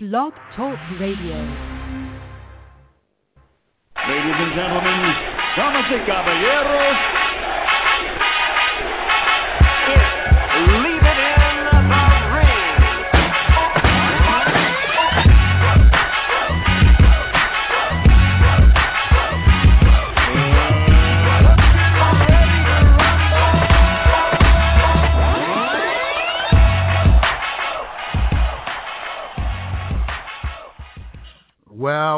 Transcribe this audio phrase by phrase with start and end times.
[0.00, 1.34] Blog Talk Radio.
[4.06, 5.12] Ladies and gentlemen,
[5.56, 6.96] damas y caballeros,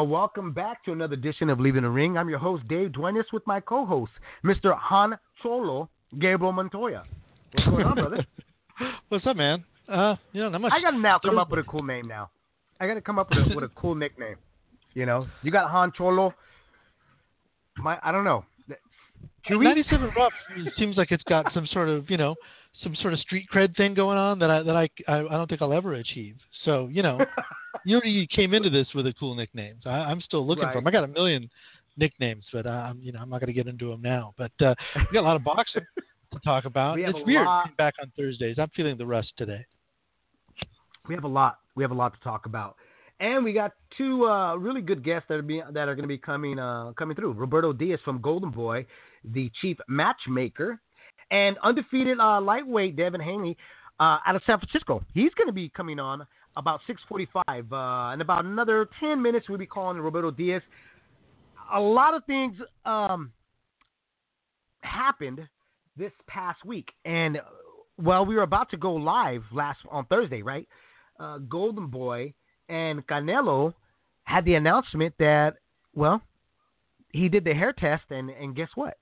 [0.01, 2.17] Well, welcome back to another edition of Leaving the Ring.
[2.17, 4.11] I'm your host, Dave Duenez, with my co host,
[4.43, 4.75] Mr.
[4.75, 7.03] Han Cholo Gabriel Montoya.
[7.51, 8.25] What's going on, brother?
[9.09, 9.63] What's up, man?
[9.87, 10.73] Uh, you know, not much.
[10.75, 12.31] I got to now come up with a cool name now.
[12.79, 14.37] I got to come up with a, with a cool nickname.
[14.95, 16.33] You know, you got Han Cholo.
[17.77, 18.43] My, I don't know.
[19.47, 19.65] Chewy?
[19.65, 20.33] 97 Rough
[20.79, 22.33] seems like it's got some sort of, you know,
[22.83, 25.47] some sort of street cred thing going on that I that I I, I don't
[25.49, 26.35] think I'll ever achieve.
[26.65, 27.19] So, you know,
[27.85, 29.75] you already came into this with a cool nickname.
[29.83, 30.73] So I, I'm still looking Right.
[30.73, 30.87] for them.
[30.87, 31.49] I got a million
[31.97, 34.33] nicknames, but I'm, you know, I'm not going to get into them now.
[34.37, 35.83] But uh, we got a lot of boxing
[36.33, 36.95] to talk about.
[36.95, 38.57] We It's weird lot- being back on Thursdays.
[38.57, 39.65] I'm feeling the rust today.
[41.07, 41.57] we have a lot.
[41.75, 42.75] We have a lot to talk about,
[43.19, 46.07] and we got two uh, really good guests that are be, that are going to
[46.07, 47.33] be coming uh, coming through.
[47.33, 48.85] Roberto Diaz from Golden Boy,
[49.23, 50.79] the chief matchmaker,
[51.31, 53.57] and undefeated uh, lightweight Devin Haney
[53.99, 55.03] uh, out of San Francisco.
[55.13, 57.71] He's going to be coming on about 6:45.
[57.71, 60.61] Uh, in about another 10 minutes, we'll be calling Roberto Diaz.
[61.73, 63.31] A lot of things um,
[64.81, 65.47] happened
[65.97, 67.39] this past week, and
[67.97, 70.67] well, we were about to go live last on Thursday, right?
[71.21, 72.33] uh, Golden Boy
[72.67, 73.73] and Canelo
[74.23, 75.55] had the announcement that,
[75.93, 76.21] well,
[77.13, 78.97] he did the hair test, and, and guess what?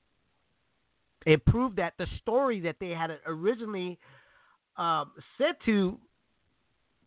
[1.29, 3.99] It proved that the story that they had originally
[4.77, 5.99] um, said to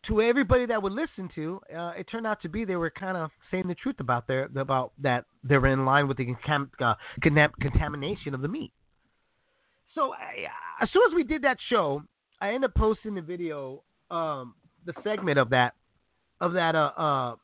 [0.07, 3.17] to everybody that would listen to, uh, it turned out to be they were kind
[3.17, 6.69] of saying the truth about their about that they were in line with the contam-
[6.79, 8.71] uh, contam- contamination of the meat.
[9.93, 10.47] So I,
[10.81, 12.01] as soon as we did that show,
[12.39, 14.55] I ended up posting the video, um,
[14.85, 15.73] the segment of that
[16.39, 17.35] of that uh, uh,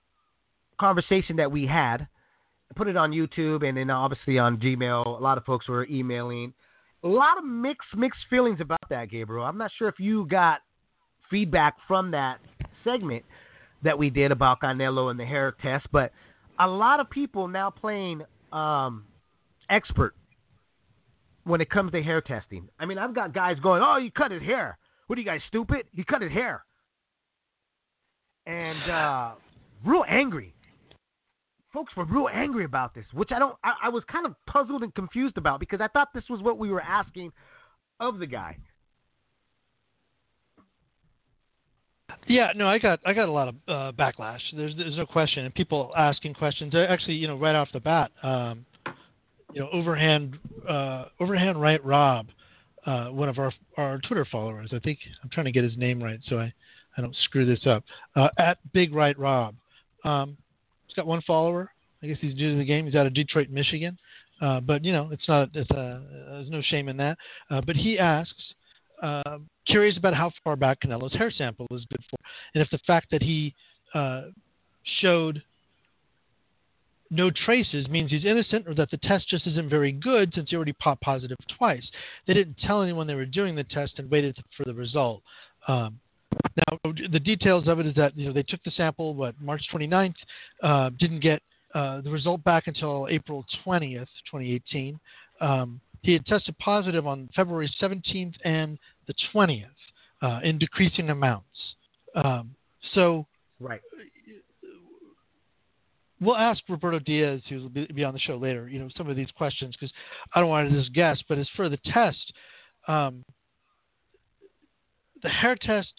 [0.80, 2.08] conversation that we had.
[2.78, 5.06] Put it on YouTube and then obviously on Gmail.
[5.06, 6.54] A lot of folks were emailing.
[7.04, 9.46] A lot of mixed mixed feelings about that, Gabriel.
[9.46, 10.60] I'm not sure if you got
[11.30, 12.40] feedback from that
[12.84, 13.24] segment
[13.84, 16.12] that we did about Canelo and the hair test, but
[16.60, 18.22] a lot of people now playing
[18.52, 19.06] um,
[19.70, 20.14] expert
[21.46, 22.68] when it comes to hair testing.
[22.78, 24.78] I mean, I've got guys going, "Oh, you cut his hair.
[25.08, 25.86] What are you guys stupid?
[25.94, 26.66] He cut his hair,"
[28.46, 29.32] and uh,
[29.86, 30.54] real angry.
[31.74, 33.56] Folks were real angry about this, which I don't.
[33.64, 36.58] I, I was kind of puzzled and confused about because I thought this was what
[36.58, 37.32] we were asking
[38.00, 38.58] of the guy.
[42.28, 44.40] Yeah, no, I got I got a lot of uh, backlash.
[44.56, 46.74] There's there's no question, and people asking questions.
[46.76, 48.66] Actually, you know, right off the bat, um,
[49.54, 50.38] you know, overhand
[50.68, 52.28] uh, overhand right Rob,
[52.86, 54.70] uh, one of our our Twitter followers.
[54.74, 56.54] I think I'm trying to get his name right so I
[56.98, 57.84] I don't screw this up.
[58.16, 59.56] Uh, at Big Right Rob,
[60.04, 60.38] um,
[60.90, 61.72] he's got one follower.
[62.02, 62.86] I guess he's new to the game.
[62.86, 63.98] He's out of Detroit, Michigan.
[64.42, 65.50] Uh, but you know, it's not.
[65.54, 67.18] It's, uh, there's no shame in that.
[67.50, 68.34] Uh, but he asks,
[69.02, 72.18] uh, curious about how far back Canelo's hair sample is good for,
[72.54, 73.54] and if the fact that he
[73.94, 74.24] uh,
[75.02, 75.44] showed
[77.12, 80.56] no traces means he's innocent, or that the test just isn't very good since he
[80.56, 81.84] already popped positive twice.
[82.28, 85.22] They didn't tell anyone they were doing the test and waited for the result.
[85.68, 86.00] Um,
[86.56, 89.64] now, the details of it is that you know they took the sample, what March
[89.74, 90.14] 29th,
[90.64, 91.42] uh, didn't get
[91.74, 95.00] uh, the result back until April 20th, 2018.
[95.42, 99.66] Um, he had tested positive on February 17th and the 20th
[100.22, 101.46] uh, in decreasing amounts.
[102.16, 102.56] Um,
[102.94, 103.26] so
[103.60, 103.82] Right.
[106.22, 109.18] we'll ask Roberto Diaz, who will be, on the show later, you know, some of
[109.18, 109.94] these questions because
[110.34, 111.22] I don't want to just guess.
[111.28, 112.34] But as for the test,
[112.88, 113.26] um,
[115.22, 115.92] the hair test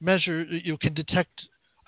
[0.00, 1.30] measure you can detect,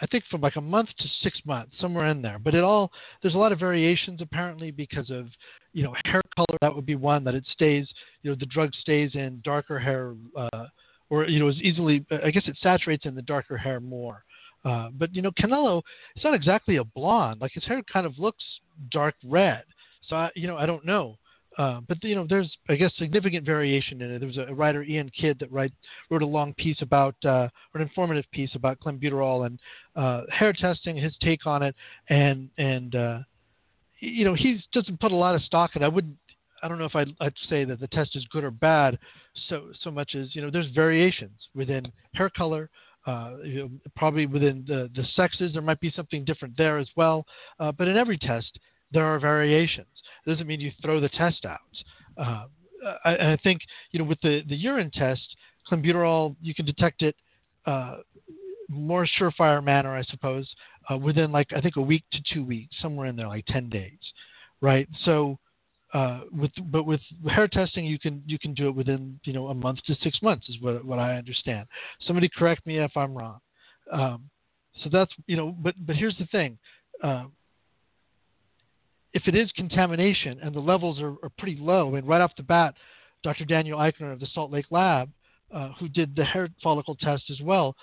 [0.01, 2.39] I think, from like a month to six months, somewhere in there.
[2.39, 2.91] But it all
[3.23, 5.29] there's a lot of variations apparently because of
[5.73, 6.59] you know hair color.
[6.61, 7.89] That would be one that it stays,
[8.23, 10.15] you know, the drug stays in darker hair.
[10.37, 10.67] Uh,
[11.11, 12.07] or you know, is easily.
[12.25, 14.25] I guess it saturates in the darker hair more.
[14.65, 15.83] Uh, but you know, Canelo,
[16.15, 17.41] it's not exactly a blonde.
[17.41, 18.45] Like his hair kind of looks
[18.91, 19.65] dark red.
[20.09, 21.19] So I, you know, I don't know.
[21.61, 24.19] Uh, but you know, there's I guess significant variation in it.
[24.21, 25.75] There was a, writer Ian Kidd that write,
[26.09, 29.55] wrote a long piece about, uh, or an informative piece about clenbuterol and
[30.03, 31.75] uh, hair testing, his take on it,
[32.09, 33.19] and and uh,
[33.99, 35.83] you know, he doesn't put a lot of stock in.
[35.83, 35.85] it.
[35.85, 36.17] I wouldn't.
[36.63, 38.99] I don't know if I'd, I'd say that the test is good or bad,
[39.49, 41.83] so so much as you know, there's variations within
[42.15, 42.65] hair color,
[43.07, 46.89] Uh, you know, probably within the, the sexes, there might be something different there as
[46.97, 47.19] well.
[47.59, 48.53] Uh, but in every test,
[48.93, 49.87] there are variations.
[50.27, 51.61] It doesn't mean you throw the test out.
[52.17, 52.45] Uh,
[53.05, 53.61] I, I think
[53.93, 55.37] you know with the, the urine test,
[55.71, 57.15] clenbuterol, you can detect it
[57.67, 57.97] uh,
[58.69, 60.49] more surefire manner, I suppose,
[60.91, 63.69] uh, within like I think a week to two weeks, somewhere in there, like ten
[63.69, 63.99] days,
[64.61, 64.89] right?
[65.05, 65.39] So,
[65.93, 69.49] uh, with but with hair testing, you can you can do it within you know
[69.49, 71.67] a month to six months, is what what I understand.
[72.07, 73.41] Somebody correct me if I'm wrong.
[73.93, 74.31] Um,
[74.83, 76.59] so that's you know, but but here's the thing.
[77.03, 77.25] Uh,
[79.13, 82.33] if it is contamination and the levels are, are pretty low, I mean, right off
[82.37, 82.75] the bat,
[83.23, 83.45] Dr.
[83.45, 85.11] Daniel Eichner of the Salt Lake Lab
[85.53, 87.75] uh, who did the hair follicle test as well,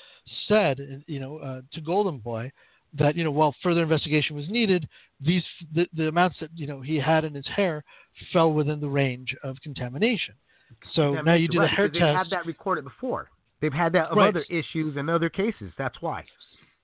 [0.48, 2.52] said, you know, uh, to Golden Boy
[2.98, 4.88] that you know while further investigation was needed,
[5.20, 5.44] these
[5.76, 7.84] the, the amounts that you know he had in his hair
[8.32, 10.34] fell within the range of contamination.
[10.94, 12.18] So now you do right, the hair they've test.
[12.18, 13.30] had that recorded before.
[13.60, 14.30] They've had that of Right.
[14.30, 15.72] other issues and other cases.
[15.78, 16.24] That's why.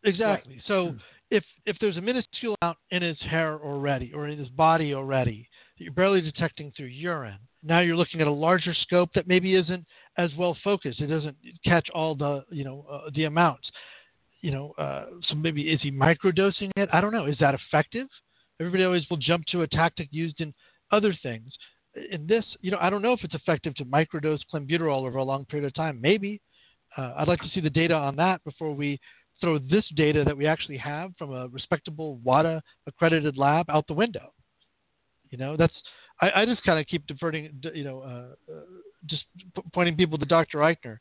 [0.04, 0.62] Exactly.
[0.68, 0.98] So Hmm.
[1.34, 5.50] If if there's a minuscule amount in his hair already or in his body already
[5.78, 9.56] that you're barely detecting through urine, now you're looking at a larger scope that maybe
[9.56, 9.84] isn't
[10.20, 11.02] as well focused.
[11.02, 11.36] It doesn't
[11.66, 13.68] catch all the you know uh, the amounts.
[14.42, 16.90] You know, uh, so maybe is he microdosing it?
[16.94, 17.26] I don't know.
[17.26, 18.08] Is that effective?
[18.60, 20.54] Everybody always will jump to a tactic used in
[20.92, 21.52] other things.
[22.12, 25.24] In this, you know, I don't know if it's effective to microdose clenbuterol over a
[25.24, 26.00] long period of time.
[26.00, 26.42] Maybe.
[26.96, 29.00] Uh, I'd like to see the data on that before we
[29.44, 33.94] throw this data that we actually have from a respectable WADA accredited lab out the
[33.94, 34.32] window.
[35.32, 35.74] You know, that's
[36.22, 38.62] I, I just kind of keep diverting, you know, uh, uh,
[39.08, 39.24] just
[39.54, 40.60] p- pointing people to Dr.
[40.60, 41.00] Eichner,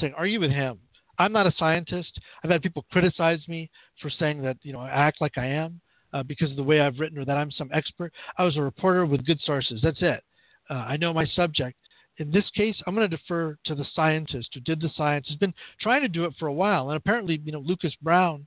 [0.00, 0.80] saying, "Are you with him?"
[1.18, 2.18] I'm not a scientist.
[2.42, 3.70] I've had people criticize me
[4.02, 5.80] for saying that you know I act like I am
[6.12, 8.12] uh, because of the way I've written or that I'm some expert.
[8.38, 9.80] I was a reporter with good sources.
[9.84, 10.24] That's it.
[10.68, 11.76] Uh, I know my subject.
[12.18, 15.26] In this case, I'm going to defer to the scientist who did the science.
[15.28, 18.46] Has been trying to do it for a while, and apparently, you know, Lucas Browne,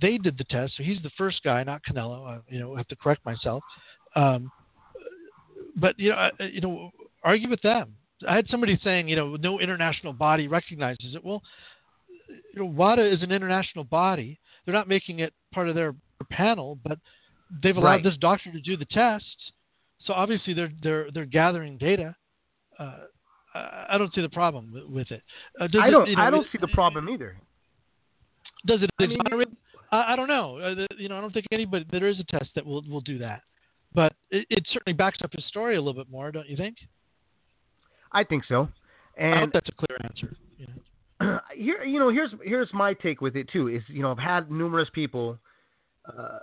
[0.00, 2.26] they did the test, so he's the first guy, not Canelo.
[2.26, 3.62] I, you know, I have to correct myself.
[4.16, 4.50] Um,
[5.76, 6.90] but you know, I, you know,
[7.22, 7.94] argue with them.
[8.28, 11.24] I had somebody saying, you know, no international body recognizes it.
[11.24, 11.42] Well,
[12.28, 14.38] you know, WADA is an international body.
[14.64, 15.94] They're not making it part of their
[16.30, 16.98] panel, but
[17.62, 18.04] they've allowed Right.
[18.04, 19.52] this doctor to do the tests.
[20.06, 22.14] So obviously they're they're they're gathering data.
[22.78, 22.98] Uh,
[23.54, 25.22] I I don't see the problem with, with it.
[25.60, 26.08] Uh, does I don't.
[26.08, 27.36] you know, I don't it- see the problem either.
[28.66, 29.48] Does it I mean, exonerate?
[29.92, 30.58] I, I don't know.
[30.58, 33.00] Uh, the, you know, I don't think anybody there is a test that will will
[33.02, 33.42] do that,
[33.94, 36.76] but it, it certainly backs up his story a little bit more, don't you think?
[38.12, 38.68] I think so.
[39.18, 40.36] I And hope that's a clear answer.
[40.56, 40.66] You
[41.20, 41.38] know?
[41.56, 43.68] here, you know, here's here's my take with it too.
[43.68, 45.38] Is you know, I've had numerous people,
[46.06, 46.38] uh,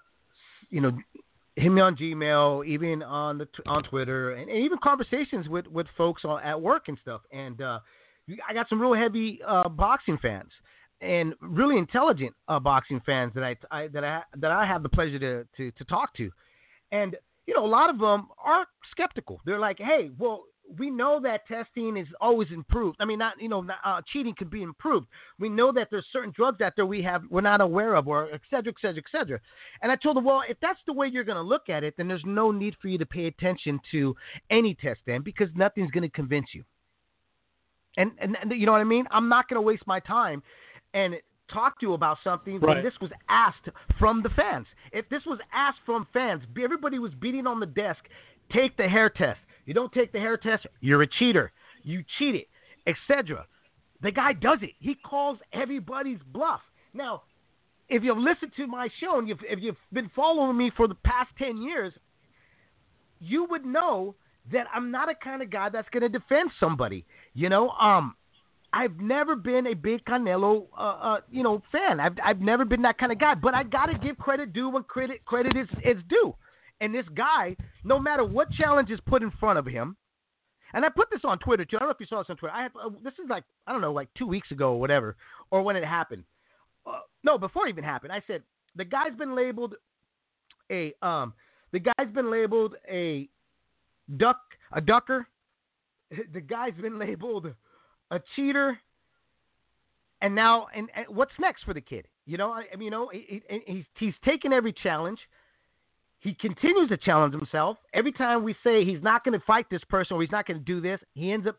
[0.69, 0.92] you know,
[1.62, 5.88] hit me on Gmail, even on the on Twitter, and, and even conversations with with
[5.98, 7.22] folks on, at work and stuff.
[7.31, 7.80] And uh,
[8.48, 10.50] I got some real heavy uh, boxing fans
[11.02, 14.90] and really intelligent uh, boxing fans that I, I that I that I have the
[14.90, 16.30] pleasure to, to to talk to,
[16.92, 17.16] and
[17.48, 19.42] you know, a lot of them are skeptical.
[19.46, 20.44] They're like, hey, well,
[20.78, 22.98] we know that testing is always improved.
[23.00, 25.08] I mean, not you know, not, uh, cheating could be improved.
[25.40, 28.32] We know that there's certain drugs out there we have we're not aware of, or
[28.34, 29.40] et cetera, et cetera, et cetera.
[29.82, 31.96] And I told them, well, if that's the way you're going to look at it,
[31.98, 34.16] then there's no need for you to pay attention to
[34.50, 36.64] any test then, because nothing's going to convince you.
[37.98, 39.06] And, and you know what I mean?
[39.12, 40.42] I'm not going to waste my time
[40.94, 41.16] and
[41.52, 42.76] talk to you about something Right.
[42.76, 43.68] when this was asked
[44.00, 44.68] from the fans.
[44.94, 48.00] If this was asked from fans, everybody was beating on the desk,
[48.54, 49.40] take the hair test.
[49.72, 51.50] You don't take the hair test, you're a cheater.
[51.82, 52.44] You cheated,
[52.86, 53.46] etc.
[54.01, 54.72] The guy does it.
[54.80, 56.60] He calls everybody's bluff.
[56.94, 57.22] Now,
[57.88, 60.96] if you've listened to my show and you've, if you've been following me for the
[61.06, 61.94] past 10 years,
[63.22, 64.16] you would know
[64.51, 67.06] that I'm not a kind of guy that's going to defend somebody.
[67.34, 68.16] You know, um,
[68.74, 72.01] I've never been a big Canelo, uh, uh, you know, fan.
[72.01, 73.36] I've I've never been that kind of guy.
[73.36, 76.36] But I got to give credit due when credit credit is is due.
[76.82, 79.96] And this guy, no matter what challenge is put in front of him,
[80.74, 81.78] and I put this on Twitter too.
[81.78, 82.54] I don't know if you saw this on Twitter.
[82.54, 85.16] I have uh, this is like I don't know, like two weeks ago or whatever,
[85.52, 86.24] or when it happened.
[86.86, 88.12] Uh, no, before it even happened.
[88.12, 88.42] I said
[88.76, 89.76] the guy's been labeled
[90.72, 91.34] a um,
[91.72, 93.30] the guy's been labeled a
[94.18, 94.42] duck,
[94.74, 95.28] a ducker.
[96.34, 97.54] The guy's been labeled
[98.10, 98.78] a cheater.
[100.22, 102.06] And now, and, and what's next for the kid?
[102.26, 105.20] You know, I, I mean, you know, he, he, he's he's taken every challenge.
[106.22, 107.78] He continues to challenge himself.
[107.94, 110.60] Every time we say he's not going to fight this person or he's not going
[110.60, 111.58] to do this, he ends up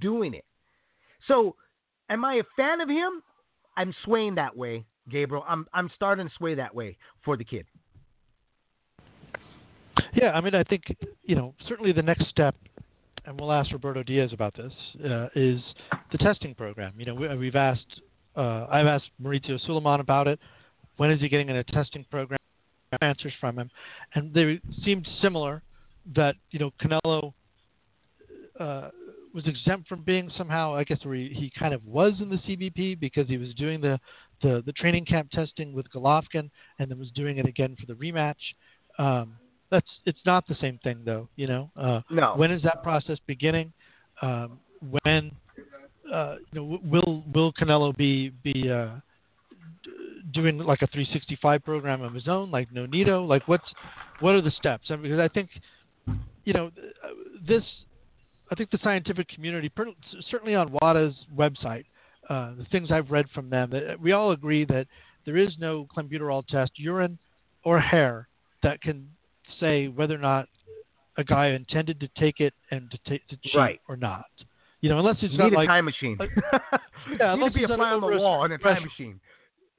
[0.00, 0.44] doing it.
[1.26, 1.56] So,
[2.10, 3.22] am I a fan of him?
[3.76, 5.44] I'm swaying that way, Gabriel.
[5.48, 7.64] I'm I'm starting to sway that way for the kid.
[10.12, 12.54] Yeah, I mean, I think you know certainly the next step,
[13.24, 15.60] and we'll ask Roberto Diaz about this, uh, is
[16.10, 16.92] the testing program.
[16.98, 18.02] You know, we, we've asked
[18.36, 20.38] uh, I've asked Mauricio Sulaiman about it.
[20.98, 22.38] When is he getting in a testing program?
[23.00, 23.70] Answers from him,
[24.14, 25.62] and they seemed similar.
[26.16, 27.32] That you know Canelo
[28.58, 28.88] uh,
[29.34, 32.36] was exempt from being somehow, I guess, where he, he kind of was in the
[32.36, 33.98] CBP because he was doing the,
[34.42, 37.94] the, the training camp testing with Golovkin and then was doing it again for the
[37.94, 38.34] rematch.
[38.98, 39.34] Um,
[39.70, 41.70] that's it's not the same thing though, you know.
[41.76, 42.34] Uh, No.
[42.36, 43.72] When is that process beginning?
[44.20, 44.60] Um,
[45.02, 45.32] when
[46.12, 48.96] uh, you know will will Canelo be be uh,
[50.32, 53.26] doing like a 365 program of his own, like Nonito?
[53.26, 53.64] Like what's
[54.20, 54.84] what are the steps?
[54.90, 55.50] I mean, because I think
[56.44, 56.70] you know
[57.46, 57.62] this.
[58.50, 59.70] I think the scientific community,
[60.30, 61.84] certainly on WADA's website,
[62.28, 64.86] uh, the things I've read from them, that we all agree that
[65.24, 67.16] there is no clenbuterol test, urine
[67.64, 68.28] or hair,
[68.62, 69.08] that can
[69.58, 70.48] say whether or not
[71.16, 73.80] a guy intended to take it and to, ta- to cheat Right.
[73.88, 74.26] or not.
[74.82, 76.16] You know, unless it's You not need a time machine.
[76.20, 78.58] like- you yeah, need unless to be a it's fly on the wall in a
[78.58, 79.18] time machine.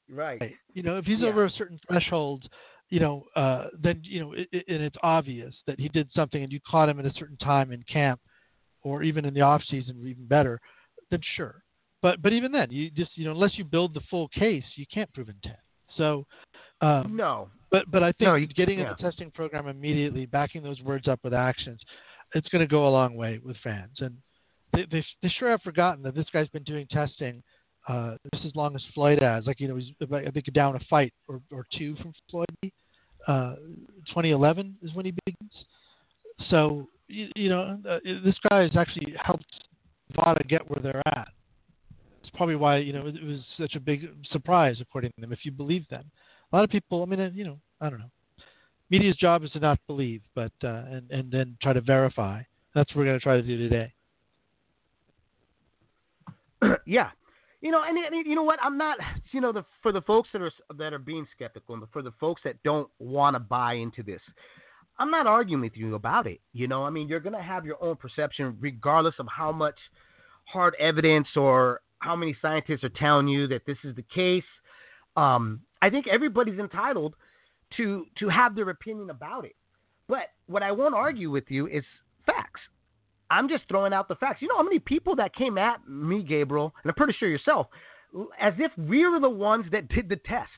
[0.10, 0.40] Right.
[0.42, 0.56] Right.
[0.74, 1.28] You know, if he's Yeah.
[1.28, 2.50] over a certain threshold,
[2.90, 6.44] you know, uh, then you know, it, it, and it's obvious that he did something,
[6.44, 8.20] and you caught him at a certain time in camp,
[8.84, 10.60] or even in the off season, even better,
[11.10, 11.64] then sure.
[12.02, 14.86] But but even then, you just you know, unless you build the full case, you
[14.94, 15.58] can't prove intent.
[15.96, 16.26] So,
[16.82, 17.50] um, No.
[17.72, 21.08] but but I think No, you- getting in the testing program immediately, backing those words
[21.08, 21.82] up with actions,
[22.36, 24.02] it's going to go a long way with fans.
[24.02, 24.18] And
[24.74, 27.42] they, they they sure have forgotten that this guy's been doing testing
[27.88, 29.46] uh, just as long as Floyd has.
[29.46, 32.48] Like you know, he's I think down a fight or, or two from Floyd.
[33.28, 33.56] Uh,
[34.08, 35.52] 2011 is when he begins.
[36.50, 39.46] So you, you know, uh, this guy has actually helped
[40.16, 41.30] Vada get where they're at.
[42.22, 45.34] It's probably why you know it, it was such a big surprise, according to them,
[45.34, 46.06] if you believe them.
[46.52, 48.12] A lot of people, I mean, uh, you know, I don't know.
[48.90, 52.42] Media's job is to not believe, but uh, and and then try to verify.
[52.76, 53.94] That's what we're going to try to do today.
[56.86, 57.10] yeah.
[57.64, 58.60] You know, and, and you know what?
[58.62, 58.98] I'm not.
[59.32, 62.12] You know, the for the folks that are that are being skeptical, and for the
[62.20, 64.20] folks that don't want to buy into this,
[65.00, 66.42] I'm not arguing with you about it.
[66.52, 69.78] You know, I mean, you're gonna have your own perception, regardless of how much
[70.44, 74.44] hard evidence or how many scientists are telling you that this is the case.
[75.16, 77.16] Um, I think everybody's entitled
[77.78, 79.56] to to have their opinion about it.
[80.10, 81.86] But what I won't argue with you is
[82.26, 82.60] facts.
[83.34, 84.44] I'm just throwing out the facts.
[84.44, 87.66] You know how many people that came at me, Gabriel, and I'm pretty sure yourself,
[88.40, 90.52] as if we were the ones that did the test.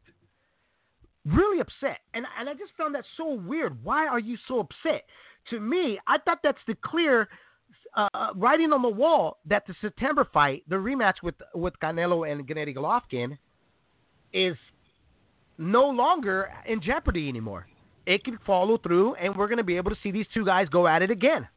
[1.26, 2.00] Really upset.
[2.14, 3.82] And and I just found that so weird.
[3.82, 5.06] Why are you so upset?
[5.52, 7.30] To me, I thought that's the clear
[7.96, 12.46] uh, writing on the wall that the September fight, the rematch with with Canelo and
[12.46, 13.38] Gennady Golovkin,
[14.34, 14.58] is
[15.58, 17.68] no longer in jeopardy anymore.
[18.06, 20.68] It can follow through, and we're going to be able to see these two guys
[20.70, 21.48] go at it again.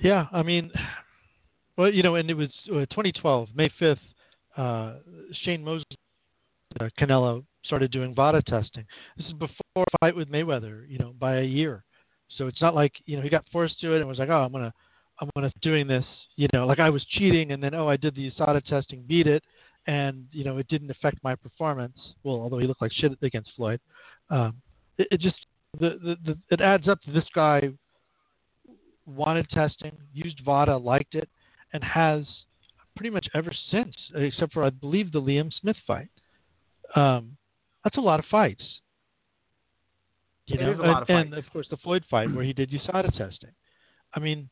[0.00, 0.70] Yeah, I mean,
[1.76, 3.98] well, you know, and it was uh, 2012, May 5th.
[4.56, 4.94] Uh,
[5.44, 5.84] Shane Mosley,
[6.80, 8.84] uh, Canelo started doing VADA testing.
[9.16, 11.84] This is before a fight with Mayweather, you know, by a year.
[12.36, 14.42] So it's not like you know he got forced to it and was like, oh,
[14.42, 14.72] I'm gonna,
[15.20, 16.04] I'm gonna doing this,
[16.36, 19.26] you know, like I was cheating, and then oh, I did the USADA testing, beat
[19.26, 19.42] it,
[19.86, 21.96] and you know it didn't affect my performance.
[22.24, 23.80] Well, although he looked like shit against Floyd,
[24.30, 24.56] um,
[24.98, 25.36] it, it just
[25.78, 27.70] the, the the it adds up to this guy
[29.08, 31.28] wanted testing, used VADA, liked it,
[31.72, 32.24] and has
[32.96, 36.08] pretty much ever since, except for I believe the Liam Smith fight.
[36.94, 37.36] Um,
[37.84, 38.64] that's a lot of fights.
[40.46, 42.44] You It know, is a lot of and, and of course the Floyd fight where
[42.44, 43.50] he did USADA testing.
[44.14, 44.48] I mean,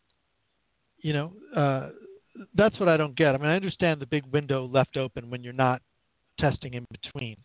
[0.99, 1.89] you know, uh,
[2.55, 3.35] that's what I don't get.
[3.35, 5.81] I mean, I understand the big window left open when you're not
[6.39, 7.37] testing in between,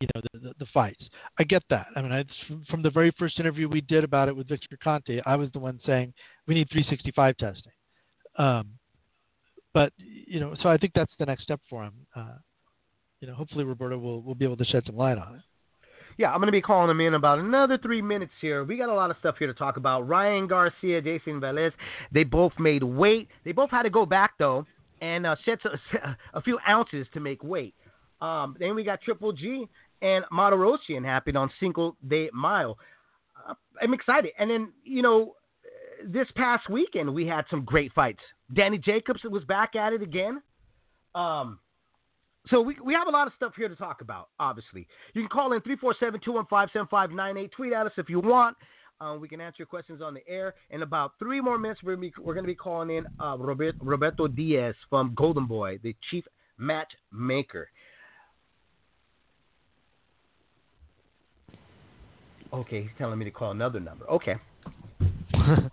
[0.00, 1.02] you know, the, the, the fights.
[1.38, 1.86] I get that.
[1.94, 2.24] I mean, I,
[2.70, 5.58] from the very first interview we did about it with Victor Conte, I was the
[5.58, 6.12] one saying
[6.46, 7.72] we need 365 testing.
[8.38, 8.70] Um,
[9.72, 11.92] but you know, so I think that's the next step for him.
[12.16, 12.38] Uh,
[13.20, 15.42] you know, hopefully Roberto will will be able to shed some light on it.
[16.16, 18.64] Yeah, I'm going to be calling him in about another three minutes here.
[18.64, 20.06] We got a lot of stuff here to talk about.
[20.06, 21.72] Ryan Garcia, Jayson Velez,
[22.12, 23.28] they both made weight.
[23.44, 24.66] They both had to go back, though,
[25.00, 27.74] and uh, shed a, a few ounces to make weight.
[28.20, 29.66] Um, then we got Triple G
[30.02, 32.76] and Martirosyan happened on Cinco de Mayo.
[33.48, 34.32] Uh, I'm excited.
[34.38, 35.34] And then, you know,
[36.06, 38.20] this past weekend we had some great fights.
[38.54, 40.42] Danny Jacobs was back at it again.
[41.14, 41.58] Um,
[42.48, 44.86] so we, we have a lot of stuff here to talk about, obviously.
[45.14, 47.52] You can call in 347-215-7598.
[47.52, 48.56] Tweet at us if you want.
[49.00, 50.54] Um, we can answer your questions on the air.
[50.70, 54.74] In about three more minutes, we're going to be calling in uh, Robert, Roberto Diaz
[54.88, 56.24] from Golden Boy, the chief
[56.58, 57.70] matchmaker.
[62.52, 64.08] Okay, he's telling me to call another number.
[64.10, 64.36] Okay.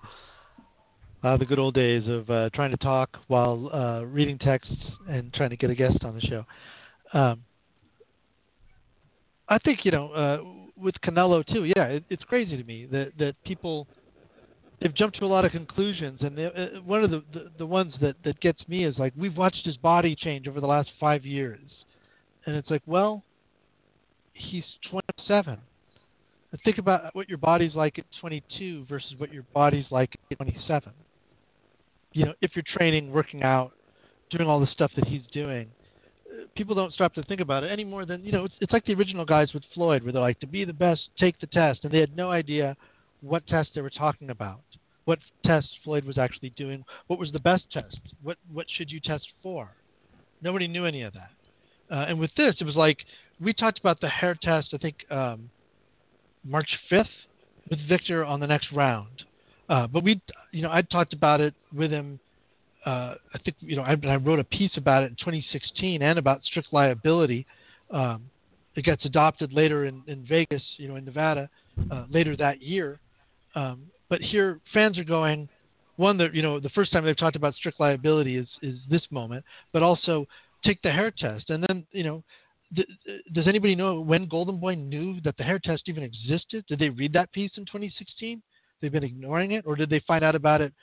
[1.23, 4.75] Uh, the good old days of uh, trying to talk while uh, reading texts
[5.09, 6.45] and trying to get a guest on the show.
[7.11, 7.43] Um,
[9.49, 10.37] I think you know uh,
[10.79, 11.65] with Canelo too.
[11.65, 13.87] Yeah, it, it's crazy to me that that people
[14.79, 17.65] they've jumped to a lot of conclusions, and they, uh, one of the, the the
[17.65, 20.89] ones that that gets me is like we've watched his body change over the last
[20.99, 21.59] five years,
[22.45, 23.23] and it's like, well,
[24.33, 25.57] he's 27.
[26.63, 30.93] Think about what your body's like at 22 versus what your body's like at 27.
[32.13, 33.73] You know, if you're training, working out,
[34.31, 35.67] doing all the stuff that he's doing,
[36.55, 38.45] people don't stop to think about it any more than you know.
[38.45, 41.01] It's, it's like the original guys with Floyd, where they're like, to be the best,
[41.19, 42.75] take the test, and they had no idea
[43.21, 44.61] what test they were talking about,
[45.05, 48.99] what test Floyd was actually doing, what was the best test, what what should you
[48.99, 49.69] test for.
[50.41, 51.31] Nobody knew any of that.
[51.89, 52.99] Uh, and with this, it was like
[53.39, 54.69] we talked about the hair test.
[54.73, 55.49] I think um,
[56.47, 57.05] March 5th
[57.69, 59.23] with Victor on the next round.
[59.69, 62.19] Uh, but we, you know, I talked about it with him
[62.87, 66.17] uh, I think you know I, I, wrote a piece about it in 2016 and
[66.17, 67.45] about strict liability.
[67.91, 68.29] Um,
[68.75, 71.49] it gets adopted later in, in Vegas, you know, in Nevada,
[71.91, 72.99] uh, later that year.
[73.55, 75.49] Um, but here, fans are going.
[75.97, 79.01] One that you know, the first time they've talked about strict liability is is this
[79.09, 80.25] moment, but also
[80.63, 82.23] take the hair test, and then you know.
[82.73, 86.65] Does anybody know when Golden Boy knew that the hair test even existed?
[86.67, 88.41] Did they read that piece in 2016?
[88.81, 90.73] They've been ignoring it, or did they find out about it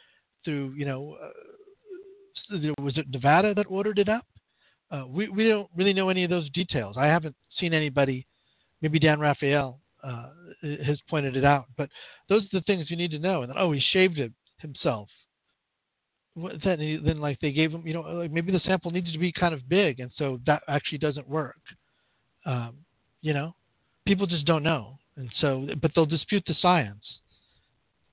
[0.44, 4.26] through, you know, uh, was it Nevada that ordered it up?
[4.90, 6.96] Uh, we we don't really know any of those details.
[6.98, 8.26] I haven't seen anybody.
[8.82, 10.28] Maybe Dan Rafael uh,
[10.84, 11.88] has pointed it out, but
[12.28, 13.42] those are the things you need to know.
[13.42, 15.08] And oh, he shaved it himself.
[16.36, 19.30] Then, then like they gave him, you know, like maybe the sample needed to be
[19.32, 21.60] kind of big, and so that actually doesn't work.
[22.44, 22.78] Um,
[23.22, 23.54] you know,
[24.04, 27.04] people just don't know, and so but they'll dispute the science.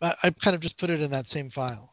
[0.02, 1.92] I, I kind of just put it in that same file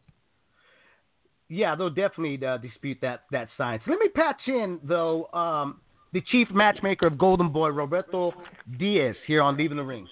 [1.49, 3.83] yeah, they'll definitely uh, dispute that that science.
[3.87, 5.81] Let me patch in though um,
[6.13, 8.35] the chief matchmaker of Golden Boy, Roberto
[8.79, 10.07] Diaz, here on Leaving the Ring.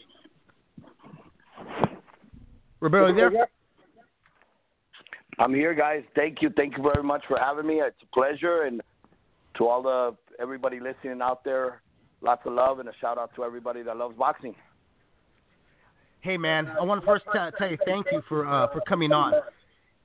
[2.80, 3.48] Roberto, there?
[5.38, 6.02] I'm here, guys.
[6.14, 7.74] Thank you, thank you very much for having me.
[7.74, 8.82] It's a pleasure, and
[9.58, 11.82] to all the everybody listening out there,
[12.20, 14.54] lots of love and a shout out to everybody that loves boxing.
[16.20, 19.12] Hey, man, I want to first t- tell you thank you for uh, for coming
[19.12, 19.32] on.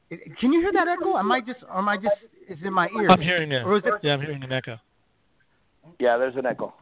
[0.09, 1.17] Can you hear that echo?
[1.17, 1.59] Am I just?
[1.73, 2.15] Am I just,
[2.49, 3.09] is it in my ear?
[3.09, 3.63] I'm hearing it.
[3.63, 3.93] Or is it?
[4.03, 4.77] Yeah, I'm hearing an echo.
[5.99, 6.73] Yeah, there's an echo.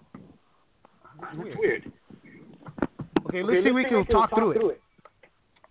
[1.33, 1.91] It's weird.
[3.27, 4.73] Okay, let's okay, see if we can talk, talk through, through it.
[4.73, 4.81] it.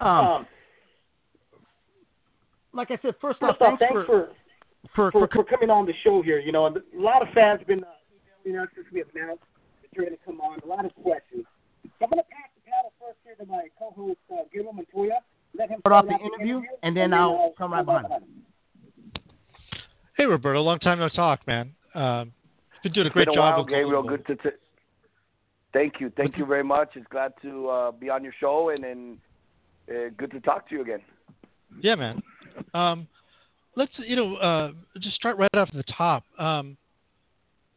[0.00, 0.46] Um, um,
[2.72, 4.28] like I said, first, first off, thanks, thanks for,
[4.94, 6.38] for, for, for, coming on the show here.
[6.38, 7.88] You know, a lot of fans have been uh,
[8.46, 9.42] emailing us since we announced
[9.82, 10.58] that you're going to come on.
[10.64, 11.44] A lot of questions.
[11.82, 15.20] So I'm going to pass the paddle first here to my co-host, uh, Guillermo Montoya
[15.56, 18.06] let him start off the interview, and then I'll come right behind.
[20.16, 21.72] Hey, Roberto, long time no talk, man.
[21.94, 22.32] Um,
[22.82, 23.56] been doing a great a job.
[23.56, 24.36] While, Gabriel, good to.
[24.36, 24.56] T-
[25.72, 26.90] thank you, thank you very much.
[26.94, 29.18] It's glad to uh, be on your show, and and
[29.88, 31.00] uh, good to talk to you again.
[31.80, 32.22] Yeah, man.
[32.74, 33.08] Um,
[33.76, 36.24] let's you know uh, just start right off the top.
[36.38, 36.76] Um,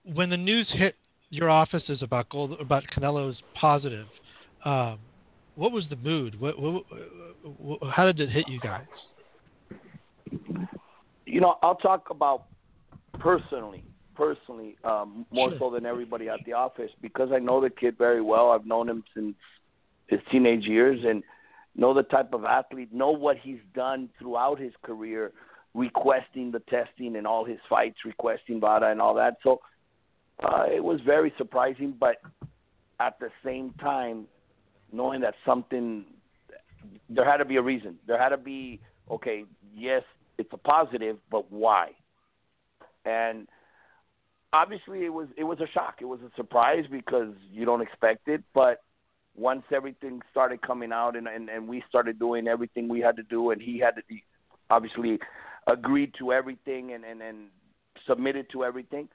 [0.03, 0.95] when the news hit
[1.29, 4.07] your offices about gold about Canelo's positive,
[4.65, 4.99] um,
[5.55, 6.39] what was the mood?
[6.39, 6.83] What, what,
[7.57, 8.85] what, how did it hit you guys?
[11.25, 12.45] You know, I'll talk about
[13.19, 13.83] personally,
[14.15, 15.59] personally, um, more sure.
[15.59, 18.51] so than everybody at the office because I know the kid very well.
[18.51, 19.35] I've known him since
[20.07, 21.23] his teenage years and
[21.75, 25.31] know the type of athlete, know what he's done throughout his career,
[25.73, 29.37] requesting the testing and all his fights, requesting VADA and all that.
[29.43, 29.61] So
[30.43, 32.17] uh, it was very surprising, but
[32.99, 34.25] at the same time,
[34.91, 36.05] knowing that something
[37.09, 37.97] there had to be a reason.
[38.07, 38.79] There had to be
[39.09, 40.03] okay, yes,
[40.37, 41.91] it's a positive, but why?
[43.05, 43.47] And
[44.53, 45.95] obviously it was it was a shock.
[46.01, 48.81] It was a surprise because you don't expect it, but
[49.35, 53.23] once everything started coming out and and, and we started doing everything we had to
[53.23, 54.23] do and he had to be
[54.69, 55.19] obviously
[55.67, 57.47] agreed to everything and and, and
[58.07, 59.07] submitted to everything.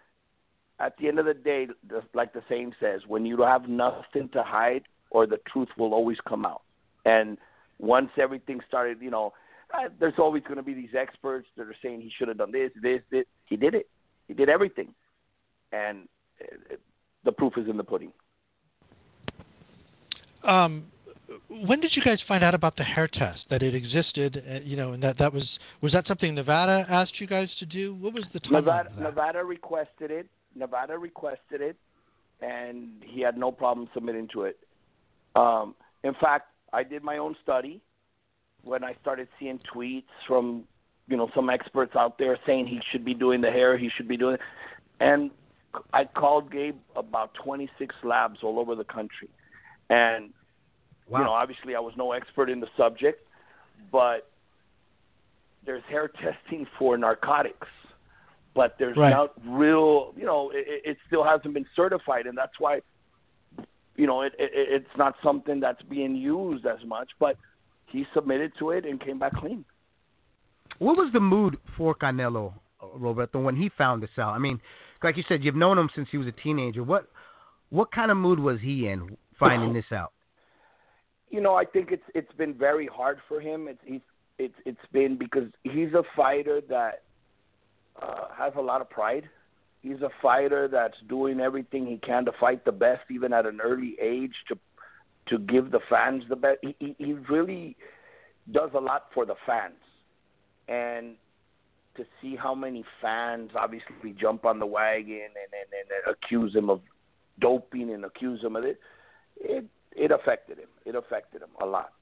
[0.78, 1.68] At the end of the day,
[2.12, 6.18] like the saying says, when you have nothing to hide, or the truth will always
[6.28, 6.62] come out.
[7.04, 7.38] And
[7.78, 9.32] once everything started, you know,
[9.74, 12.52] uh, there's always going to be these experts that are saying he should have done
[12.52, 13.24] this, this, this.
[13.46, 13.88] He did it.
[14.28, 14.92] He did everything,
[15.72, 16.80] and it,
[17.24, 18.12] the proof is in the pudding.
[20.46, 20.86] Um,
[21.48, 24.42] when did you guys find out about the hair test that it existed?
[24.48, 25.44] Uh, you know, and that that was
[25.82, 27.94] was that something Nevada asked you guys to do?
[27.94, 28.52] What was the time?
[28.52, 30.28] Nevada, Nevada requested it.
[30.54, 31.76] Nevada requested it,
[32.40, 34.58] and he had no problem submitting to it.
[35.34, 37.82] Um, in fact, I did my own study,
[38.66, 40.64] when I started seeing tweets from
[41.08, 44.08] you know some experts out there saying he should be doing the hair, he should
[44.08, 44.40] be doing, it.
[45.00, 45.30] and
[45.92, 49.28] I called Gabe about 26 labs all over the country,
[49.90, 50.32] and
[51.08, 51.18] Wow.
[51.20, 53.26] you know obviously I was no expert in the subject,
[53.92, 54.28] but
[55.64, 57.68] there's hair testing for narcotics,
[58.54, 59.10] but there's Right.
[59.10, 62.80] not real, you know, it, it- still hasn't been certified, and that's why,
[63.96, 67.10] you know, it, it it's not something that's being used as much.
[67.18, 67.36] But
[67.86, 69.64] he submitted to it and came back clean.
[70.78, 72.52] What was the mood for Canelo,
[72.94, 74.34] Roberto, when he found this out?
[74.34, 74.60] I mean,
[75.02, 76.82] like you said, you've known him since he was a teenager.
[76.82, 77.08] What
[77.70, 80.12] what kind of mood was he in finding this out?
[81.30, 83.68] you know, I think it's it's been very hard for him.
[83.68, 84.00] It's he's
[84.38, 87.02] it's it's been because he's a fighter that
[88.00, 89.28] uh, has a lot of pride.
[89.82, 93.60] He's a fighter that's doing everything he can to fight the best, even at an
[93.62, 94.58] early age, to
[95.28, 96.58] to give the fans the best.
[96.62, 97.76] He he, he really
[98.52, 99.74] does a lot for the fans,
[100.68, 101.16] and
[101.96, 106.70] to see how many fans obviously jump on the wagon and and, and accuse him
[106.70, 106.80] of
[107.40, 108.78] doping and accuse him of it,
[109.36, 110.68] it it affected him.
[110.84, 111.92] It affected him a lot.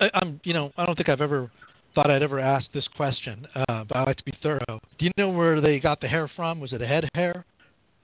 [0.00, 1.50] I, I'm, you know, I don't think I've ever
[1.94, 4.80] thought I'd ever ask this question, uh, but I like to be thorough.
[4.98, 6.60] Do you know where they got the hair from?
[6.60, 7.44] Was it a head hair,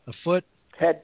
[0.06, 0.44] a foot,
[0.78, 1.02] Head,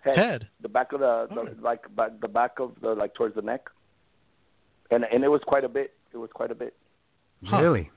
[0.00, 0.48] head, head?
[0.62, 1.52] the back of the, the Okay.
[1.60, 3.62] like back, the back of the like towards the neck,
[4.90, 5.94] and and it was quite a bit.
[6.12, 6.74] It was quite a bit.
[7.44, 7.60] Huh.
[7.60, 7.90] Really?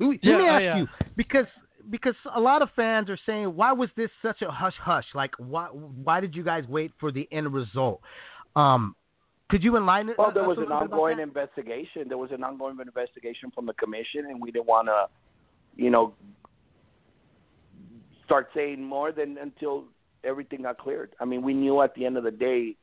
[0.00, 1.46] Let me Yeah, let me I, ask uh, you because
[1.90, 5.06] because a lot of fans are saying why was this such a hush hush?
[5.14, 8.00] Like why why did you guys wait for the end result?
[8.56, 8.94] Um,
[9.50, 10.14] could you enlighten?
[10.16, 12.08] Well, there was an little bit about ongoing investigation.
[12.08, 15.06] There was an ongoing investigation from the commission, and we didn't want to,
[15.76, 16.14] you know,
[18.24, 19.84] start saying more than until
[20.24, 21.14] everything got cleared.
[21.20, 22.76] I mean, we knew at the end of the day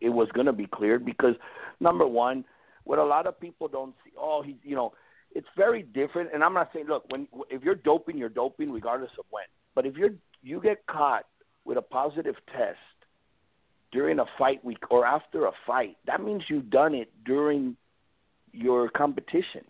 [0.00, 1.34] it was going to be cleared because
[1.80, 2.44] number one,
[2.84, 4.92] what a lot of people don't see, oh, he's, you know,
[5.34, 6.30] it's very different.
[6.32, 9.44] And I'm not saying, look, when if you're doping, you're doping regardless of when.
[9.74, 10.10] But if you're
[10.42, 11.24] you get caught
[11.64, 12.78] with a positive test
[13.92, 17.76] during a fight week or after a fight, that means you've done it during
[18.52, 19.64] your competition.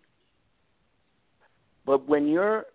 [1.86, 2.66] But when you're,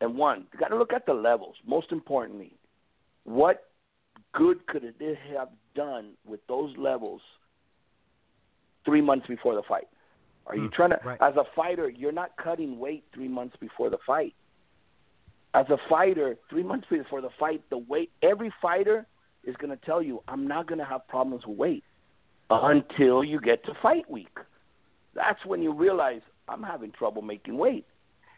[0.00, 1.54] and one, you got to look at the levels.
[1.66, 2.54] Most importantly,
[3.24, 3.64] what
[4.32, 7.20] good could it have done with those levels
[8.84, 9.88] three months before the fight?
[10.50, 11.18] Are you Hmm, trying to, right.
[11.20, 14.34] as a fighter, you're not cutting weight three months before the fight.
[15.54, 19.06] As a fighter, three months before the fight, the weight, every fighter
[19.44, 21.84] is going to tell you, I'm not going to have problems with weight
[22.50, 24.36] until you get to fight week.
[25.14, 27.86] That's when you realize I'm having trouble making weight.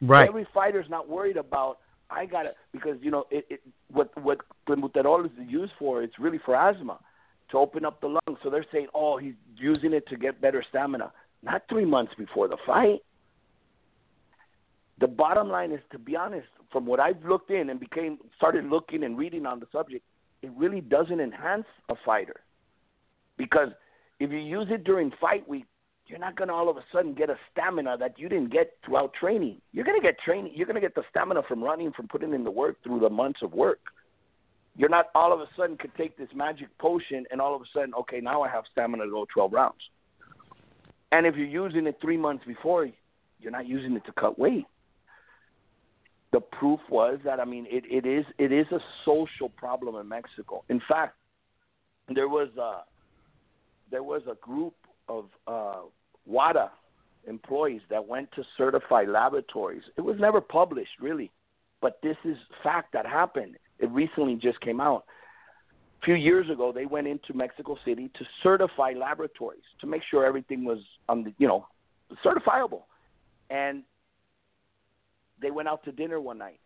[0.00, 0.28] right.
[0.28, 1.78] Every fighter's not worried about
[2.10, 6.02] I got to because you know it, it what what clenbuterol is used for.
[6.02, 6.98] It's really for asthma
[7.50, 8.38] to open up the lungs.
[8.42, 11.10] So they're saying, oh, he's using it to get better stamina.
[11.42, 13.00] Not three months before the fight.
[15.00, 18.64] The bottom line is, to be honest, from what I've looked in and became started
[18.66, 20.04] looking and reading on the subject,
[20.42, 22.40] it really doesn't enhance a fighter
[23.36, 23.70] because
[24.20, 25.66] if you use it during fight week,
[26.06, 28.72] you're not going to all of a sudden get a stamina that you didn't get
[28.84, 29.60] throughout training.
[29.72, 30.52] You're going to get training.
[30.54, 33.10] You're going to get the stamina from running, from putting in the work through the
[33.10, 33.80] months of work.
[34.76, 37.64] You're not all of a sudden could take this magic potion and all of a
[37.72, 39.80] sudden, okay, now I have stamina to go 12 rounds.
[41.12, 42.88] And if you're using it three months before,
[43.38, 44.64] you're not using it to cut weight.
[46.32, 50.08] The proof was that I mean it, it is it is a social problem in
[50.08, 50.64] Mexico.
[50.70, 51.14] In fact,
[52.08, 52.80] there was a
[53.90, 54.74] there was a group
[55.08, 55.82] of uh,
[56.26, 56.70] WADA
[57.28, 59.82] employees that went to certified laboratories.
[59.98, 61.30] It was never published, really,
[61.82, 63.56] but this is fact that happened.
[63.78, 65.04] It recently just came out.
[66.04, 70.64] Few years ago, they went into Mexico City to certify laboratories to make sure everything
[70.64, 71.66] was on the, you know,
[72.24, 72.82] certifiable.
[73.50, 73.84] And
[75.40, 76.58] they went out to dinner one night.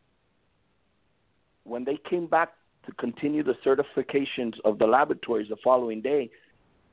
[1.64, 2.52] When they came back
[2.86, 6.30] to continue the certifications of the laboratories the following day,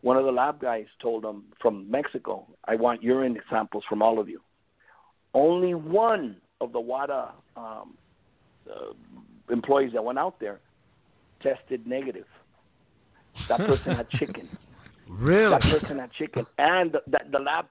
[0.02, 4.20] one of the lab guys told them from Mexico, I want urine samples from all
[4.20, 4.42] of you.
[5.34, 7.98] Only one of the WADA um,
[8.70, 8.94] uh,
[9.50, 10.60] employees that went out there
[11.44, 12.26] tested negative.
[13.50, 14.50] That person had chicken.
[15.10, 15.50] Really?
[15.52, 16.46] That person had chicken.
[16.58, 17.66] And the, the, the lab,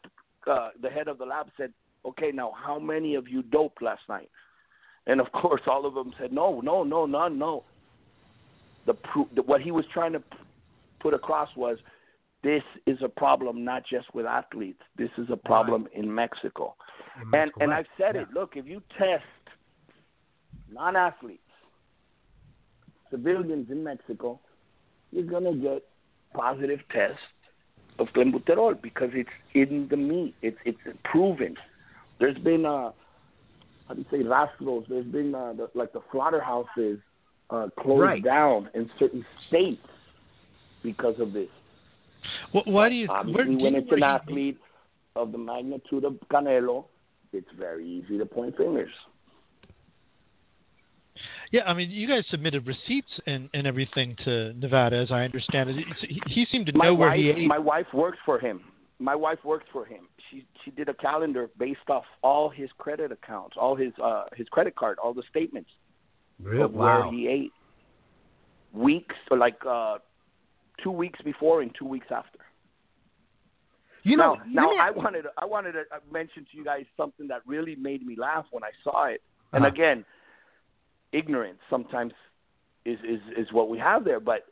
[0.46, 1.72] uh, the head of the lab said,
[2.04, 4.28] okay, now how many of you doped last night?
[5.06, 7.64] And of course, all of them said, no, no, no, none, no.
[8.86, 10.36] The, pro- the what he was trying to p-
[11.00, 11.78] put across was,
[12.44, 14.82] this is a problem not just with athletes.
[14.98, 16.76] This is a problem in Mexico.
[17.16, 17.78] In And Mexico, and right.
[17.78, 18.22] I've said Yeah.
[18.22, 18.28] it.
[18.34, 19.24] Look, if you test
[20.70, 21.40] non-athletes,
[23.12, 24.40] civilians in Mexico,
[25.12, 25.84] you're gonna get
[26.34, 27.18] positive tests
[28.00, 30.34] of clenbuterol because it's in the meat.
[30.42, 31.54] It's it's proven.
[32.18, 32.90] There's been uh,
[33.86, 34.88] how do you say rastros?
[34.88, 36.98] There's been uh, the, like the slaughterhouses
[37.50, 38.24] uh, closed Right.
[38.24, 39.86] down in certain states
[40.82, 41.48] because of this.
[42.52, 43.08] Wh- why do you?
[43.08, 44.58] Where, Obviously, do when it's an where athlete
[45.16, 46.86] of the magnitude of Canelo,
[47.32, 48.90] it's very easy to point fingers.
[51.52, 55.68] Yeah, I mean, you guys submitted receipts and, and everything to Nevada, as I understand
[55.70, 55.76] it.
[56.08, 57.46] He, he seemed to My know where he ate.
[57.46, 58.62] my wife works for him.
[58.98, 60.08] My wife works for him.
[60.30, 64.48] She she did a calendar based off all his credit accounts, all his uh his
[64.48, 65.68] credit card, all the statements
[66.42, 67.10] Real, of where wow.
[67.10, 67.52] he ate.
[68.72, 69.98] Weeks or like uh
[70.82, 72.38] two weeks before and two weeks after.
[74.04, 76.64] You know, now, now let I wanted to, I wanted to uh, mention to you
[76.64, 79.20] guys something that really made me laugh when I saw it.
[79.52, 79.72] And Uh-huh.
[79.74, 80.04] again,
[81.12, 82.12] ignorance sometimes
[82.84, 84.20] is, is is what we have there.
[84.20, 84.46] But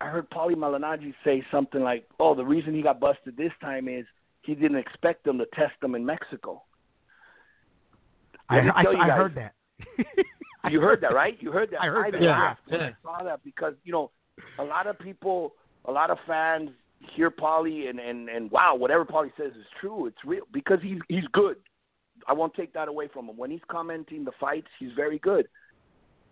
[0.00, 3.88] I heard Paulie Malignaggi say something like, "Oh, the reason he got busted this time
[3.88, 4.04] is
[4.42, 6.62] he didn't expect them to test them in Mexico."
[8.48, 9.16] I, me I, I guys.
[9.16, 9.54] heard that.
[10.70, 11.36] You heard that, right?
[11.40, 11.82] You heard that.
[11.82, 12.22] I heard that.
[12.22, 12.76] laughed Yeah.
[12.78, 14.12] when I saw that because you know
[14.60, 15.54] a lot of people,
[15.86, 16.70] a lot of fans
[17.16, 20.06] hear Paulie and and and wow, whatever Paulie says is true.
[20.06, 21.56] It's real because he's he's good.
[22.28, 23.36] I won't take that away from him.
[23.36, 25.48] When he's commenting the fights, he's very good.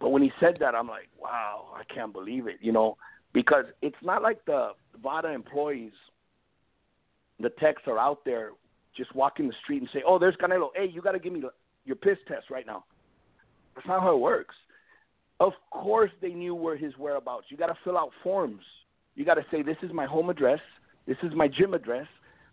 [0.01, 2.57] But when he said that, I'm like, wow, I can't believe it.
[2.61, 2.97] You know,
[3.33, 4.71] because it's not like the
[5.03, 5.93] VADA employees,
[7.39, 8.51] the techs are out there
[8.97, 10.71] just walking the street and say, oh, there's Canelo.
[10.75, 11.43] Hey, you got to give me
[11.85, 12.85] your piss test right now.
[13.75, 14.55] That's not how it works.
[15.39, 17.47] Of course, they knew where his whereabouts.
[17.49, 18.63] You got to fill out forms.
[19.15, 20.61] You got to say, "This is my home address.
[21.07, 22.07] This is my gym address.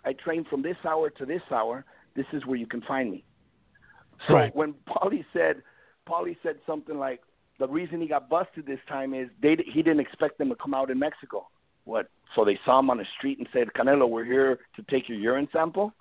[0.05, 1.83] I train from this hour to this hour.
[2.15, 3.25] This is where you can find me."
[4.27, 4.55] So Right.
[4.55, 5.61] when Paulie said,
[6.07, 7.21] Paulie said something like,
[7.59, 10.73] "The reason he got busted this time is they he didn't expect them to come
[10.73, 11.47] out in Mexico."
[11.85, 12.09] What?
[12.35, 15.17] So they saw him on the street and said, "Canelo, we're here to take your
[15.17, 15.93] urine sample."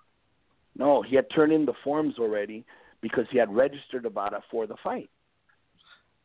[0.78, 2.64] No, he had turned in the forms already
[3.00, 5.08] because he had registered about it for the fight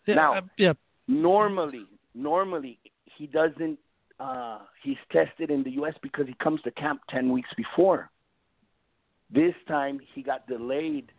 [0.05, 0.73] yeah, now- uh, yeah,
[1.07, 2.77] normally normally
[3.17, 3.77] he doesn't
[4.19, 8.09] uh he's tested in the US because he comes to camp 10 weeks before
[9.33, 11.11] this time he got delayed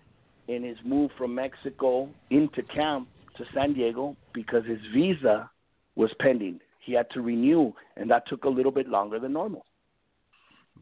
[0.49, 5.51] in his move from Mexico into camp to San Diego because his visa
[5.97, 9.65] was pending he had to renew and that took a little bit longer than normal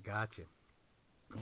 [0.04, 0.42] Gotcha.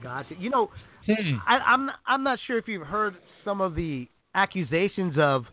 [0.03, 0.35] Gotcha.
[0.37, 0.69] You know,
[1.07, 1.37] Hmm.
[1.47, 5.45] I, I'm I'm not sure if you've heard some of the accusations of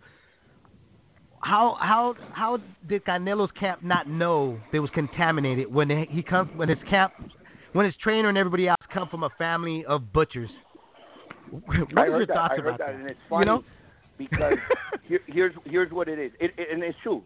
[1.40, 6.68] how how how did Canelo's camp not know they was contaminated when he comes when
[6.68, 7.12] his camp
[7.72, 10.50] when his trainer and everybody else come from a family of butchers.
[11.50, 12.34] What I are heard your that.
[12.34, 12.94] thoughts I heard about that, that?
[12.96, 13.64] and it's You funny know?
[14.18, 14.54] Because
[15.02, 17.22] here, here's here's what it is, it, it, and it's true.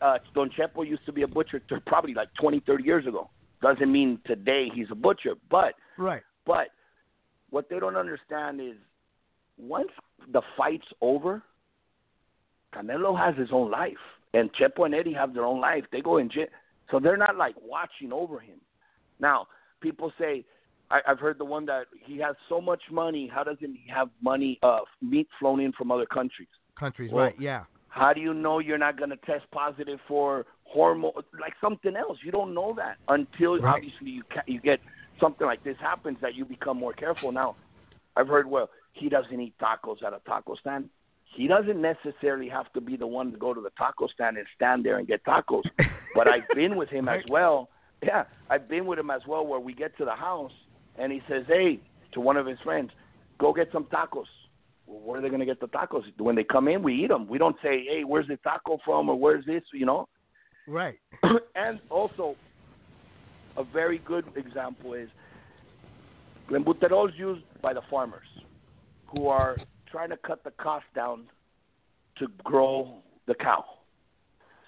[0.00, 3.28] Uh, Don Chepo used to be a butcher t- probably like 20, 30 years ago.
[3.60, 6.22] Doesn't mean today he's a butcher, but Right.
[6.46, 6.68] but
[7.50, 8.74] what they don't understand is
[9.58, 9.90] once
[10.32, 11.42] the fight's over,
[12.74, 13.98] Canelo has his own life,
[14.34, 15.84] and Chepo and Eddie have their own life.
[15.92, 16.46] They go in jail,
[16.90, 18.58] so they're not like watching over him.
[19.20, 19.46] Now,
[19.80, 20.44] people say,
[20.92, 23.28] I, I've heard the one that he has so much money.
[23.32, 26.48] How doesn't he have money, uh, meat flown in from other countries?
[26.78, 27.34] Countries, Well, right?
[27.40, 27.64] Yeah.
[27.88, 32.18] How do you know you're not going to test positive for hormone, like something else?
[32.24, 33.74] You don't know that until Right.
[33.76, 34.80] obviously you ca- you get
[35.20, 37.32] something like this happens that you become more careful.
[37.32, 37.56] Now,
[38.16, 40.88] I've heard well he doesn't eat tacos at a taco stand.
[41.24, 44.46] He doesn't necessarily have to be the one to go to the taco stand and
[44.54, 45.62] stand there and get tacos.
[46.14, 47.68] But I've been with him as well.
[48.02, 50.52] Yeah, I've been with him as well where we get to the house
[50.98, 51.80] and he says, "Hey,"
[52.12, 52.90] to one of his friends,
[53.38, 54.26] "Go get some tacos."
[54.86, 56.04] Well, where are they going to get the tacos?
[56.18, 57.28] When they come in, we eat them.
[57.28, 60.08] We don't say, "Hey, where's the taco from?" or "Where's this?" You know.
[60.66, 60.98] Right.
[61.54, 62.36] and also,
[63.56, 65.08] a very good example is
[66.48, 68.26] clenbuterol is used by the farmers
[69.06, 69.58] who are
[69.90, 71.28] trying to cut the cost down
[72.18, 73.64] to grow the cow.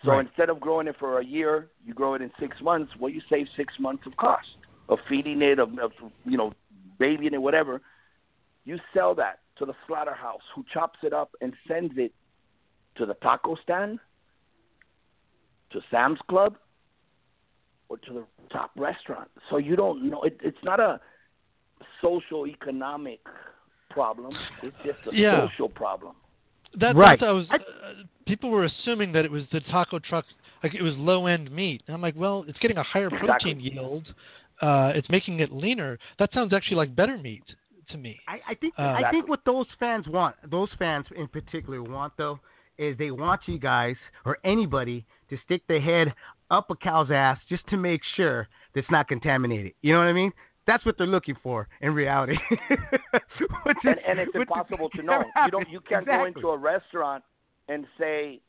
[0.04, 0.26] So Right.
[0.26, 2.92] instead of growing it for a year, you grow it in six months.
[2.98, 4.46] Well, you save six months of cost
[4.88, 5.92] of feeding it, of, of
[6.24, 6.52] you know,
[6.98, 7.80] babying it, whatever.
[8.64, 12.12] You sell that to the slaughterhouse, who chops it up and sends it
[12.96, 13.98] to the taco stand,
[15.70, 16.56] to Sam's Club,
[17.88, 19.30] or to the top restaurant.
[19.50, 20.22] So you don't know.
[20.22, 21.00] It, it's not a
[22.00, 23.20] social economic
[23.90, 24.36] problem.
[24.62, 25.48] It's just a Yeah.
[25.48, 26.16] social problem.
[26.76, 27.20] That, Right.
[27.20, 27.50] That's I was.
[27.50, 27.58] Uh,
[28.26, 30.24] people were assuming that it was the taco truck,
[30.62, 31.82] like it was low end meat.
[31.86, 33.28] And I'm like, well, it's getting a higher Exactly.
[33.28, 34.12] protein yield.
[34.60, 35.98] Uh, it's making it leaner.
[36.18, 37.42] That sounds actually like better meat
[37.90, 38.18] to me.
[38.28, 42.12] I, I think Uh, I think what those fans want, those fans in particular want
[42.16, 42.38] though,
[42.78, 46.12] is they want you guys or anybody to stick their head
[46.50, 49.72] up a cow's ass just to make sure that's not contaminated.
[49.82, 50.32] You know what I mean?
[50.66, 52.36] That's what they're looking for in reality.
[53.84, 55.22] and, and it's impossible to know.
[55.44, 55.68] You don't.
[55.68, 56.32] You can't exactly.
[56.32, 57.22] go into a restaurant
[57.68, 58.40] and say,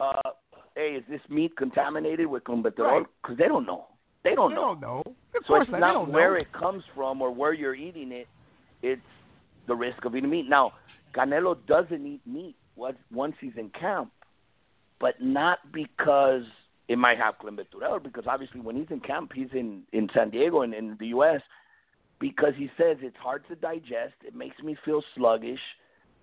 [0.00, 0.30] uh,
[0.74, 3.38] "Hey, is this meat contaminated with clenbuterol?" Because Right.
[3.38, 3.86] they don't know.
[4.24, 4.60] They don't They know.
[4.62, 5.02] don't know.
[5.06, 5.76] Of So course it's not.
[5.76, 6.40] They not don't where know.
[6.40, 8.26] it comes from or where you're eating it.
[8.82, 9.00] It's
[9.66, 10.48] the risk of eating meat.
[10.48, 10.72] Now,
[11.14, 14.10] Canelo doesn't eat meat once once he's in camp,
[15.00, 16.42] but not because
[16.88, 18.02] it might have clenbuterol.
[18.02, 21.40] Because obviously, when he's in camp, he's in in San Diego and in the U.S.
[22.20, 24.14] Because he says it's hard to digest.
[24.26, 25.60] It makes me feel sluggish,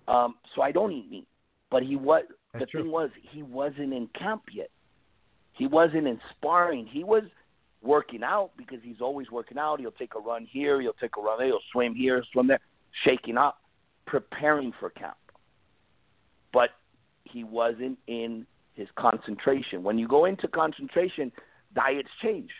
[0.08, 1.26] um, so I don't eat meat.
[1.70, 2.24] But he was
[2.58, 2.82] the true.
[2.82, 4.68] thing was he wasn't in camp yet.
[5.54, 6.86] He wasn't in sparring.
[6.86, 7.22] He was
[7.82, 9.80] working out because he's always working out.
[9.80, 12.60] He'll take a run here, he'll take a run there, he'll swim here, swim there,
[13.04, 13.58] shaking up,
[14.06, 15.16] preparing for camp.
[16.52, 16.70] But
[17.24, 19.82] he wasn't in his concentration.
[19.82, 21.32] When you go into concentration,
[21.74, 22.50] diets change.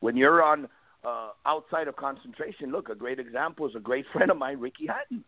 [0.00, 0.68] When you're on
[1.04, 4.86] uh, outside of concentration, look, a great example is a great friend of mine, Ricky
[4.86, 5.24] Hatton.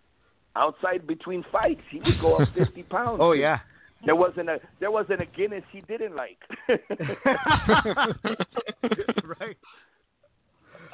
[0.55, 3.19] Outside between fights, he would go up 50 pounds.
[3.23, 3.59] Oh yeah.
[4.05, 6.39] There wasn't a there wasn't a Guinness he didn't like.
[9.25, 9.57] right.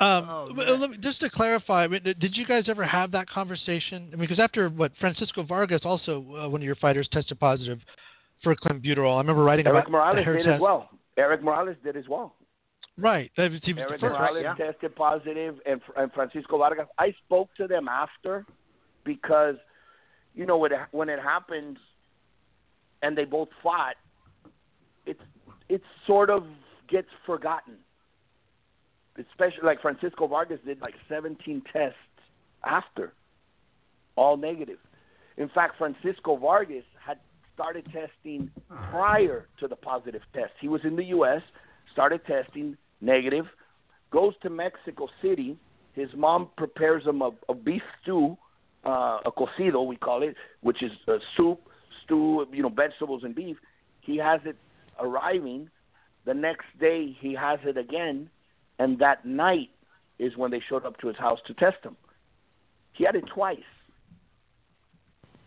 [0.01, 3.29] Um, Oh, let me, just to clarify, I mean, did you guys ever have that
[3.29, 4.09] conversation?
[4.12, 7.81] I mean, because after what Francisco Vargas, also uh, one of your fighters, tested positive
[8.44, 9.14] for clenbuterol.
[9.16, 10.55] I remember writing Eric about Morales her did test.
[10.55, 10.88] as well.
[11.16, 12.37] Erik Morales did as well.
[12.97, 13.33] Right.
[13.37, 14.55] That was- he was Eric first- Morales yeah.
[14.55, 16.87] tested positive, and, and Francisco Vargas.
[16.99, 18.47] I spoke to them after
[19.05, 19.57] because,
[20.35, 21.77] you know, when it, when it happens,
[23.03, 23.97] and they both fought,
[25.07, 25.21] it's
[25.69, 26.45] it sort of
[26.89, 27.75] gets forgotten.
[29.19, 31.97] Especially like Francisco Vargas did like 17 tests
[32.65, 33.13] after,
[34.17, 34.79] all negative.
[35.37, 37.19] In fact, Francisco Vargas had
[37.55, 38.51] started testing
[38.91, 40.53] prior to the positive test.
[40.61, 41.43] He was in the U.S.,
[41.93, 43.47] started testing negative,
[44.13, 45.57] goes to Mexico City.
[45.95, 48.37] His mom prepares him a, a beef stew,
[48.87, 51.61] uh, a cocido we call it, which is a soup,
[52.09, 53.57] stew, you know, vegetables and beef.
[54.01, 54.57] He has it
[54.99, 55.68] arriving.
[56.25, 58.29] The next day he has it again,
[58.79, 59.71] and that night
[60.18, 61.97] is when they showed up to his house to test him.
[62.92, 63.59] He had it twice,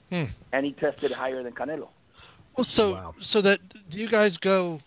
[0.10, 0.26] Hmm.
[0.54, 1.90] and he tested higher than Canelo.
[2.58, 3.16] Well, so Wow.
[3.32, 4.80] so that do you guys go?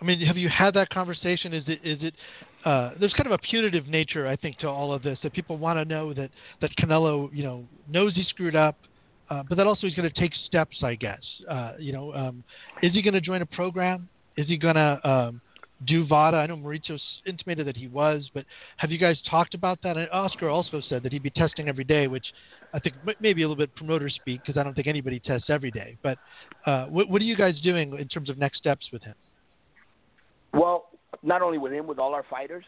[0.00, 1.52] I mean, have you had that conversation?
[1.52, 2.14] Is it is it?
[2.64, 5.18] Uh, there's kind of a punitive nature, I think, to all of this.
[5.22, 8.76] That people want to know that that Canelo, you know, knows he screwed up,
[9.30, 10.78] uh, but that also he's going to take steps.
[10.82, 11.22] I guess.
[11.48, 12.44] Uh, you know, um,
[12.82, 14.08] is he going to join a program?
[14.36, 15.40] Is he going to um,
[15.86, 16.36] do VADA?
[16.36, 18.44] I know Mauricio intimated that he was, but
[18.76, 19.96] have you guys talked about that?
[19.96, 22.26] And Oscar also said that he'd be testing every day, which
[22.72, 25.70] I think maybe a little bit promoter speak because I don't think anybody tests every
[25.70, 25.96] day.
[26.02, 26.18] But
[26.66, 29.14] uh, what, what are you guys doing in terms of next steps with him?
[30.52, 30.90] Well,
[31.22, 32.64] not only with him, with all our fighters,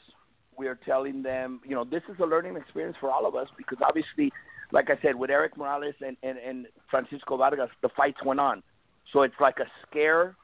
[0.57, 3.49] we are telling them, you know, this is a learning experience for all of us
[3.57, 4.33] because obviously,
[4.73, 8.63] like I said, with Erik Morales and, and, and Francisco Vargas, the fights went on.
[9.13, 10.37] So it's like a scare,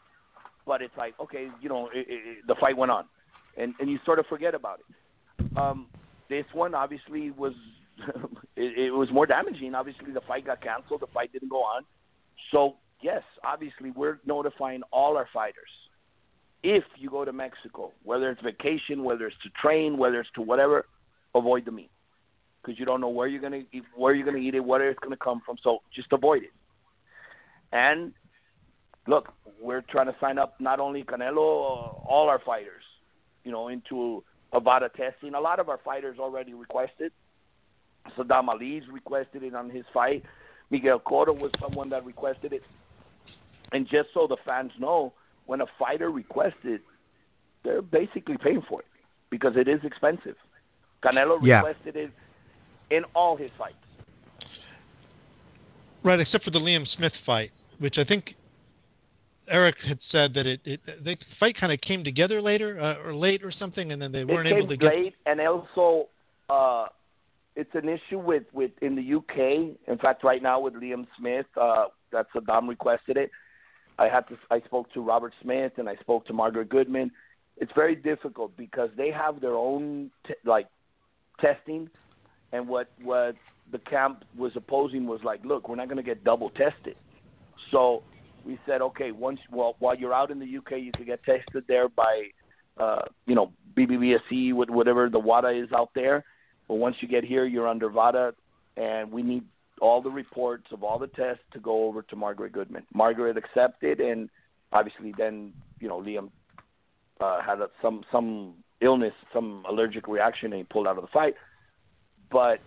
[0.67, 3.05] but it's like, okay, you know, it, it, the fight went on.
[3.57, 5.57] And, and you sort of forget about it.
[5.57, 5.87] Um,
[6.29, 7.53] this one obviously was,
[8.57, 9.75] it, it was more damaging.
[9.75, 11.01] Obviously, the fight got canceled.
[11.01, 11.85] The fight didn't go on.
[12.51, 15.71] So, yes, obviously, we're notifying all our fighters
[16.63, 20.43] if you go to Mexico, whether it's vacation, whether it's to train, whether it's to
[20.43, 20.87] whatever,
[21.35, 21.91] avoid the meat
[22.67, 24.99] because you don't know where you're gonna eat, where you're gonna eat it, where it's
[24.99, 25.57] gonna come from.
[25.63, 26.53] So just avoid it.
[27.73, 28.13] And
[29.07, 32.83] look, we're trying to sign up not only Canelo, all our fighters,
[33.45, 35.35] you know, into Avada testing.
[35.35, 37.13] A lot of our fighters already requested.
[38.17, 40.25] Saddam Ali's requested it on his fight.
[40.71, 42.63] Miguel Cotto was someone that requested it.
[43.73, 45.13] And just so the fans know,
[45.47, 46.81] when a fighter requests it,
[47.63, 48.87] they're basically paying for it
[49.31, 50.37] because it is expensive.
[51.05, 51.63] Canelo Yeah.
[51.63, 52.13] requested it
[52.91, 53.77] in all his fights.
[56.03, 58.35] Right, except for the Liam Smith fight, which I think
[59.49, 63.15] Eric had said that it, it the fight kind of came together later uh, or
[63.15, 64.95] late or something, and then they weren't able to get.
[64.95, 66.09] late, and also
[66.49, 66.87] uh,
[67.55, 69.77] it's an issue with with in the UK.
[69.89, 73.31] In fact, right now with Liam Smith, uh, that Saddam requested it.
[73.99, 74.37] I had to.
[74.51, 77.11] I spoke to Robert Smith and I spoke to Margaret Goodman.
[77.57, 80.67] It's very difficult because they have their own t- like
[81.41, 81.89] testing,
[82.53, 83.35] and what what
[83.73, 86.97] the camp was opposing was like, look, we're not going to get double tested.
[87.71, 88.03] So
[88.45, 91.65] we said, okay, once well, while you're out in the UK, you could get tested
[91.67, 92.29] there by,
[92.79, 96.25] uh, you know, BBBSC with whatever the WADA is out there.
[96.69, 98.35] But once you get here, you're under VADA,
[98.77, 99.45] and we need
[99.81, 102.85] all the reports of all the tests to go over to Margaret Goodman.
[102.95, 104.31] Margaret accepted, and
[104.73, 106.31] obviously then, you know, Liam
[107.21, 111.11] uh, had a, some some illness, some allergic reaction, and he pulled out of the
[111.13, 111.35] fight.
[112.31, 112.61] But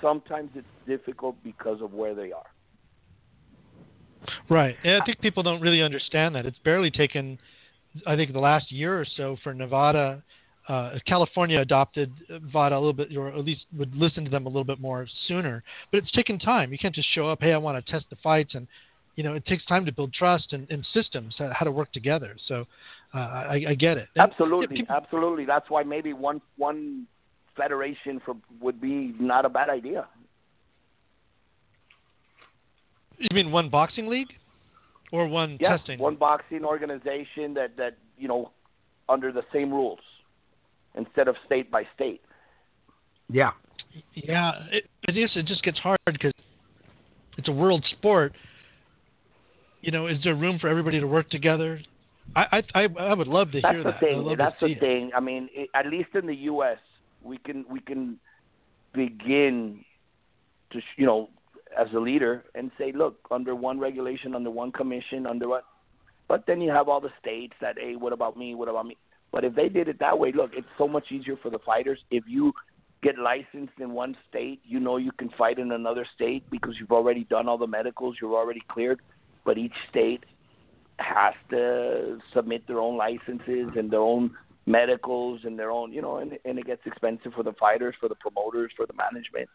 [0.00, 2.46] sometimes it's difficult because of where they are.
[4.48, 4.76] Right.
[4.84, 6.46] And I think people don't really understand that.
[6.46, 7.38] It's barely taken,
[8.06, 10.22] I think, the last year or so for Nevada.
[10.66, 14.48] Uh, California adopted VADA a little bit, or at least would listen to them a
[14.48, 15.62] little bit more sooner.
[15.90, 16.72] But it's taken time.
[16.72, 18.66] You can't just show up, hey, I want to test the fights, and
[19.16, 22.34] you know, it takes time to build trust and, and systems how to work together.
[22.48, 22.64] So
[23.14, 24.08] uh, I, I, get it.
[24.16, 25.44] And, absolutely, people, absolutely.
[25.44, 27.06] That's why maybe one one
[27.56, 30.06] federation for would be not a bad idea.
[33.18, 34.32] You mean one boxing league,
[35.12, 35.98] or one yes, testing?
[35.98, 38.50] one boxing organization that that you know
[39.08, 40.00] under the same rules
[40.94, 42.20] instead of state by state.
[43.30, 43.50] Yeah.
[44.14, 45.30] Yeah, it, it is.
[45.36, 46.32] It just gets hard because
[47.38, 48.32] it's a world sport.
[49.82, 51.80] You know, is there room for everybody to work together?
[52.34, 54.00] I I I would love to That's hear the that.
[54.00, 54.34] Thing.
[54.36, 54.80] That's the it.
[54.80, 55.10] thing.
[55.14, 56.78] I mean, it, at least in the U.S.,
[57.24, 58.18] we can we can
[58.92, 59.84] begin
[60.70, 61.30] to you know
[61.76, 65.64] as a leader and say, look, under one regulation, under one commission, under what.
[66.28, 68.54] But then you have all the states that, hey, what about me?
[68.54, 68.96] What about me?
[69.32, 71.98] But if they did it that way, look, it's so much easier for the fighters.
[72.10, 72.52] If you
[73.02, 76.92] get licensed in one state, you know you can fight in another state because you've
[76.92, 79.00] already done all the medicals, you're already cleared.
[79.44, 80.24] But each state
[80.98, 84.30] has to submit their own licenses and their own
[84.66, 88.08] medicals and their own, you know, and, and it gets expensive for the fighters, for
[88.08, 89.48] the promoters, for the management.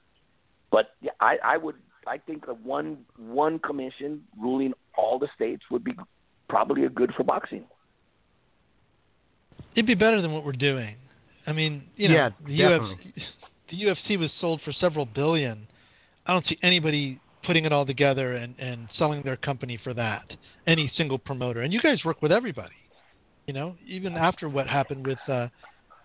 [0.71, 1.75] But yeah, I, I would,
[2.07, 5.93] I think a one one commission ruling all the states would be
[6.47, 7.65] probably a good for boxing.
[9.75, 10.95] It'd be better than what we're doing.
[11.47, 13.13] I mean, you know, yeah, the definitely.
[13.17, 13.23] UFC,
[13.71, 15.67] the UFC was sold for several billion.
[16.25, 20.23] I don't see anybody putting it all together and, and selling their company for that.
[20.67, 22.75] Any single promoter, and you guys work with everybody.
[23.49, 25.47] You know, even after what happened with uh,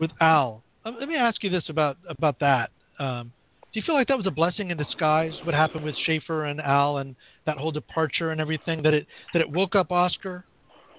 [0.00, 0.62] with Al.
[0.86, 2.70] Um, let me ask you this about about that.
[2.98, 3.30] Um,
[3.70, 5.32] do you feel like that was a blessing in disguise?
[5.44, 7.14] What happened with Schaefer and Al and
[7.44, 10.46] that whole departure and everything that it that it woke up Oscar,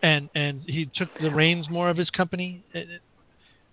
[0.03, 2.63] and and he took the reins more of his company.
[2.73, 3.01] It, it,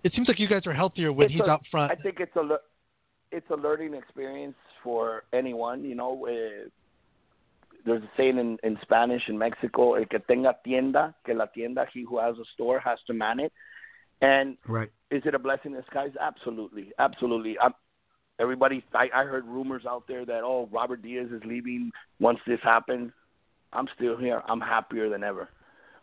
[0.03, 1.91] it seems like you guys are healthier when it's he's a, out front.
[1.91, 2.57] I think it's a
[3.31, 5.83] it's a learning experience for anyone.
[5.83, 6.69] You know, uh,
[7.85, 11.85] there's a saying in, in Spanish in Mexico: "El que tenga tienda, que la tienda,
[11.93, 13.51] he who has a store has to man it."
[14.21, 14.91] And right.
[15.11, 16.11] is it a blessing in disguise?
[16.19, 17.57] Absolutely, absolutely.
[17.59, 17.73] I'm,
[18.39, 22.59] everybody, I, I heard rumors out there that oh, Robert Diaz is leaving once this
[22.63, 23.11] happens.
[23.73, 24.41] I'm still here.
[24.47, 25.49] I'm happier than ever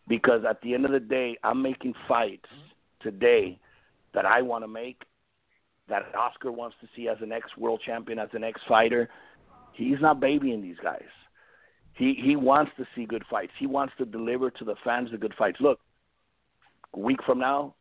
[0.08, 2.48] because at the end of the day, I'm making fights
[3.00, 3.58] today
[4.12, 5.02] that I want to make,
[5.88, 9.08] that Oscar wants to see as an ex world champion, as an ex fighter.
[9.72, 11.02] He's not babying these guys.
[12.00, 13.52] He he wants to see good fights.
[13.58, 15.58] He wants to deliver to the fans the good fights.
[15.60, 15.78] Look,
[16.94, 17.74] a week from now,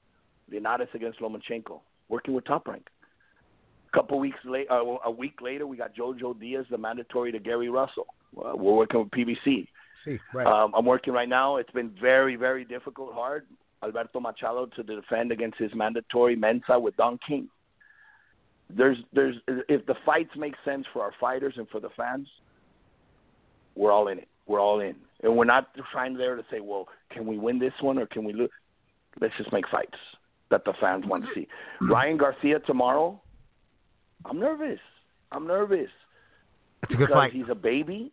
[0.52, 2.86] Linares against Lomachenko, working with Top Rank.
[3.88, 7.40] A couple weeks later, uh, a week later, we got Jojo Diaz, the mandatory to
[7.40, 8.08] Gary Russell.
[8.38, 9.66] Uh, we're working with PBC.
[10.04, 10.46] See, right.
[10.46, 11.56] Um, I'm working right now.
[11.56, 13.46] It's been very, very difficult, hard.
[13.82, 17.48] Alberto Machado to defend against his mandatory Mensah with Don King.
[18.70, 22.28] There's, there's, if the fights make sense for our fighters and for the fans,
[23.80, 24.28] we're all in it.
[24.46, 27.74] We're all in, and we're not trying there to say, well, can we win this
[27.82, 28.50] one or can we lose?
[29.22, 29.98] Let's just make fights
[30.52, 31.48] that the fans want to see.
[31.82, 33.22] Ryan Garcia tomorrow.
[34.26, 34.80] I'm nervous.
[35.32, 35.90] I'm nervous.
[36.84, 37.32] It's a because fight.
[37.32, 38.12] he's a baby,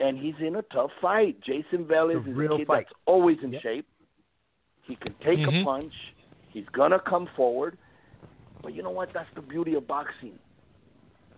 [0.00, 1.36] and he's in a tough fight.
[1.46, 2.86] Jayson Velez a is a kid fight.
[2.88, 3.62] that's always in Yep.
[3.62, 3.86] shape.
[4.84, 5.60] He can take Mhm.
[5.60, 5.94] a punch.
[6.48, 7.76] He's gonna come forward.
[8.62, 9.12] But you know what?
[9.12, 10.38] That's the beauty of boxing.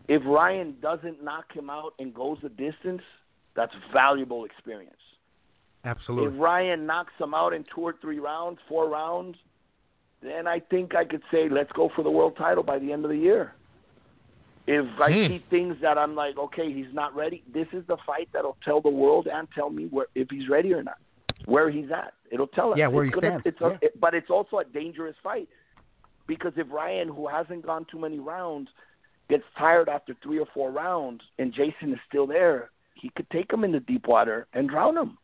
[0.07, 3.03] If Ryan doesn't knock him out and goes the distance,
[3.57, 4.97] that's valuable experience.
[5.85, 6.35] Absolutely.
[6.35, 9.37] If Ryan knocks him out in two or three rounds, four rounds,
[10.23, 13.05] then I think I could say let's go for the world title by the end
[13.05, 13.53] of the year.
[14.67, 15.27] If I Hmm.
[15.27, 18.81] see things that I'm like, okay, he's not ready, this is the fight that'll tell
[18.81, 20.97] the world and tell me where if he's ready or not,
[21.45, 22.15] where he's at.
[22.31, 22.79] It'll tell us.
[22.79, 23.47] Yeah, where it's he gonna, stands.
[23.47, 23.79] It's a, Yeah.
[23.83, 25.49] it, but it's also a dangerous fight
[26.27, 28.71] because if Ryan, who hasn't gone too many rounds,
[29.29, 33.53] gets tired after three or four rounds, and Jayson is still there, he could take
[33.53, 35.19] him into deep water and drown him.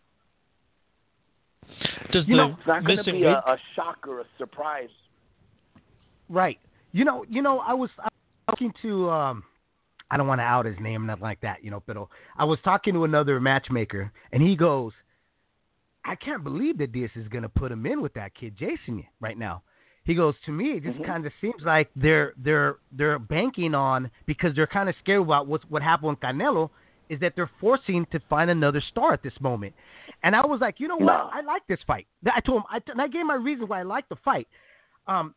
[2.13, 4.89] Does You the It's not going to be a, a shock or a surprise.
[6.29, 6.59] Right.
[6.93, 8.11] You know, you know, I was, I was
[8.51, 9.45] talking to um
[10.11, 11.97] I don't want to out his name, nothing like that, you know, but
[12.37, 14.93] I was talking to another matchmaker and he goes,
[16.05, 19.39] I can't believe that this is gonna put him in with that kid Jayson right
[19.39, 19.63] now.
[20.05, 21.05] He goes, To me it just Mhm.
[21.05, 25.83] kinda seems like they're they're they're banking on because they're kinda scared about what what
[25.83, 26.71] happened with Canelo
[27.11, 29.75] is that they're forcing to find another star at this moment.
[30.23, 31.07] And I was like, you know what?
[31.07, 31.31] No.
[31.33, 32.07] I like this fight.
[32.25, 34.49] I told him, I, and I gave my reasons why I like the fight.
[35.07, 35.35] Um,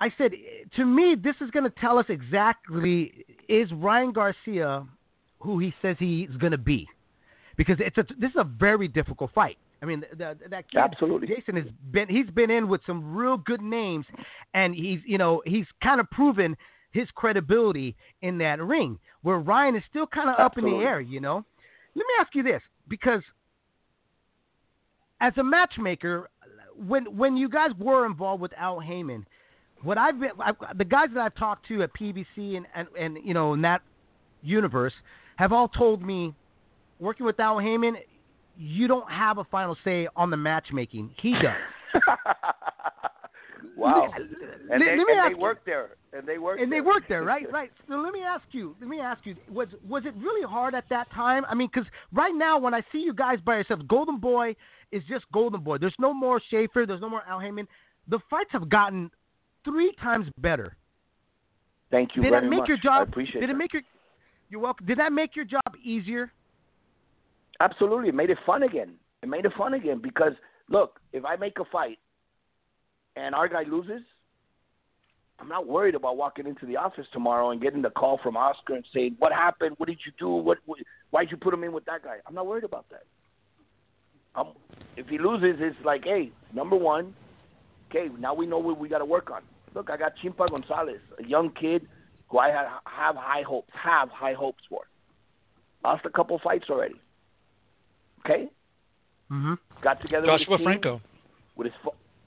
[0.00, 0.32] I said,
[0.76, 4.86] to me, this is going to tell us exactly is Ryan Garcia
[5.40, 6.86] who he says he's going to be,
[7.56, 9.56] because it's a this is a very difficult fight.
[9.82, 11.28] I mean, the, that kid, Absolutely.
[11.28, 14.06] Jayson has been he's been in with some real good names,
[14.54, 16.56] and he's you know he's kind of proven
[16.92, 18.98] his credibility in that ring.
[19.22, 21.44] Where Ryan is still kind of up in the air, you know.
[21.94, 23.22] Let me ask you this, because
[25.20, 26.30] as a matchmaker,
[26.86, 29.26] when when you guys were involved with Al Haymon,
[29.82, 33.18] what I've been I've, the guys that I've talked to at PBC and, and and
[33.24, 33.82] you know in that
[34.42, 34.94] universe
[35.36, 36.34] have all told me,
[36.98, 37.96] working with Al Haymon,
[38.56, 41.10] you don't have a final say on the matchmaking.
[41.20, 41.42] He does.
[43.76, 44.08] wow.
[44.12, 44.20] Let
[44.70, 45.90] And, they, let me and ask they you- there.
[46.12, 46.60] And they worked.
[46.60, 46.84] and they there.
[47.08, 47.50] there, right?
[47.52, 47.70] Right.
[47.88, 48.74] So let me ask you.
[48.80, 49.36] Let me ask you.
[49.50, 51.44] Was was it really hard at that time?
[51.48, 54.56] I mean, because right now when I see you guys by yourselves, Golden Boy
[54.90, 55.78] is just Golden Boy.
[55.78, 56.84] There's no more Schaefer.
[56.86, 57.68] There's no more Al Haymon.
[58.08, 59.10] The fights have gotten
[59.64, 60.76] three times better.
[61.90, 62.68] Thank you did very that make much.
[62.68, 63.08] your I job?
[63.08, 63.58] appreciate Did it that.
[63.58, 63.82] make your?
[64.48, 64.86] You're welcome.
[64.86, 66.32] Did that make your job easier?
[67.60, 68.08] Absolutely.
[68.08, 68.94] It made it fun again.
[69.22, 70.32] It made it fun again because,
[70.68, 71.98] look, if I make a fight
[73.16, 74.00] and our guy loses,
[75.40, 78.74] I'm not worried about walking into the office tomorrow and getting the call from Oscar
[78.74, 79.74] and saying, "What happened?
[79.78, 80.28] What did you do?
[80.28, 80.58] What?
[80.66, 80.78] what
[81.10, 83.04] why'd you put him in with that guy?" I'm not worried about that.
[84.34, 84.52] Um,
[84.96, 87.14] if he loses, it's like, hey, number one,
[87.90, 89.42] okay, now we know what we got to work on.
[89.74, 91.88] Look, I got Chimpa Gonzalez, a young kid
[92.28, 94.82] who I have, have high hopes, have high hopes for.
[95.84, 97.00] Lost a couple fights already.
[98.24, 98.48] Okay,
[99.32, 99.54] Mm-hmm.
[99.80, 101.00] got together with Joshua his Franco.
[101.56, 101.74] with his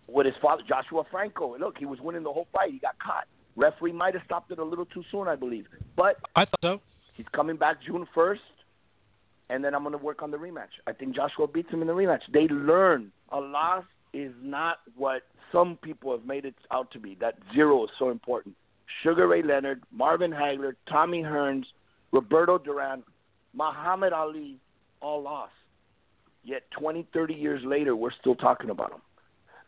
[0.08, 1.58] with his father Joshua Franco.
[1.58, 2.72] Look, he was winning the whole fight.
[2.72, 3.26] He got caught.
[3.56, 5.68] Referee might have stopped it a little too soon, I believe.
[5.96, 6.82] But I thought so.
[7.14, 8.42] he's coming back June first,
[9.50, 10.74] and then I'm going to work on the rematch.
[10.88, 12.22] I think Joshua beats him in the rematch.
[12.32, 13.84] They learn a loss
[14.14, 17.16] is not what some people have made it out to be.
[17.20, 18.56] That zero is so important.
[19.02, 21.66] Sugar Ray Leonard, Marvin Hagler, Tommy Hearns,
[22.12, 23.04] Roberto Duran,
[23.54, 24.58] Muhammad Ali,
[25.02, 25.52] all lost.
[26.44, 29.02] Yet 20, 30 years later, we're still talking about them.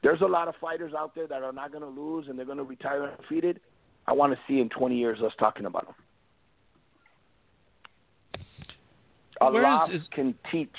[0.04, 2.46] There's a lot of fighters out there that are not going to lose and they're
[2.46, 3.60] going to retire undefeated.
[4.08, 5.96] I want to see in 20 years us talking about them.
[9.42, 10.76] A Where is- loss is- can teach.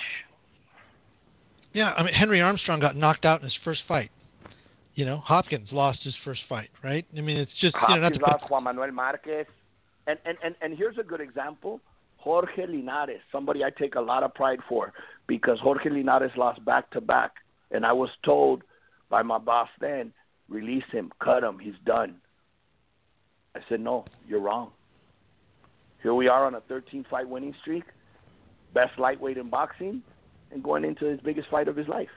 [1.72, 4.10] Yeah, I mean Henry Armstrong got knocked out in his first fight.
[4.94, 7.04] You know, Hopkins lost his first fight, right?
[7.14, 9.44] I mean, it's just you know not Hopkins to lost put, Juan Manuel Marquez.
[10.06, 11.80] And, and, and, and here's a good example.
[12.16, 14.94] Jorge Linares, somebody I take a lot of pride for
[15.26, 17.32] because Jorge Linares lost back to back.
[17.72, 18.62] And I was told
[19.08, 20.12] by my boss then,
[20.48, 22.16] release him, cut him, he's done.
[23.54, 24.70] I said, no, you're wrong.
[26.02, 27.84] Here we are on a 13 fight winning streak,
[28.74, 30.02] best lightweight in boxing,
[30.52, 32.08] and going into his biggest fight of his life.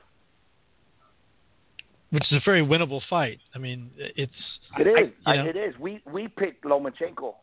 [2.11, 3.39] which is a very winnable fight.
[3.53, 4.31] I mean, it's
[4.79, 5.13] It is.
[5.25, 5.77] I- I, it is.
[5.79, 7.35] We we picked Lomachenko.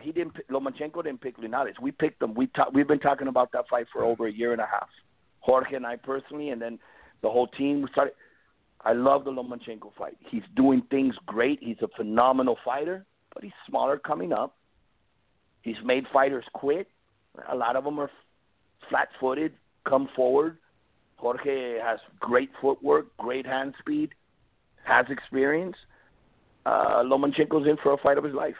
[0.00, 0.34] He didn't.
[0.34, 1.76] pick- Lomachenko didn't pick Linares.
[1.80, 2.34] We picked them.
[2.34, 4.88] We ta- we've been talking about that fight for over a year and a half.
[5.40, 6.78] Jorge and I personally, and then
[7.22, 7.82] the whole team.
[7.82, 8.14] We started.
[8.84, 10.16] I love the Lomachenko fight.
[10.30, 11.58] He's doing things great.
[11.62, 14.56] He's a phenomenal fighter, but he's smaller coming up.
[15.62, 16.88] He's made fighters quit.
[17.50, 18.10] A lot of them are
[18.90, 19.54] flat-footed,
[19.88, 20.58] come forward.
[21.16, 24.10] Jorge has great footwork, great hand speed,
[24.84, 25.76] has experience
[26.66, 28.56] uh, Lomachenko's in for a fight of his life.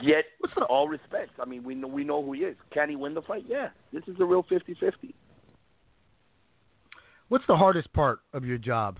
[0.00, 0.24] Yet,
[0.68, 1.30] all respect.
[1.40, 2.56] I mean, we know, we know who he is.
[2.72, 3.44] Can he win the fight?
[3.48, 3.68] Yeah.
[3.92, 5.14] This is a real 50-50.
[7.28, 8.98] What's the hardest part of your job,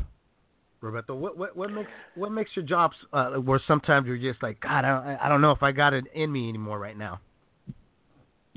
[0.81, 1.15] Roberto?
[1.15, 4.85] What what what makes what makes your jobs uh, where sometimes you're just like, God,
[4.85, 7.21] I don't, I don't know if I got it in me anymore right now.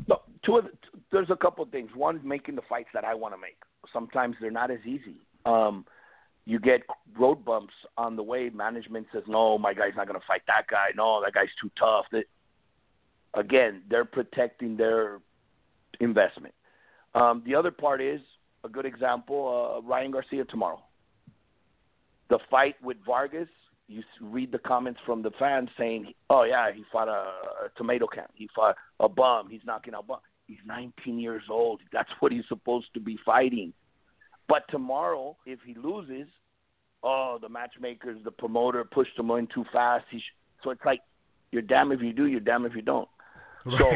[0.07, 0.71] No, two of the,
[1.11, 1.89] there's a couple of things.
[1.95, 3.57] One, making the fights that I want to make.
[3.91, 5.15] Sometimes they're not as easy.
[5.45, 5.85] Um,
[6.45, 6.81] you get
[7.17, 8.49] road bumps on the way.
[8.49, 10.87] Management says, "No, my guy's not going to fight that guy.
[10.95, 12.23] No, that guy's too tough." That
[13.33, 15.19] again, they're protecting their
[15.99, 16.53] investment.
[17.15, 18.21] Um, the other part is
[18.63, 20.81] a good example: uh, Ryan Garcia tomorrow.
[22.29, 23.47] The fight with Vargas.
[23.89, 28.05] You read the comments from the fans saying, "Oh yeah, he fought a, a tomato
[28.07, 28.25] can.
[28.33, 29.49] He fought a bum.
[29.49, 30.19] He's knocking out bum.
[30.45, 31.81] He's 19 years old.
[31.93, 33.73] That's what he's supposed to be fighting."
[34.49, 36.27] But tomorrow, if he loses,
[37.03, 40.05] oh, the matchmakers, the promoter pushed him in too fast.
[40.09, 41.01] He sh- so it's like
[41.51, 43.07] you're damn if you do, you're damn if you don't.
[43.65, 43.79] Right.
[43.79, 43.91] So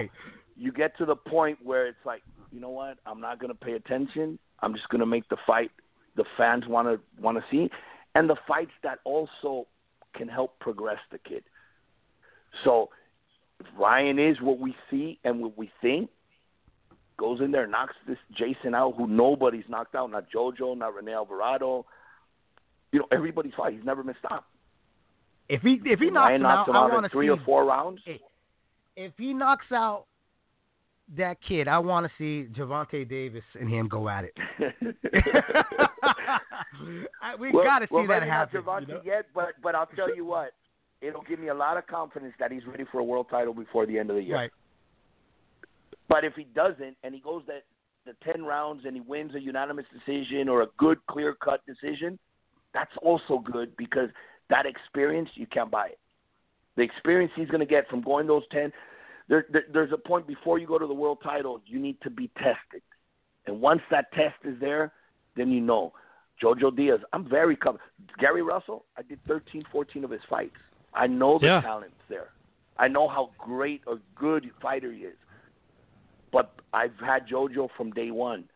[0.57, 2.97] you get to the point where it's like, you know what?
[3.05, 4.37] I'm not going to pay attention.
[4.61, 5.71] I'm just going to make the fight
[6.15, 7.69] the fans want to want to see,
[8.15, 9.67] and the fights that also
[10.15, 11.43] can help progress the kid.
[12.63, 12.89] So
[13.59, 16.09] if Ryan is what we see and what we think,
[17.17, 21.13] goes in there, knocks this Jayson out, who nobody's knocked out, not JoJo, not Rene
[21.13, 21.85] Alvarado.
[22.91, 23.73] You know, everybody's fight.
[23.73, 24.45] He's never missed out.
[25.47, 27.27] If he if he knocks Ryan him knocks out, him I want in to three
[27.27, 27.31] see.
[27.31, 28.01] or four rounds.
[28.97, 30.05] If he knocks out
[31.17, 34.33] that kid, I want to see Gervonta Davis and him go at it.
[37.21, 38.63] I, we well, got to see well, that maybe happen.
[38.65, 39.01] Not Gervonta you know?
[39.03, 40.51] yet, but but I'll tell you what,
[41.01, 43.85] it'll give me a lot of confidence that he's ready for a world title before
[43.85, 44.35] the end of the year.
[44.35, 44.51] Right.
[46.07, 47.63] But if he doesn't, and he goes that
[48.05, 52.17] the ten rounds and he wins a unanimous decision or a good clear cut decision,
[52.73, 54.09] that's also good because
[54.49, 55.99] that experience you can't buy it.
[56.77, 58.71] The experience he's going to get from going those ten,
[59.31, 62.09] there, there, there's a point before you go to the world title, you need to
[62.09, 62.81] be tested,
[63.47, 64.91] and once that test is there,
[65.35, 65.93] then you know.
[66.43, 67.89] Jojo Diaz, I'm very confident.
[68.19, 70.57] Gary Russell, I did 13, 14 of his fights.
[70.93, 71.61] I know the Yeah.
[71.61, 72.29] talent's there.
[72.77, 75.17] I know how great a good fighter he is.
[76.31, 78.49] But I've had JoJo from day one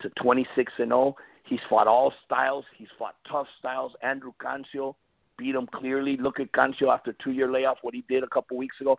[0.00, 1.16] to 26 and 0.
[1.44, 2.64] He's fought all styles.
[2.76, 3.92] He's fought tough styles.
[4.02, 4.96] Andrew Cancio
[5.36, 6.16] beat him clearly.
[6.16, 8.98] Look at Cancio after two year layoff, what he did a couple weeks ago.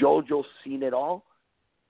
[0.00, 1.24] JoJo's seen it all.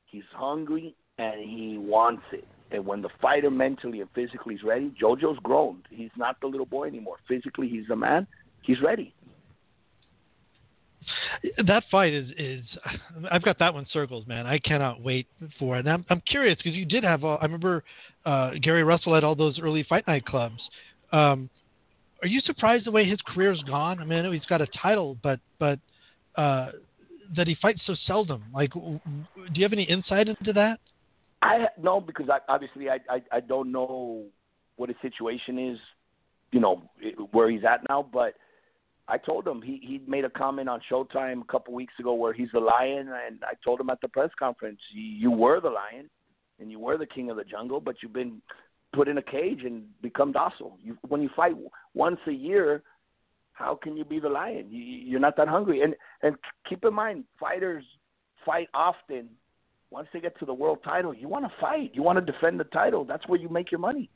[0.06, 2.46] He's hungry and he wants it.
[2.72, 5.82] And when the fighter mentally and physically is ready, JoJo's grown.
[5.90, 7.16] He's not the little boy anymore.
[7.26, 8.26] Physically, he's the man.
[8.62, 9.12] He's ready.
[11.66, 12.64] That fight is is
[13.30, 14.46] I've got that one circled, man.
[14.46, 15.26] I cannot wait
[15.58, 15.80] for it.
[15.80, 17.82] And I'm I'm curious because you did have all, I remember
[18.24, 20.60] uh, Gary Russell had all those early fight night clubs.
[21.10, 21.48] Um,
[22.22, 23.98] are you surprised the way his career's gone?
[23.98, 25.78] I mean, I know he's got a title, but but
[26.36, 26.72] uh,
[27.36, 28.44] that he fights so seldom.
[28.52, 29.00] Like, do
[29.54, 30.78] you have any insight into that?
[31.42, 34.24] I no, because I, obviously I, I I don't know
[34.76, 35.78] what his situation is,
[36.52, 36.82] you know,
[37.32, 38.06] where he's at now.
[38.12, 38.34] But
[39.08, 42.32] I told him he he made a comment on Showtime a couple weeks ago where
[42.32, 46.10] he's the lion, and I told him at the press conference, you were the lion,
[46.58, 48.42] and you were the king of the jungle, but you've been
[48.92, 50.76] put in a cage and become docile.
[50.82, 51.54] You when you fight
[51.94, 52.82] once a year.
[53.60, 54.68] How can you be the lion?
[54.70, 56.34] You, you're not that hungry, and and
[56.66, 57.84] keep in mind, fighters
[58.44, 59.28] fight often
[59.90, 61.90] once they get to the world title, you want to fight.
[61.92, 63.04] You want to defend the title.
[63.04, 64.08] That's where you make your money.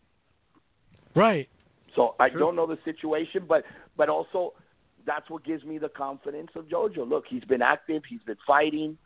[1.14, 1.48] Right.
[1.94, 3.64] So I don't know the situation, but
[3.96, 4.54] but also
[5.06, 7.06] that's what gives me the confidence of JoJo.
[7.06, 8.02] Look, he's been active.
[8.08, 8.96] He's been fighting.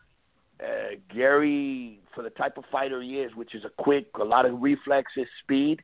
[0.63, 4.47] Uh, Gary, for the type of fighter he is, which is a quick, a lot
[4.47, 5.83] of reflexes, speed,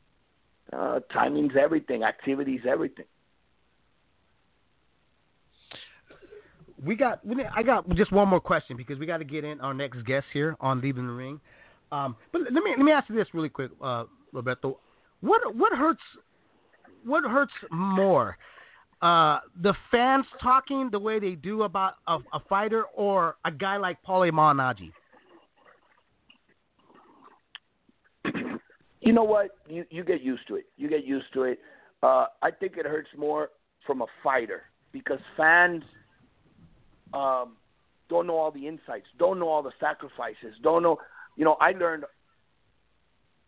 [0.73, 2.03] uh, timing's everything.
[2.03, 3.05] Activity's everything.
[6.85, 9.61] We got we, I got just one more question because we got to get in
[9.61, 11.41] our next guest here on leaving the ring.
[11.93, 14.79] Um, but let me let me ask you this really quick, uh, Roberto.
[15.21, 16.03] What what hurts
[17.05, 18.37] what hurts more?
[19.03, 23.77] Uh, the fans talking the way they do about a, a fighter or a guy
[23.77, 24.91] like Paulie Malignaggi?
[29.01, 29.51] you know what?
[29.69, 30.67] You you get used to it.
[30.77, 31.59] You get used to it.
[32.03, 33.51] Uh, I think it hurts more
[33.87, 34.63] from a fighter
[34.93, 35.83] because fans
[37.15, 37.57] um,
[38.09, 40.99] don't know all the insights, don't know all the sacrifices, don't know.
[41.37, 42.05] You know, I learned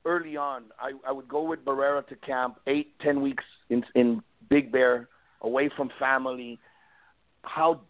[0.05, 0.65] early on.
[0.81, 5.09] I, I would go with Barrera to camp eight, ten weeks in in Big Bear,
[5.43, 6.59] away from family.
[7.43, 7.81] How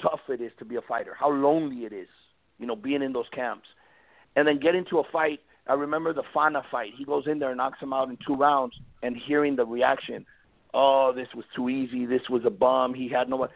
[0.00, 1.14] tough it is to be a fighter.
[1.18, 2.08] How lonely it is.
[2.58, 3.68] You know, being in those camps,
[4.36, 5.40] and then get into a fight.
[5.66, 6.92] I remember the Fana fight.
[6.96, 10.24] He goes in there and knocks him out in two rounds, and hearing the reaction.
[10.74, 12.06] Oh, this was too easy.
[12.06, 12.94] This was a bum.
[12.94, 13.48] He had no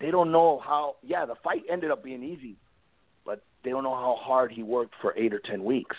[0.00, 0.96] they don't know how.
[1.02, 2.56] Yeah, the fight ended up being easy,
[3.24, 5.96] but they don't know how hard he worked for eight or ten weeks.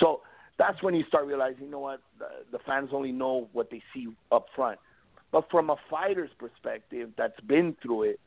[0.00, 0.22] So
[0.58, 3.82] that's when you start realizing, you know what, the, the fans only know what they
[3.94, 4.78] see up front.
[5.30, 8.20] But from a fighter's perspective, that's been through it,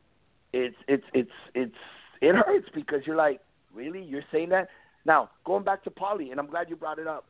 [0.53, 1.75] it's it's it's it's
[2.21, 3.41] it hurts because you're like,
[3.73, 4.69] really, you're saying that?
[5.05, 7.25] Now going back to Paulie, and I'm glad you brought it up.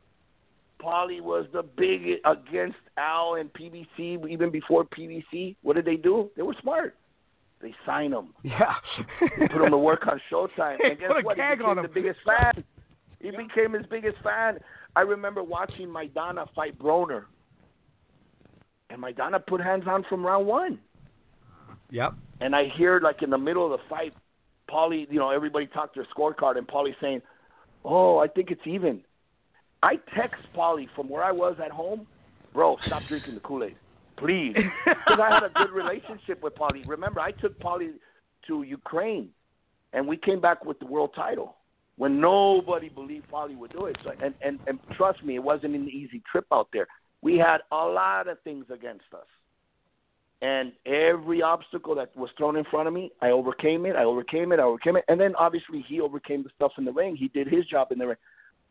[0.80, 5.56] Paulie was the big against Al and PBC even before PBC.
[5.62, 6.30] What did they do?
[6.36, 6.96] They were smart.
[7.62, 8.34] They signed him.
[8.42, 8.74] Yeah.
[9.52, 10.76] put him to work on Showtime.
[10.84, 11.36] And guess Put a what?
[11.36, 11.90] He became on the him.
[11.94, 12.64] biggest fan.
[13.20, 14.58] He became his biggest fan.
[14.96, 17.24] I remember watching Maidana fight Broner.
[18.90, 20.80] And Maidana put hands on from round one.
[21.90, 22.14] Yep.
[22.40, 24.12] And I hear like in the middle of the fight,
[24.68, 27.22] Paulie, you know, everybody talked their scorecard and Paulie saying,
[27.84, 29.02] Oh, I think it's even.
[29.82, 32.06] I text Paulie from where I was at home,
[32.52, 33.76] bro, stop drinking the Kool Aid.
[34.22, 34.54] Please.
[34.84, 36.86] Because I had a good relationship with Paulie.
[36.86, 37.94] Remember, I took Paulie
[38.46, 39.30] to Ukraine
[39.92, 41.56] and we came back with the world title
[41.96, 43.96] when nobody believed Paulie would do it.
[44.04, 46.86] So, and, and, and trust me, it wasn't an easy trip out there.
[47.20, 49.26] We had a lot of things against us.
[50.40, 53.94] And every obstacle that was thrown in front of me, I overcame it.
[53.94, 54.58] I overcame it.
[54.58, 55.04] I overcame it.
[55.08, 57.14] And then obviously he overcame the stuff in the ring.
[57.14, 58.16] He did his job in the ring.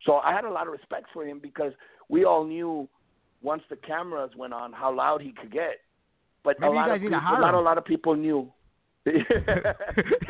[0.04, 1.72] So I had a lot of respect for him because
[2.08, 2.88] we all knew
[3.42, 5.80] once the cameras went on how loud he could get.
[6.44, 8.50] but Maybe a lot of people, not a lot of people knew.
[9.04, 9.12] Yeah,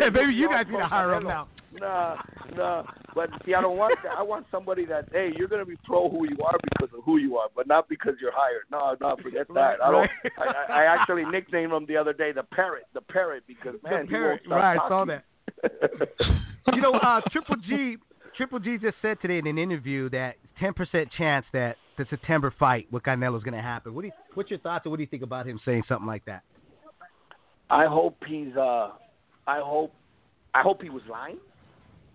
[0.11, 1.49] maybe you guys need to hire him now.
[1.79, 2.17] Nah,
[2.57, 2.85] nah.
[3.15, 4.13] But see, I don't want that.
[4.17, 7.19] I want somebody that, hey, you're gonna be pro who you are because of who
[7.19, 8.65] you are, but not because you're hired.
[8.71, 9.83] No, no, forget that.
[9.83, 10.11] I don't.
[10.39, 14.11] I, I actually nicknamed him the other day the parrot, the parrot, because man, the
[14.11, 14.41] parrot.
[14.43, 15.25] he won't stop Right, I saw that.
[16.75, 17.97] You know, uh, Triple G,
[18.37, 20.75] Triple G just said today in an interview that 10%
[21.17, 23.95] chance that the September fight with Canelo is going to happen.
[23.95, 26.07] What do you, what's your thoughts, or what do you think about him saying something
[26.07, 26.43] like that?
[27.69, 28.57] I hope he's.
[28.57, 28.91] Uh,
[29.47, 29.93] I hope.
[30.55, 31.39] I hope he was lying,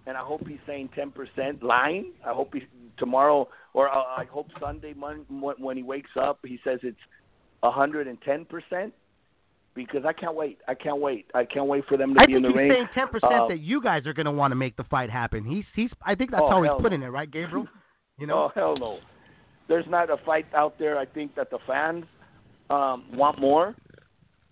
[0.05, 2.13] and I hope he's saying 10% lying.
[2.25, 2.61] I hope he
[2.97, 6.97] tomorrow, or uh, I hope Sunday when, when he wakes up, he says it's
[7.63, 8.91] 110%.
[9.77, 10.57] Because I can't wait.
[10.67, 11.27] I can't wait.
[11.33, 12.87] I can't wait for them to I be in think the he's ring.
[12.93, 15.45] saying 10% Uh, that you guys are going to want to make the fight happen.
[15.45, 15.91] He's he's.
[16.05, 17.05] I think that's Oh, how he's putting no.
[17.07, 17.67] it, right, Gabriel?
[18.19, 18.97] You Oh know, hell no!
[19.69, 20.97] There's not a fight out there.
[20.97, 22.05] I think that the fans
[22.71, 23.75] um, want more,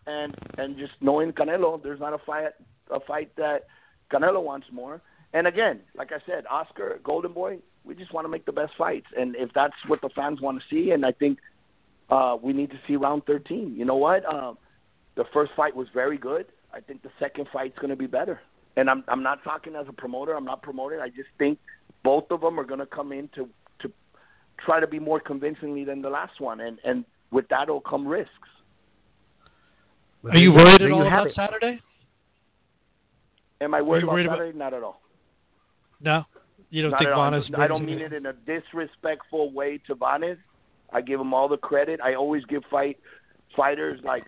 [0.05, 2.51] and and just knowing Canelo, there's not a fight
[2.91, 3.65] a fight that
[4.13, 5.01] Canelo wants more.
[5.33, 8.73] And again, like I said, Oscar Golden Boy, we just want to make the best
[8.77, 11.39] fights, and if that's what the fans want to see, and I think
[12.11, 13.75] uh, we need to see round 13.
[13.75, 14.23] You know what?
[14.31, 14.59] Um,
[15.15, 16.45] the first fight was very good.
[16.73, 18.39] I think the second fight's going to be better.
[18.77, 20.33] And I'm I'm not talking as a promoter.
[20.35, 20.99] I'm not promoting.
[20.99, 21.57] I just think
[22.03, 23.47] both of them are going to come in to
[23.79, 23.91] to
[24.63, 28.05] try to be more convincingly than the last one, and and with that will come
[28.07, 28.31] risks.
[30.29, 31.35] Are you worried There at you all have about it.
[31.35, 31.81] Saturday?
[33.61, 34.57] Am I worried you about worried about- Saturday?
[34.57, 35.01] Not at all.
[36.01, 36.23] No,
[36.69, 40.37] you don't Not think at I don't mean it in a disrespectful way to Vanes.
[40.91, 42.01] I give him all the credit.
[42.01, 42.99] I always give fight
[43.55, 44.25] fighters like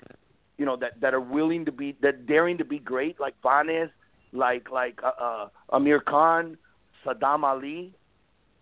[0.58, 3.90] you know that that are willing to be that daring to be great, like Vanes,
[4.34, 6.58] like like uh, uh, Amir Khan,
[7.06, 7.94] Saddam Ali.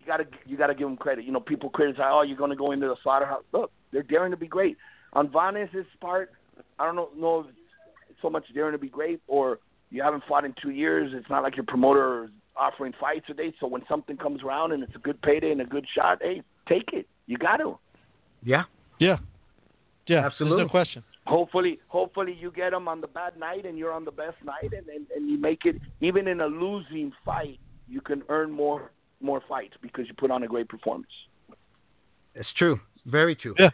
[0.00, 1.24] You gotta you gotta give them credit.
[1.24, 3.44] You know, people criticize, oh, you're gonna go into the slaughterhouse.
[3.52, 4.76] Look, they're daring to be great.
[5.12, 6.32] On Vanes' part,
[6.78, 7.46] I don't know, know if
[8.10, 9.58] it's so much daring to be great or
[9.90, 11.12] you haven't fought in two years.
[11.14, 13.54] It's not like your promoter is offering fights today.
[13.60, 16.42] So when something comes around and it's a good payday and a good shot, hey,
[16.68, 17.08] take it.
[17.26, 17.78] You got to.
[18.42, 18.64] Yeah,
[18.98, 19.16] Yeah,
[20.06, 20.58] yeah, Absolutely.
[20.58, 21.04] There's no question.
[21.26, 24.72] Hopefully, hopefully you get them on the bad night and you're on the best night,
[24.72, 25.76] and, and and you make it.
[26.00, 30.42] Even in a losing fight, you can earn more more fights because you put on
[30.44, 31.10] a great performance.
[32.34, 32.78] it's true.
[33.06, 33.54] Very true.
[33.58, 33.70] Yeah.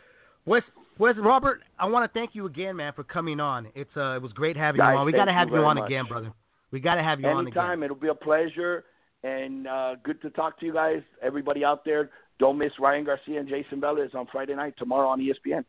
[0.46, 0.62] Wes,
[0.98, 3.68] Wes, Robert, I want to thank you again, man, for coming on.
[3.74, 5.06] It's uh, it was great having Guys, you on.
[5.06, 5.86] We got to have you very on much.
[5.86, 6.32] again, brother.
[6.70, 7.58] We got to have you on again.
[7.58, 8.84] Anytime, it'll be a pleasure,
[9.24, 11.02] and uh, good to talk to you guys.
[11.22, 15.20] Everybody out there, don't miss Ryan Garcia and Jayson Velez on Friday night tomorrow on
[15.20, 15.64] ESPN.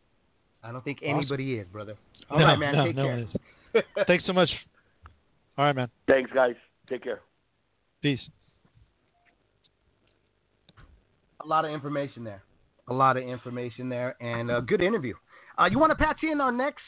[0.64, 1.18] I don't think Awesome.
[1.18, 1.95] anybody is, brother.
[2.30, 2.76] All no, right, man.
[2.76, 3.11] no, take no care.
[3.16, 3.30] one
[3.76, 3.84] is.
[4.07, 4.49] Thanks so much.
[5.57, 5.89] All right, man.
[6.07, 6.55] Thanks, guys.
[6.89, 7.22] Take care.
[8.01, 8.20] Peace.
[11.43, 12.41] a lot of information there.
[12.89, 15.14] A lot of information there, and a good interview.
[15.57, 16.82] Uh, you want to patch in our next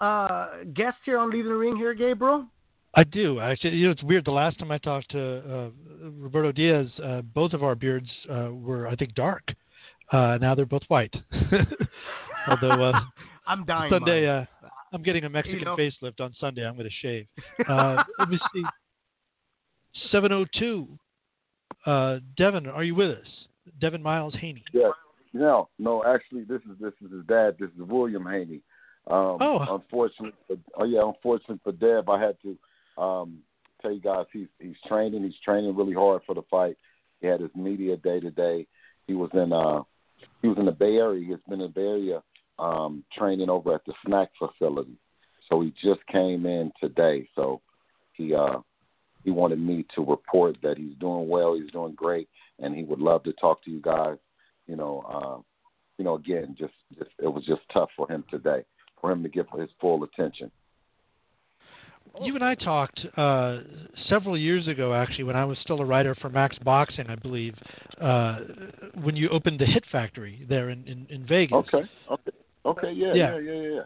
[0.00, 2.46] uh, guest here on Leaving the Ring here, Gabriel?
[2.94, 3.76] I do actually.
[3.76, 4.24] You know, it's weird.
[4.24, 8.48] The last time I talked to uh, Roberto Diaz, uh, both of our beards uh,
[8.52, 9.42] were, I think, dark.
[10.10, 11.14] Uh, now they're both white.
[12.46, 13.00] Although uh,
[13.46, 13.90] I'm dying.
[13.90, 14.44] Sunday, uh,
[14.92, 15.76] I'm getting a Mexican You know.
[15.76, 16.64] facelift on Sunday.
[16.66, 17.26] I'm going to shave.
[17.68, 18.62] Uh, let me see.
[20.12, 20.88] 702.
[21.86, 23.26] Uh, Devin, are you with us?
[23.80, 24.62] Devin Miles Haney.
[24.72, 24.92] Yes.
[25.32, 26.04] No, no.
[26.04, 27.56] Actually, this is this is his dad.
[27.60, 28.60] This is William Haney.
[29.10, 29.58] Um, Oh.
[29.74, 33.38] unfortunately, for, oh yeah, unfortunately for Deb, I had to um,
[33.82, 35.24] tell you guys he's he's training.
[35.24, 36.76] He's training really hard for the fight.
[37.20, 38.66] He had his media day today.
[39.06, 39.82] He was in uh
[40.40, 41.26] he was in the Bay Area.
[41.28, 42.22] He's been in the Bay Area
[42.58, 44.96] um, training over at the SNAC facility.
[45.48, 47.28] So he just came in today.
[47.34, 47.60] So
[48.12, 48.58] he uh
[49.24, 51.54] he wanted me to report that he's doing well.
[51.54, 52.28] He's doing great,
[52.58, 54.16] and he would love to talk to you guys.
[54.66, 55.42] You know, uh,
[55.98, 58.64] you know, again, just, just it was just tough for him today,
[59.00, 60.50] for him to give his full attention.
[62.22, 63.58] You and I talked uh,
[64.08, 67.54] several years ago, actually, when I was still a writer for Max Boxing, I believe,
[68.00, 68.38] uh,
[69.02, 71.52] when you opened the Hit Factory there in, in, in Vegas.
[71.54, 72.30] Okay, okay,
[72.70, 73.38] okay, yeah, Yeah.
[73.38, 73.80] yeah, yeah, yeah.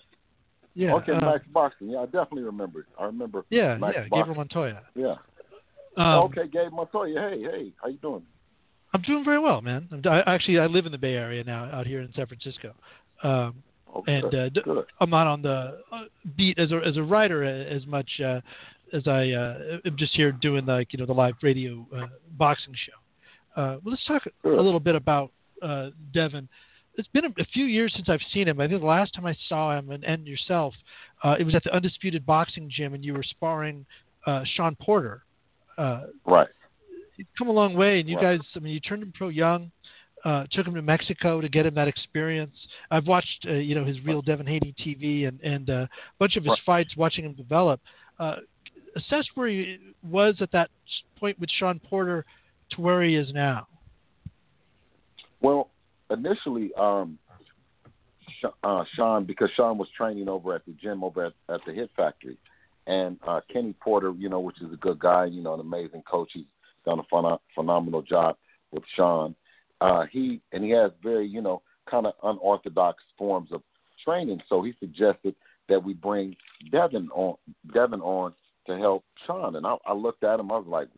[0.75, 0.95] Yeah.
[0.95, 1.91] okay, uh, Max Boxing.
[1.91, 2.81] Yeah, I definitely remember.
[2.81, 2.87] it.
[2.99, 3.45] I remember.
[3.51, 4.19] yeah, Max yeah, Boxing.
[4.19, 4.83] Gabriel Montoya.
[4.95, 5.15] Yeah.
[5.99, 7.21] Um, okay, Gabe Montoya.
[7.31, 8.23] Hey, hey, how you doing?
[8.95, 9.89] I'm doing very well, man.
[9.93, 12.73] I'm, I, actually, I live in the Bay Area now, out here in San Francisco.
[13.23, 13.63] Um,
[13.95, 14.87] Okay, and uh, d- good.
[15.01, 16.05] I'm not on the uh,
[16.37, 18.41] beat as a as a writer as much uh,
[18.95, 22.07] as I uh, am just here doing like you know the live radio uh,
[22.39, 23.61] boxing show.
[23.61, 25.31] Uh, well, let's talk a little bit about
[25.61, 26.49] uh, Devin.
[26.97, 28.61] It's been a, few years since I've seen him.
[28.61, 30.75] I think the last time I saw him and, and yourself,
[31.25, 33.87] uh, it was at the Undisputed Boxing Gym, and you were sparring
[34.27, 35.23] uh, Shawn Porter.
[35.79, 36.49] Uh, Right.
[37.17, 38.39] you've come a long way, and you Right.
[38.39, 38.47] guys.
[38.55, 39.71] I mean, you turned him pro young.
[40.25, 42.55] uh, took him to Mexico to get him that experience.
[42.93, 45.89] I've watched, uh, you know, his real Devin Haney TV and and uh, a
[46.21, 47.81] bunch of his fights, watching him develop.
[48.21, 48.37] Uh,
[48.95, 49.79] assess where he
[50.09, 50.71] was at that
[51.19, 52.25] point with Shawn Porter
[52.71, 53.67] to where he is now.
[55.41, 55.71] Well,
[56.13, 57.19] initially, um,
[58.63, 61.91] uh, Shawn, because Shawn was training over at the gym over at, at the Hit
[61.97, 62.37] Factory,
[62.87, 66.03] and uh, Kenny Porter, you know, which is a good guy, you know, an amazing
[66.03, 66.31] coach.
[66.33, 66.45] He's
[66.85, 68.37] done a phen- phenomenal job
[68.73, 69.35] with Shawn.
[69.81, 73.63] Uh, he and he has very, you know, kind of unorthodox forms of
[74.05, 74.41] training.
[74.49, 75.35] So he suggested
[75.69, 76.37] that we bring
[76.71, 77.37] Devin on,
[77.73, 78.35] Devin on
[78.67, 79.57] to help Shawn.
[79.57, 80.89] And I, I looked at him, I was like,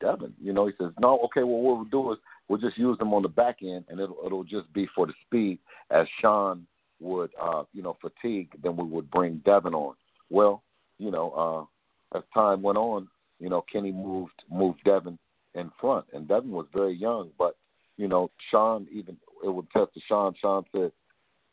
[0.00, 2.18] Devin, you know, he says, no, okay, well, what we'll do is
[2.48, 5.14] we'll just use them on the back end, and it'll it'll just be for the
[5.26, 5.58] speed.
[5.90, 6.66] As Shawn
[7.00, 9.94] would, uh, you know, fatigue, then we would bring Devin on.
[10.30, 10.62] Well,
[10.98, 11.68] you know,
[12.14, 13.08] uh, as time went on,
[13.40, 15.18] you know, Kenny moved moved Devin
[15.54, 17.56] in front, and Devin was very young, but
[17.96, 20.34] you know, Shawn even it would test to Shawn.
[20.40, 20.92] Sean said,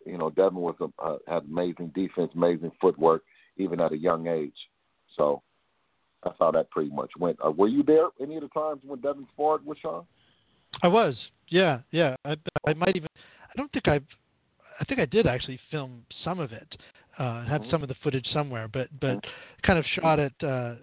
[0.05, 3.23] you know, Devin was a, uh, had amazing defense, amazing footwork,
[3.57, 4.55] even at a young age.
[5.17, 5.43] So
[6.23, 7.37] that's how that pretty much went.
[7.45, 10.05] Uh, were you there any of the times when Devin sparred with Shawn?
[10.81, 11.15] I was.
[11.49, 12.15] Yeah, yeah.
[12.25, 13.09] I, I might even.
[13.15, 14.05] I don't think I've.
[14.79, 16.75] I think I did actually film some of it.
[17.19, 17.71] Uh, had mm-hmm.
[17.71, 19.65] some of the footage somewhere, but but mm-hmm.
[19.67, 20.33] kind of shot it.
[20.41, 20.75] Uh,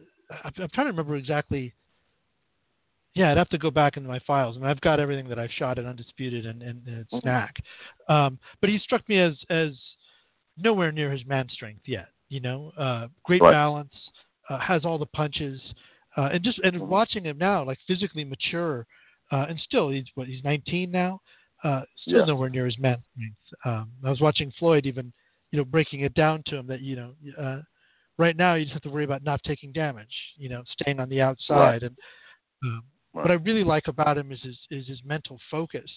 [0.45, 1.73] I'm, I'm trying to remember exactly.
[3.15, 5.51] Yeah, I'd have to go back into my files, and I've got everything that I've
[5.51, 7.27] shot at Undisputed and, and, and mm-hmm.
[7.27, 7.49] SNAC.
[8.09, 9.73] Um, but he struck me as as
[10.57, 12.09] nowhere near his man strength yet.
[12.29, 13.51] You know, uh, great right.
[13.51, 13.95] balance,
[14.51, 15.61] uh, has all the punches,
[16.17, 18.87] uh, and just and watching him now, like physically mature,
[19.31, 21.21] uh, and still he's what he's 19 now,
[21.65, 22.25] uh, still yeah.
[22.25, 23.37] nowhere near his man strength.
[23.65, 25.13] Um, I was watching Floyd even,
[25.51, 27.61] you know, breaking it down to him that you know, uh,
[28.19, 31.09] right now you just have to worry about not taking damage, you know, staying on
[31.09, 31.83] the outside, right.
[31.83, 31.97] and
[32.65, 32.83] um,
[33.15, 33.23] right.
[33.23, 35.91] what I really like about him is his is his mental focus.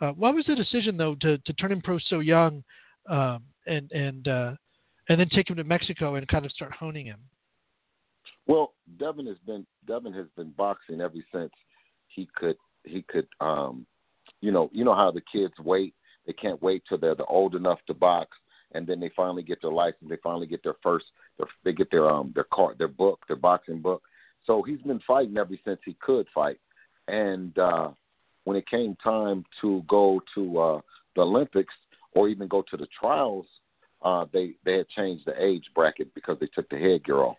[0.00, 2.62] Uh, what was the decision though to to turn him pro so young,
[3.08, 4.52] um, and and uh,
[5.08, 7.20] and then take him to Mexico and kind of start honing him?
[8.46, 11.52] Well, Devin has been Devin has been boxing ever since
[12.08, 13.86] he could he could um
[14.40, 15.94] you know you know how the kids wait?
[16.26, 18.36] They can't wait till they're, they're old enough to box
[18.74, 21.06] and then they finally get their license they finally get their first
[21.38, 24.02] their, they get their um their card their book their boxing book.
[24.44, 26.58] So he's been fighting ever since he could fight.
[27.08, 27.90] And uh
[28.44, 30.80] when it came time to go to uh
[31.14, 31.74] the olympics
[32.12, 33.46] or even go to the trials
[34.02, 37.36] uh they they had changed the age bracket because they took the headgear off.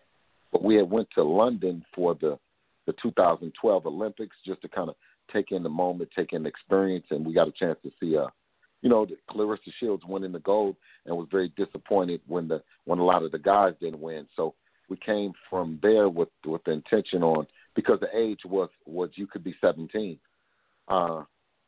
[0.52, 2.38] But we had went to london for the
[2.86, 4.96] the 2012 olympics just to kind of
[5.32, 8.16] take in the moment, take in the experience, and we got a chance to see
[8.16, 8.26] uh
[8.84, 13.04] you know, Claressa Shields winning the gold and was very disappointed when the when a
[13.04, 14.28] lot of the guys didn't win.
[14.36, 14.54] So
[14.90, 19.26] we came from there with with the intention on because the age was was you
[19.26, 20.18] could be 17,
[20.88, 21.22] uh,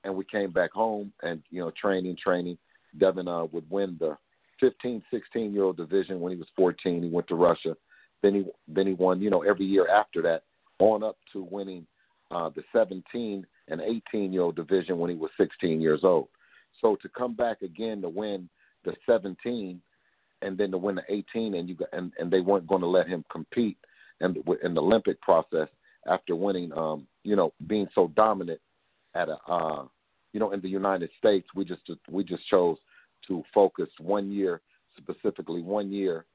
[0.04, 2.58] and we came back home and you know training training.
[2.98, 4.16] Devin uh, would win the
[4.60, 7.02] 15, 16 year old division when he was 14.
[7.02, 7.78] He went to Russia.
[8.22, 10.42] Then he then he won you know every year after that
[10.78, 11.86] on up to winning
[12.30, 16.28] uh, the 17 and 18 year old division when he was 16 years old.
[16.80, 18.48] So to come back again to win
[18.84, 19.80] the 17
[20.42, 23.08] and then to win the 18 and you and and they weren't going to let
[23.08, 23.78] him compete
[24.20, 25.68] in in the Olympic process
[26.06, 28.60] after winning um you know being so dominant
[29.14, 29.84] at a uh
[30.32, 32.76] you know in the United States we just we just chose
[33.26, 34.60] to focus one year
[34.98, 36.26] specifically one year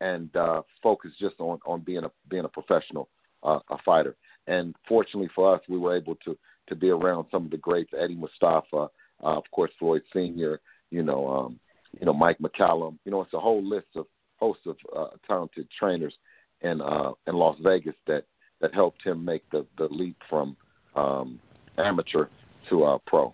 [0.00, 3.08] and uh focus just on on being a being a professional
[3.44, 4.16] uh, a fighter
[4.46, 6.36] and fortunately for us, we were able to
[6.68, 8.88] to be around some of the greats, Eddie Mustafa,
[9.22, 11.60] uh, of course, Floyd Senior, you know, um,
[11.98, 12.98] you know, Mike McCallum.
[13.04, 16.14] You know, it's a whole list of host of uh, talented trainers
[16.62, 18.24] in uh, in Las Vegas that
[18.60, 20.56] that helped him make the the leap from
[20.96, 21.38] um,
[21.78, 22.26] amateur
[22.70, 23.32] to uh, pro.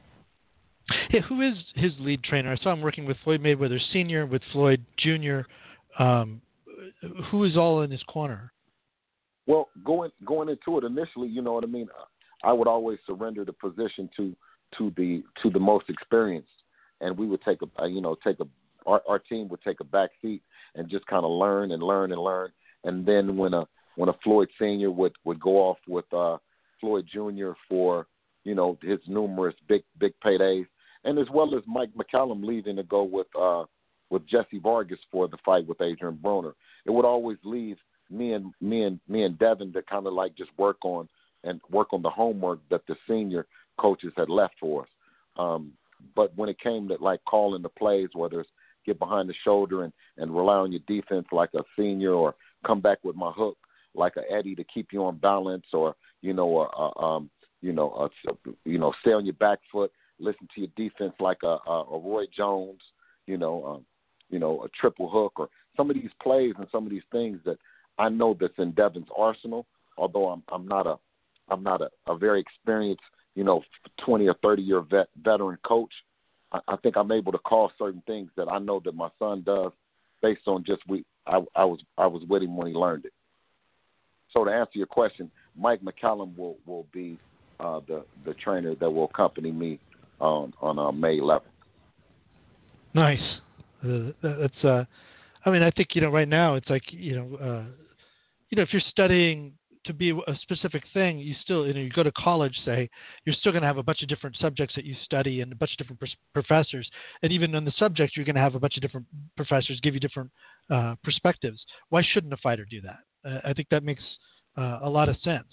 [1.10, 2.52] Yeah, who is his lead trainer?
[2.52, 5.46] I saw him working with Floyd Mayweather Senior, with Floyd Junior.
[5.98, 6.40] Um,
[7.30, 8.52] who is all in his corner?
[9.50, 11.88] Well, going going into it initially, you know what I mean.
[12.44, 14.36] I would always surrender the position to
[14.78, 16.52] to the to the most experienced,
[17.00, 18.46] and we would take a you know take a
[18.86, 20.40] our, our team would take a back seat
[20.76, 22.52] and just kind of learn and learn and learn,
[22.84, 26.38] and then when a when a Floyd Senior would would go off with uh,
[26.80, 28.06] Floyd Junior for
[28.44, 30.66] you know his numerous big big paydays,
[31.02, 33.64] and as well as Mike McCallum leaving to go with uh,
[34.10, 36.52] with Jesse Vargas for the fight with Adrian Broner.
[36.86, 37.78] It would always leave
[38.10, 41.08] me and me and me and Devin to kind of like just work on
[41.44, 43.46] and work on the homework that the senior
[43.78, 44.88] coaches had left for us.
[45.36, 45.72] Um,
[46.14, 48.50] but when it came to like calling the plays, whether it's
[48.86, 52.34] get behind the shoulder and and rely on your defense like a senior, or
[52.66, 53.56] come back with my hook
[53.94, 57.30] like a Eddie to keep you on balance, or you know, a um,
[57.62, 59.92] you know, a, you know, stay on your back foot.
[60.18, 62.80] listen to your defense like a, a, a Roy Jones,
[63.26, 63.84] you know, um,
[64.30, 67.38] you know, a triple hook or some of these plays and some of these things
[67.44, 67.58] that
[67.98, 69.66] I know that's in Devin's arsenal.
[69.98, 70.96] Although I'm I'm not a
[71.48, 73.02] I'm not a, a very experienced,
[73.34, 73.62] you know,
[74.04, 75.92] 20 or 30 year vet, veteran coach.
[76.52, 79.42] I, I think I'm able to call certain things that I know that my son
[79.42, 79.72] does
[80.22, 83.12] based on just we I, I was I was with him when he learned it.
[84.32, 87.18] So to answer your question, Mike McCallum will will be
[87.58, 89.78] uh, the the trainer that will accompany me
[90.20, 91.42] on on uh, May 11th.
[92.94, 93.18] Nice.
[93.84, 94.84] Uh, that's uh,
[95.44, 97.64] I mean, I think you know right now it's like you know, uh,
[98.50, 101.90] you know, if you're studying to be a specific thing, you still, you know, you
[101.90, 102.88] go to college, say,
[103.24, 105.54] you're still going to have a bunch of different subjects that you study and a
[105.54, 106.02] bunch of different
[106.34, 106.88] professors.
[107.22, 109.94] And even on the subject, you're going to have a bunch of different professors give
[109.94, 110.30] you different
[110.70, 111.64] uh, perspectives.
[111.88, 112.98] Why shouldn't a fighter do that?
[113.24, 114.02] Uh, I think that makes
[114.56, 115.48] uh, a lot of sense.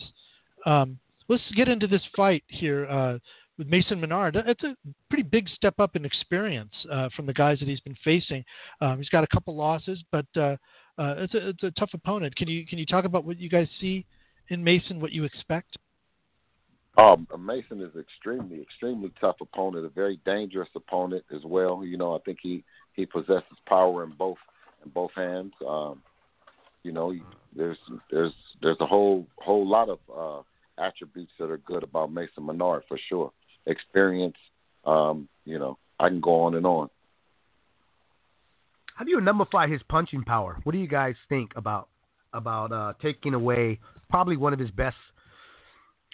[0.65, 3.19] Um, let's get into this fight here uh,
[3.57, 4.35] with Mason Menard.
[4.35, 4.75] It's a
[5.09, 8.43] pretty big step up in experience uh, from the guys that he's been facing.
[8.81, 10.55] Um, he's got a couple losses, but uh,
[10.97, 12.35] it's, a, it's a tough opponent.
[12.35, 14.05] Can you can you talk about what you guys see
[14.49, 15.77] in Mason, what you expect?
[16.97, 21.85] Um, Mason is extremely, extremely tough opponent, a very dangerous opponent as well.
[21.85, 24.37] You know, I think he he possesses power in both
[24.83, 25.53] in both hands.
[25.67, 26.01] Um,
[26.83, 27.13] you know,
[27.55, 27.77] there's
[28.11, 32.83] there's there's a whole whole lot of uh, attributes that are good about Mason Menard
[32.87, 33.31] for sure.
[33.67, 34.35] Experience,
[34.85, 36.89] um, you know, I can go on and on.
[38.95, 40.57] How do you nullify his punching power?
[40.63, 41.89] What do you guys think about
[42.33, 44.97] about uh, taking away probably one of his best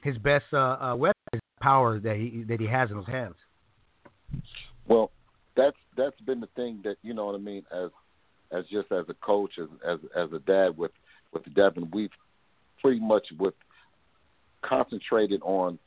[0.04, 3.36] his best uh, uh, weapons power that he that he has in his hands.
[4.88, 5.12] Well,
[5.56, 7.90] that's that's been the thing that you know what I mean as
[8.52, 10.92] as just as a coach as as as a dad with
[11.32, 12.12] with Devin we've
[12.82, 13.54] pretty much with
[14.62, 15.80] concentrated on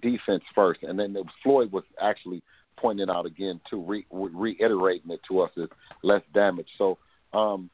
[0.00, 2.42] defense first and then Floyd was actually
[2.76, 5.68] pointing out again to re, reiterating it to us is
[6.02, 6.98] less damage so
[7.32, 7.68] um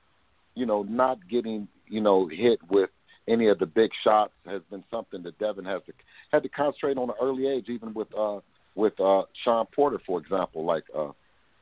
[0.54, 2.90] you know not getting you know hit with
[3.28, 5.92] any of the big shots has been something that Devin has to
[6.32, 8.40] had to concentrate on an early age, even with uh,
[8.74, 11.10] with uh, Shawn Porter, for example, like uh,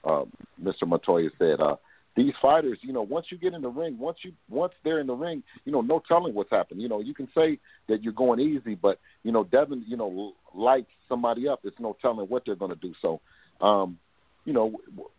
[0.04, 0.24] uh,
[0.62, 0.86] Mr.
[0.86, 1.61] Montoya said.
[1.61, 1.76] Uh,
[2.16, 5.06] these fighters, you know, once you get in the ring, once you once they're in
[5.06, 6.80] the ring, you know, no telling what's happened.
[6.80, 7.58] You know, you can say
[7.88, 11.60] that you're going easy, but you know, Devin, you know, lights somebody up.
[11.64, 12.94] It's no telling what they're going to do.
[13.02, 13.20] So,
[13.60, 13.98] um,
[14.46, 14.72] you know,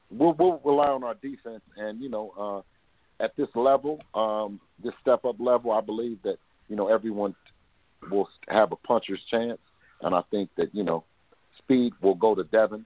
[0.10, 2.34] we'll, we'll rely on our defense, and you know,
[3.20, 6.38] uh, at this level, um, this step up level, I believe that
[6.68, 7.36] you know everyone
[8.10, 9.60] will have a puncher's chance,
[10.02, 11.04] and I think that you know
[11.60, 12.86] speed will go to Devin.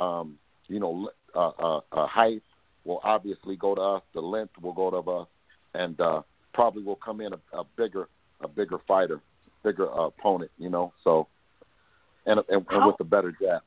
[0.00, 0.36] Um,
[0.66, 2.42] you know, uh, uh, uh, height
[2.84, 4.02] will obviously go to us.
[4.14, 5.28] The length will go to us,
[5.74, 6.22] and uh,
[6.54, 8.08] probably will come in a, a bigger,
[8.42, 9.20] a bigger fighter,
[9.64, 10.50] bigger uh, opponent.
[10.58, 11.28] You know, so
[12.26, 13.62] and and, and with a better jab.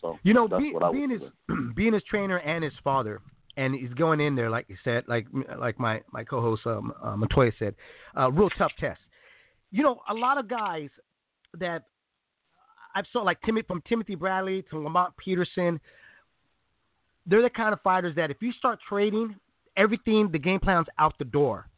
[0.00, 1.22] So you know, be, being his
[1.76, 3.20] being his trainer and his father,
[3.56, 5.26] and he's going in there like you said, like
[5.58, 7.74] like my my co-host um, uh, Montoya said,
[8.18, 9.00] uh, real tough test.
[9.70, 10.88] You know, a lot of guys
[11.58, 11.84] that
[12.94, 15.80] I've saw like Tim, from Timothy Bradley to Lamont Peterson,
[17.26, 19.34] they're the kind of fighters that if you start trading,
[19.76, 21.68] everything the game plan's out the door.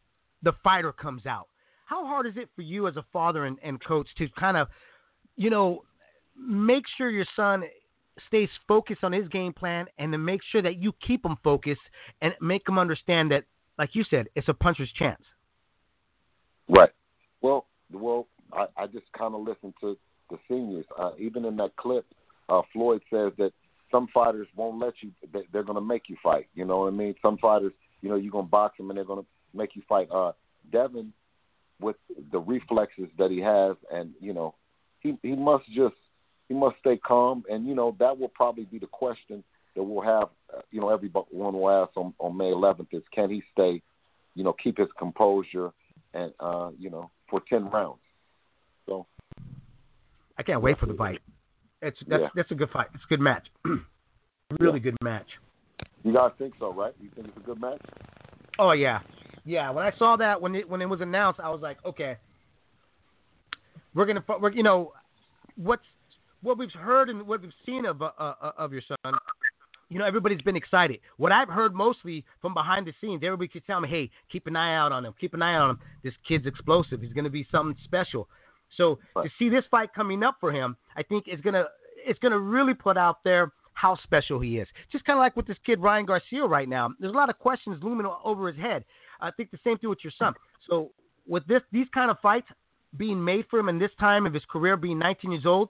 [0.43, 1.49] The fighter comes out.
[1.87, 4.69] How hard is it for you as a father and, and coach to kind of,
[5.37, 5.85] you know,
[6.39, 7.65] make sure your son
[8.27, 11.81] stays focused on his game plan and to make sure that you keep him focused
[12.21, 13.45] and make him understand that,
[13.79, 15.23] like you said, it's a puncher's chance.
[16.69, 16.91] Right.
[17.41, 19.97] Well, well, I, I just kind of listened to
[20.31, 20.85] the seniors.
[20.99, 22.05] Uh, even in that clip,
[22.49, 23.53] uh, Floyd says that
[23.91, 25.11] some fighters won't let you.
[25.33, 26.47] They, they're going to make you fight.
[26.55, 27.15] You know what I mean?
[27.23, 27.73] Some fighters,
[28.03, 29.27] you know, you're going to box them and they're going to
[29.57, 30.09] make you fight.
[30.11, 30.33] Uh,
[30.71, 31.13] Devin,
[31.81, 31.97] with
[32.33, 34.55] the reflexes that he has, and you know,
[35.01, 35.95] he he must just
[36.49, 39.43] he must stay calm, and you know that will probably be the question
[39.75, 40.29] that we'll have.
[40.55, 43.83] Uh, you know, everyone will ask on, on May 11th is can he stay,
[44.35, 45.71] you know, keep his composure,
[46.15, 48.01] and uh, you know, for 10 rounds.
[48.87, 49.07] So,
[50.37, 51.21] I can't wait for the fight.
[51.83, 52.29] It's that's yeah.
[52.35, 52.89] that's a good fight.
[52.95, 53.47] It's a good match.
[54.59, 54.79] really yeah.
[54.79, 55.27] good match.
[56.05, 56.95] You guys think so, right?
[57.01, 57.81] You think it's a good match?
[58.59, 59.01] Oh yeah,
[59.45, 59.71] yeah.
[59.71, 62.17] When I saw that when it when it was announced, I was like, okay,
[63.95, 64.93] we're gonna, we're, you know,
[65.57, 65.83] what's
[66.43, 69.15] what we've heard and what we've seen of uh, uh, of your son,
[69.89, 71.01] you know, everybody's been excited.
[71.17, 74.57] What I've heard mostly from behind the scenes, everybody keeps telling me, "Hey, keep an
[74.57, 75.15] eye out on him.
[75.21, 75.79] Keep an eye on him.
[76.03, 77.01] This kid's explosive.
[77.01, 78.29] He's going to be something special."
[78.77, 81.65] So to see this fight coming up for him, I think is gonna
[81.97, 84.67] it's gonna really put out there how special he is.
[84.91, 86.91] Just kind of like with this kid Ryan Garcia right now.
[86.99, 88.85] There's a lot of questions looming over his head.
[89.21, 90.35] I think the same thing with your son.
[90.69, 90.91] So
[91.27, 92.49] with this these kind of fights
[92.97, 95.69] being made for him in this time of his career, being 19 years old,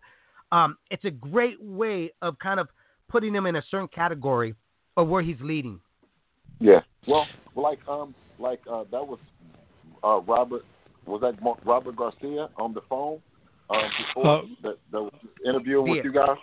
[0.53, 2.69] um, it's a great way of kind of
[3.09, 4.55] putting him in a certain category
[4.97, 5.81] of where he's leading.
[6.61, 6.81] Yeah.
[7.07, 9.19] Well, like um, like uh, that was
[10.03, 10.63] uh, Robert.
[11.09, 11.35] Was that
[11.65, 13.21] Robert Garcia on the phone
[13.71, 13.83] um,
[14.15, 15.13] before Uh, that, that was
[15.45, 15.97] interviewing Diaz.
[15.97, 16.37] with you guys?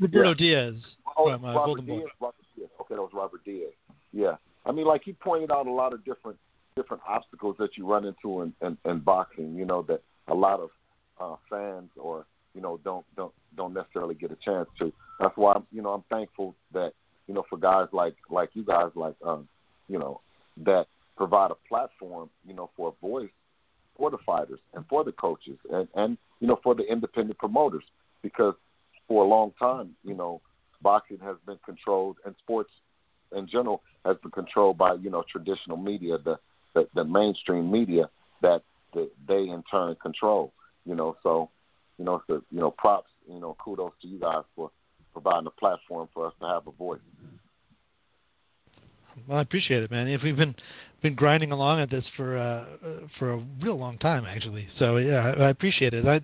[0.00, 0.74] Roberto Diaz
[1.16, 2.02] Oh, from uh, Robert Diaz.
[2.20, 2.68] Robert Diaz.
[2.80, 3.72] Okay, that was Robert Diaz.
[4.12, 4.36] Yeah.
[4.64, 6.38] I mean, like he pointed out a lot of different
[6.76, 9.54] different obstacles that you run into in, in, in boxing.
[9.54, 10.70] You know that a lot of
[11.20, 12.24] uh, fans or
[12.54, 14.92] you know don't don't don't necessarily get a chance to.
[15.18, 16.92] That's why I'm, you know I'm thankful that
[17.26, 19.48] you know for guys like like you guys like um,
[19.88, 20.20] you know
[20.64, 20.86] that
[21.16, 23.30] provide a platform you know for a voice
[24.00, 27.84] for the fighters and for the coaches and and you know for the independent promoters
[28.22, 28.54] because
[29.06, 30.40] for a long time you know
[30.82, 32.70] boxing has been controlled and sports
[33.36, 36.36] in general has been controlled by you know traditional media the
[36.74, 38.08] the, the mainstream media
[38.42, 38.62] that,
[39.28, 40.52] they in turn control
[40.86, 41.50] you know so
[41.98, 44.70] you know so you know props you know kudos to you guys for
[45.12, 46.98] providing a platform for us to have a voice
[49.28, 50.08] Well, I appreciate it, man.
[50.08, 50.54] If we've been
[51.02, 54.68] been grinding along at this for uh, uh, for a real long time, actually.
[54.78, 56.06] So yeah, I, I appreciate it.
[56.06, 56.20] I,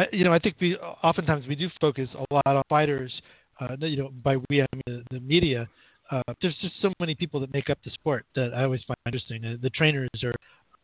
[0.00, 3.12] I, you know, I think we oftentimes we do focus a lot on fighters.
[3.60, 5.68] Uh, you know, by we I mean the, the media.
[6.10, 8.96] Uh, there's just so many people that make up the sport that I always find
[9.06, 9.44] interesting.
[9.44, 10.34] Uh, the trainers are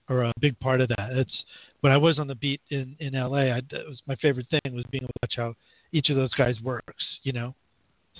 [0.09, 1.11] are a big part of that.
[1.13, 1.45] It's
[1.81, 3.53] when I was on the beat in in LA.
[3.55, 5.55] I, it was my favorite thing was being able to watch how
[5.93, 7.05] each of those guys works.
[7.23, 7.55] You know,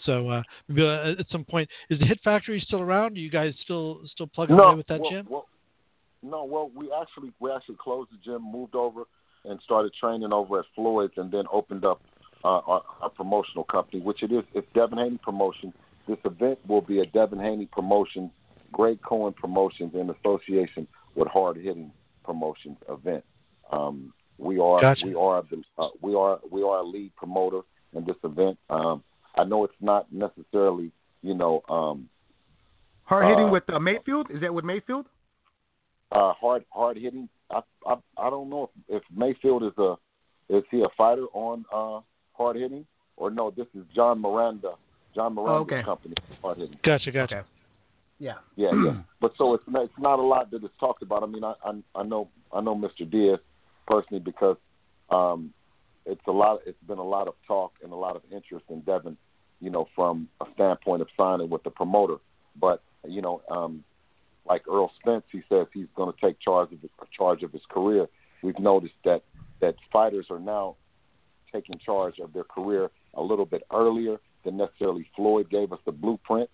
[0.05, 3.17] so uh, maybe uh, at some point, is the Hit Factory still around?
[3.17, 5.27] Are you guys still still plugging away with that well, gym?
[5.29, 5.47] Well,
[6.23, 9.05] no, well, we actually we actually closed the gym, moved over,
[9.45, 12.01] and started training over at Floyd's, and then opened up
[12.45, 14.43] uh, our, our promotional company, which it is.
[14.55, 15.73] It's Devin Haney Promotion.
[16.09, 18.31] This event will be a Devin Haney Promotions,
[18.73, 21.91] Greg Cohen Promotions, in association with Hard Hitting
[22.25, 23.25] Promotions event.
[23.73, 25.07] Um, we are Gotcha.
[25.07, 27.61] we are the uh, we are we are a lead promoter
[27.95, 28.59] in this event.
[28.69, 29.03] Um,
[29.37, 32.09] I know it's not necessarily you know um,
[33.05, 34.31] Hard hitting Uh, with uh, Mayfield.
[34.31, 35.07] Is that with Mayfield?
[36.13, 37.29] uh, hard hard hitting.
[37.51, 39.95] I, I I don't know if, if Mayfield is a
[40.49, 42.01] is he a fighter on uh,
[42.33, 43.51] hard hitting or no?
[43.51, 44.73] This is John Miranda,
[45.15, 45.83] John Miranda's okay.
[45.85, 46.79] company, hard hitting.
[46.85, 47.37] Gotcha, gotcha.
[47.37, 47.49] Okay.
[48.19, 48.35] Yeah.
[48.57, 49.01] Yeah, yeah.
[49.21, 51.23] But so it's not, it's not a lot that is talked about.
[51.23, 53.09] I mean, I I, I know I know Mr.
[53.09, 53.39] Diaz
[53.87, 54.57] personally because
[55.11, 55.53] um,
[56.07, 56.61] it's a lot.
[56.67, 59.17] It's been a lot of talk and a lot of interest in Devin,
[59.61, 62.17] you know, from a standpoint of signing with the promoter.
[62.59, 63.85] But you know, um,
[64.47, 67.63] like Errol Spence, he says he's going to take charge of his, charge of his
[67.69, 68.07] career.
[68.43, 69.23] We've noticed that
[69.61, 70.77] that fighters are now
[71.53, 75.93] taking charge of their career a little bit earlier than necessarily Floyd gave us the
[75.93, 76.51] blueprint.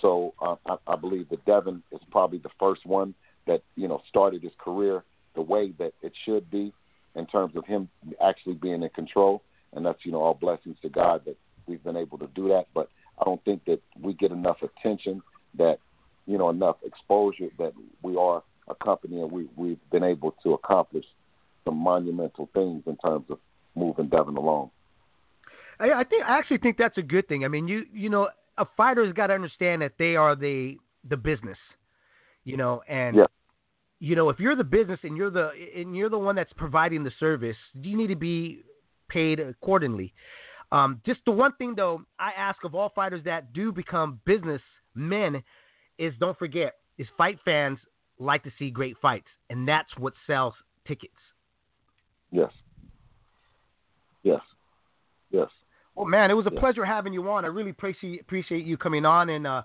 [0.00, 3.14] So uh, I, I believe that Devin is probably the first one
[3.46, 5.04] that you know started his career
[5.34, 6.72] the way that it should be
[7.14, 7.88] in terms of him
[8.22, 9.42] actually being in control,
[9.72, 11.36] and that's you know all blessings to God that
[11.66, 12.66] we've been able to do that.
[12.74, 12.88] But
[13.20, 15.22] I don't think that we get enough attention,
[15.58, 15.78] that
[16.26, 20.54] you know enough exposure that we are a company and we we've been able to
[20.54, 21.04] accomplish
[21.64, 23.38] some monumental things in terms of
[23.74, 24.70] moving Devin along.
[25.78, 27.44] I, I think I actually think that's a good thing.
[27.44, 31.16] I mean, you you know, a fighter's got to understand that they are the the
[31.16, 31.58] business,
[32.44, 33.26] you know, and Yeah.
[34.00, 37.04] you know if you're the business and you're the and you're the one that's providing
[37.04, 38.62] the service, you need to be
[39.08, 40.12] paid accordingly.
[40.72, 44.62] Um, just the one thing though, I ask of all fighters that do become business
[44.94, 45.42] men
[45.98, 47.78] is don't forget is fight fans
[48.18, 50.54] like to see great fights, and that's what sells
[50.86, 51.12] tickets.
[52.30, 52.50] Yes.
[54.22, 54.40] Yes.
[55.30, 55.48] Yes.
[55.94, 56.60] Well, man, it was a Yeah.
[56.60, 57.44] pleasure having you on.
[57.44, 59.62] I really appreciate appreciate you coming on, and uh,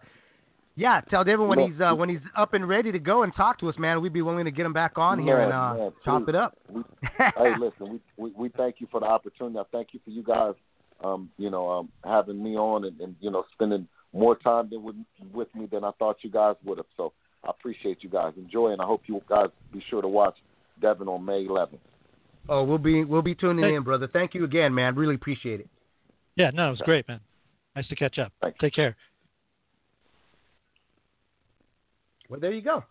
[0.76, 3.60] yeah, tell Devin when he's uh, when he's up and ready to go and talk
[3.60, 4.02] to us, man.
[4.02, 6.36] We'd be willing to get him back on here Man, and uh, man, chop it
[6.36, 6.57] up.
[6.69, 6.84] We,
[7.18, 9.57] hey, listen, we, we we thank you for the opportunity.
[9.57, 10.53] I thank you for you guys,
[11.03, 14.84] um, you know, um, having me on and, and you know spending more time than
[14.84, 14.95] with
[15.34, 16.88] with me than I thought you guys would have.
[16.98, 17.14] So
[17.44, 18.34] I appreciate you guys.
[18.38, 20.36] Enjoy, and I hope you guys be sure to watch
[20.82, 21.80] Devin on May 11th.
[22.49, 23.76] Oh, we'll be we'll be tuning Hey.
[23.76, 24.07] in, brother.
[24.07, 24.95] Thank you again, man.
[24.95, 25.69] Really appreciate it.
[26.36, 27.19] Yeah, no, it was great, man.
[27.76, 28.32] Nice to catch up.
[28.41, 28.57] Thanks.
[28.60, 28.95] Take care.
[32.30, 32.84] Well, there you go.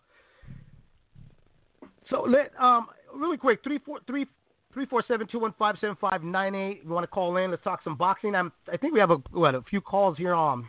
[2.09, 4.25] So let um really quick three four three
[4.73, 6.81] three four seven two one five seven five nine eight.
[6.83, 7.51] You want to call in?
[7.51, 8.35] Let's talk some boxing.
[8.35, 10.67] I'm I think we have a what a few calls here on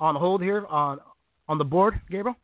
[0.00, 0.98] on hold here on
[1.48, 2.36] on the board, Gabriel.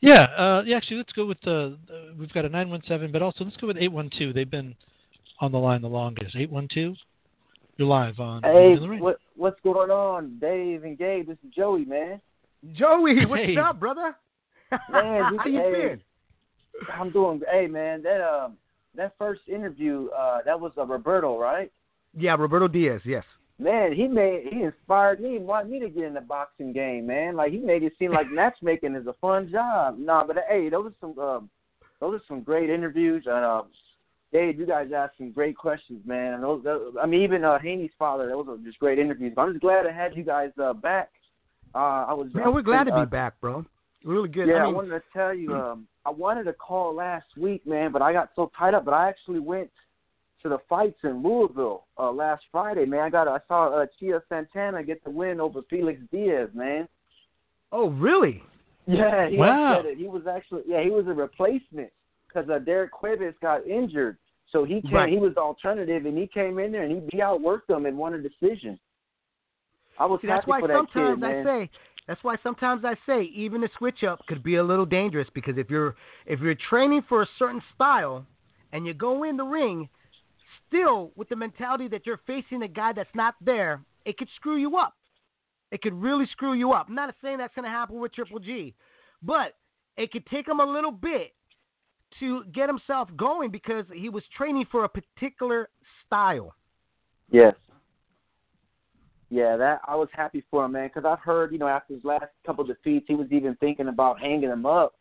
[0.00, 0.76] Yeah, uh, yeah.
[0.76, 1.78] Actually, let's go with the.
[1.88, 4.32] Uh, we've got a nine one seven, but also let's go with eight one two.
[4.32, 4.74] They've been
[5.40, 6.34] on the line the longest.
[6.36, 6.94] Eight one two.
[7.76, 8.42] You're live on.
[8.42, 11.28] Hey, in what what's going on, Dave and Gabe?
[11.28, 12.20] This is Joey, man.
[12.74, 13.56] Joey, what's Hey.
[13.56, 14.16] up, brother?
[14.90, 15.72] Man, How you hey.
[15.72, 16.02] been?
[16.92, 17.40] I'm doing.
[17.50, 18.56] Hey, man, that um
[18.96, 21.70] that first interview, uh, that was uh, Roberto, right?
[22.16, 23.00] Yeah, Roberto Diaz.
[23.04, 23.24] Yes.
[23.58, 27.36] man, he made he inspired me, wanted me to get in the boxing game, man.
[27.36, 29.98] Like he made it seem like matchmaking is a fun job.
[29.98, 31.40] Nah, but hey, those are some uh,
[32.00, 33.62] those are some great interviews, and uh,
[34.32, 36.34] Dave, you guys asked some great questions, man.
[36.34, 39.32] And those, those I mean, even uh, Haney's father, those are just great interviews.
[39.36, 41.10] But I'm just glad to have you guys uh, back.
[41.74, 42.28] Uh, I was.
[42.34, 43.64] Man, we're glad to uh, be back, bro.
[44.04, 44.48] Really good.
[44.48, 45.54] Yeah, I, I, wanted to tell you.
[45.54, 48.84] Um, I wanted to call last week, man, but I got so tied up.
[48.84, 49.70] But I actually went
[50.42, 53.00] to the fights in Louisville uh, last Friday, man.
[53.00, 56.88] I got I saw uh, Chia Santana get the win over Felix Diaz, man.
[57.70, 58.42] oh, really?
[58.86, 59.82] Yeah, he Wow.
[59.96, 61.90] He was actually yeah, he was a replacement
[62.26, 64.18] because uh, Derek Cuevas got injured,
[64.50, 64.94] so he came.
[64.94, 65.12] Right.
[65.12, 67.96] He was the alternative, and he came in there and he, he outworked them and
[67.96, 68.78] won a decision.
[69.98, 71.44] I was See, that's why for that sometimes kid, I man.
[71.44, 71.70] say
[72.06, 75.56] that's why sometimes I say even a switch up could be a little dangerous because
[75.56, 75.94] if you're
[76.26, 78.26] if you're training for a certain style
[78.72, 79.88] and you go in the ring
[80.66, 84.56] still with the mentality that you're facing a guy that's not there, it could screw
[84.56, 84.94] you up.
[85.70, 86.86] It could really screw you up.
[86.88, 88.74] I'm not saying that's going to happen with Triple G,
[89.22, 89.54] but
[89.96, 91.32] it could take him a little bit
[92.20, 95.68] to get himself going because he was training for a particular
[96.06, 96.54] style.
[97.30, 97.54] Yes.
[99.32, 102.04] Yeah, that I was happy for him, man, because I've heard, you know, after his
[102.04, 104.92] last couple of defeats, he was even thinking about hanging him up.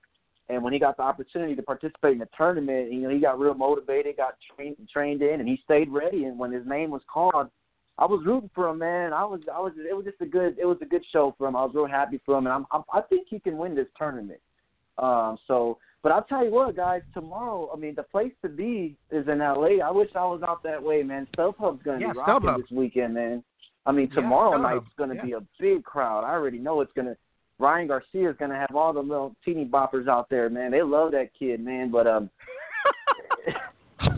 [0.47, 3.41] And when he got the opportunity to participate in the tournament, you know, he got
[3.41, 6.23] real motivated, got trained trained in, and he stayed ready.
[6.23, 7.49] And when his name was called,
[7.97, 9.11] I was rooting for him, man.
[9.11, 11.45] I was, I was, it was just a good, it was a good show for
[11.49, 11.57] him.
[11.57, 13.87] I was real happy for him, and I'm, I'm I think he can win this
[13.97, 14.39] tournament.
[14.97, 18.95] Um, so, but I'll tell you what, guys, tomorrow, I mean, the place to be
[19.11, 19.83] is in LA.
[19.85, 21.27] I wish I was out that way, man.
[21.37, 22.61] StubHub's gonna Yeah, be rocking StubHub.
[22.61, 23.43] this weekend, man.
[23.85, 25.25] I mean, tomorrow StubHub, night's gonna yeah.
[25.25, 26.23] be a big crowd.
[26.23, 27.15] I already know it's gonna.
[27.59, 30.71] Ryan Garcia's gonna have all the little teeny boppers out there, man.
[30.71, 31.91] They love that kid, man.
[31.91, 32.29] But um,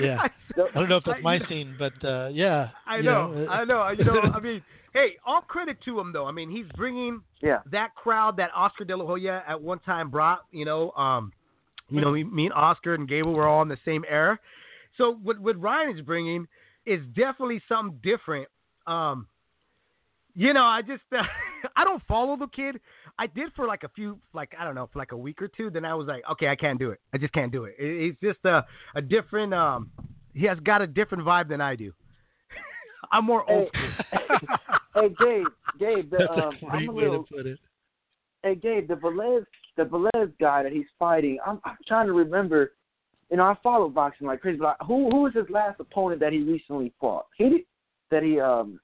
[0.00, 0.18] yeah.
[0.56, 2.70] I don't know if that's my scene, but uh, yeah.
[2.86, 3.88] I you know, uh, I know.
[3.90, 4.62] You know, I mean,
[4.94, 6.26] hey, all credit to him though.
[6.26, 10.10] I mean, he's bringing yeah, that crowd that Oscar De La Hoya at one time
[10.10, 10.40] brought.
[10.52, 11.32] You know, um,
[11.90, 14.38] you know, me me and Oscar and Gable were all in the same era.
[14.96, 16.46] So what what Ryan is bringing
[16.86, 18.48] is definitely something different.
[18.86, 19.26] Um,
[20.34, 21.22] you know, I just uh,
[21.76, 22.80] I don't follow the kid.
[23.18, 25.48] I did for like a few, like I don't know, for like a week or
[25.48, 25.70] two.
[25.70, 27.00] Then I was like, okay, I can't do it.
[27.12, 27.74] I just can't do it.
[27.78, 28.64] it it's just a
[28.94, 29.52] a different.
[29.54, 29.90] Um,
[30.34, 31.92] he has got a different vibe than I do.
[33.12, 33.88] I'm more old Hey.
[34.12, 34.48] school.
[34.94, 35.46] hey Gabe,
[35.78, 37.24] Gabe, the, That's um, a great I'm a way to little.
[37.24, 37.58] put it.
[38.42, 39.44] Hey Gabe, the Velez,
[39.78, 41.38] the Velez guy that he's fighting.
[41.46, 42.72] I'm, I'm trying to remember.
[43.30, 44.58] You know, I follow boxing like crazy.
[44.58, 47.26] But I, who who was his last opponent that he recently fought?
[47.36, 47.60] He did-
[48.10, 48.78] that he um.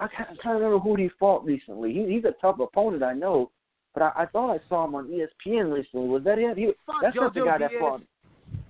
[0.00, 1.92] I can't, I'm trying to remember who he fought recently.
[1.92, 3.50] He, he's a tough opponent, I know.
[3.92, 6.08] But I, I thought I saw him on ESPN recently.
[6.08, 6.56] Was that it?
[6.56, 8.02] He, Fought that's not the JoJo guy that fought.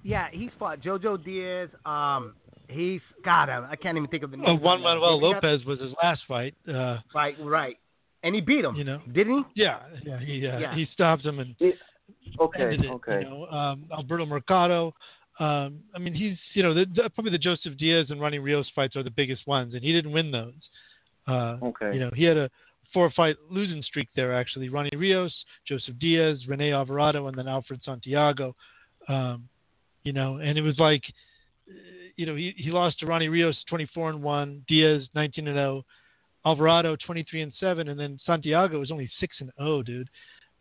[0.03, 1.69] Yeah, he fought JoJo Diaz.
[1.87, 2.35] Um,
[2.69, 4.47] he's God, I, I can't even think of the name.
[4.57, 4.83] Of Juan.
[4.83, 6.55] Manuel Lopez was his last fight.
[6.69, 7.77] Uh, Right, right,
[8.25, 8.75] and he beat him.
[8.75, 9.01] You know.
[9.13, 9.63] didn't he?
[9.63, 10.75] yeah, yeah, he uh, Yeah.
[10.75, 11.77] he stopped him and It,
[12.39, 12.91] okay, ended it.
[12.91, 13.21] okay.
[13.23, 14.95] You know, um, Alberto Mercado.
[15.39, 18.67] Um, I mean, he's you know the, the, probably the Joseph Diaz and Ronnie Rios
[18.75, 20.53] fights are the biggest ones, and he didn't win those.
[21.27, 21.95] Uh, Okay.
[21.95, 22.51] You know, he had a
[22.93, 24.69] four-fight losing streak there actually.
[24.69, 25.33] Ronnie Rios,
[25.67, 28.55] Joseph Diaz, Rene Alvarado, and then Alfred Santiago.
[29.09, 29.49] Um,
[30.05, 31.03] you know, and it was like,
[31.69, 31.73] uh,
[32.17, 35.85] you know, he, he lost to Ronnie Rios 24 and one, Diaz 19 and 0,
[36.45, 40.09] Alvarado 23 and seven, and then Santiago was only six and 0, dude.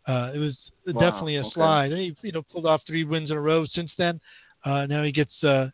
[0.06, 0.56] Uh, it was
[0.86, 1.50] Wow, definitely a okay.
[1.54, 1.92] slide.
[1.92, 4.20] He, you know, pulled off three wins in a row since then.
[4.64, 5.68] Uh, now he gets uh,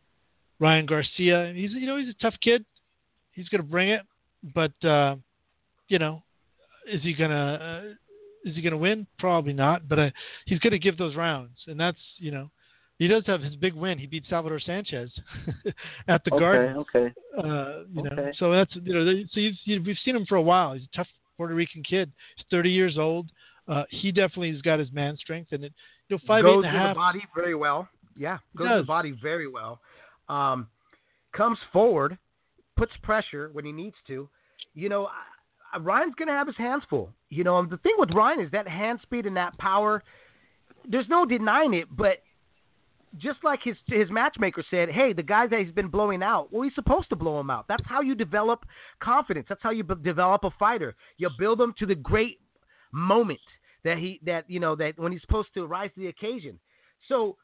[0.59, 1.53] Ryan Garcia.
[1.55, 2.65] He's, you know, he's a tough kid.
[3.32, 4.01] He's gonna bring it,
[4.55, 5.16] but uh,
[5.89, 6.23] you know,
[6.90, 9.07] is he gonna uh, is he gonna win?
[9.19, 9.86] Probably not.
[9.89, 10.11] But uh,
[10.47, 12.51] he's gonna give those rounds, and that's you know,
[12.98, 13.98] he does have his big win.
[13.98, 15.11] He beat Salvador Sanchez
[16.09, 16.77] at the okay, Garden.
[16.78, 17.12] okay.
[17.36, 18.32] Uh, you know, Okay.
[18.39, 20.73] so that's you know, so you've, you we've seen him for a while.
[20.73, 22.11] He's a tough Puerto Rican kid.
[22.36, 23.28] He's 30 years old.
[23.68, 25.72] Uh, he definitely has got his man strength, and it,
[26.09, 26.94] you know, five goes and a to half.
[26.94, 27.88] the body very well.
[28.16, 29.80] Yeah, goes to the body very well.
[30.28, 30.68] Um,
[31.32, 32.16] comes forward,
[32.76, 34.28] puts pressure when he needs to.
[34.74, 35.09] You know,
[35.72, 37.10] I, Ryan's gonna have his hands full.
[37.28, 40.02] You know, the thing with Ryan is that hand speed and that power.
[40.88, 42.22] There's no denying it, but
[43.18, 46.62] just like his his matchmaker said, hey, the guys that he's been blowing out, well,
[46.62, 47.66] he's supposed to blow him out.
[47.68, 48.64] That's how you develop
[49.01, 49.47] confidence.
[49.48, 50.94] That's how you b- develop a fighter.
[51.18, 52.38] You build them to the great
[52.93, 53.40] moment
[53.86, 56.58] that he that you know that when he's supposed to rise to the occasion.
[57.08, 57.36] So,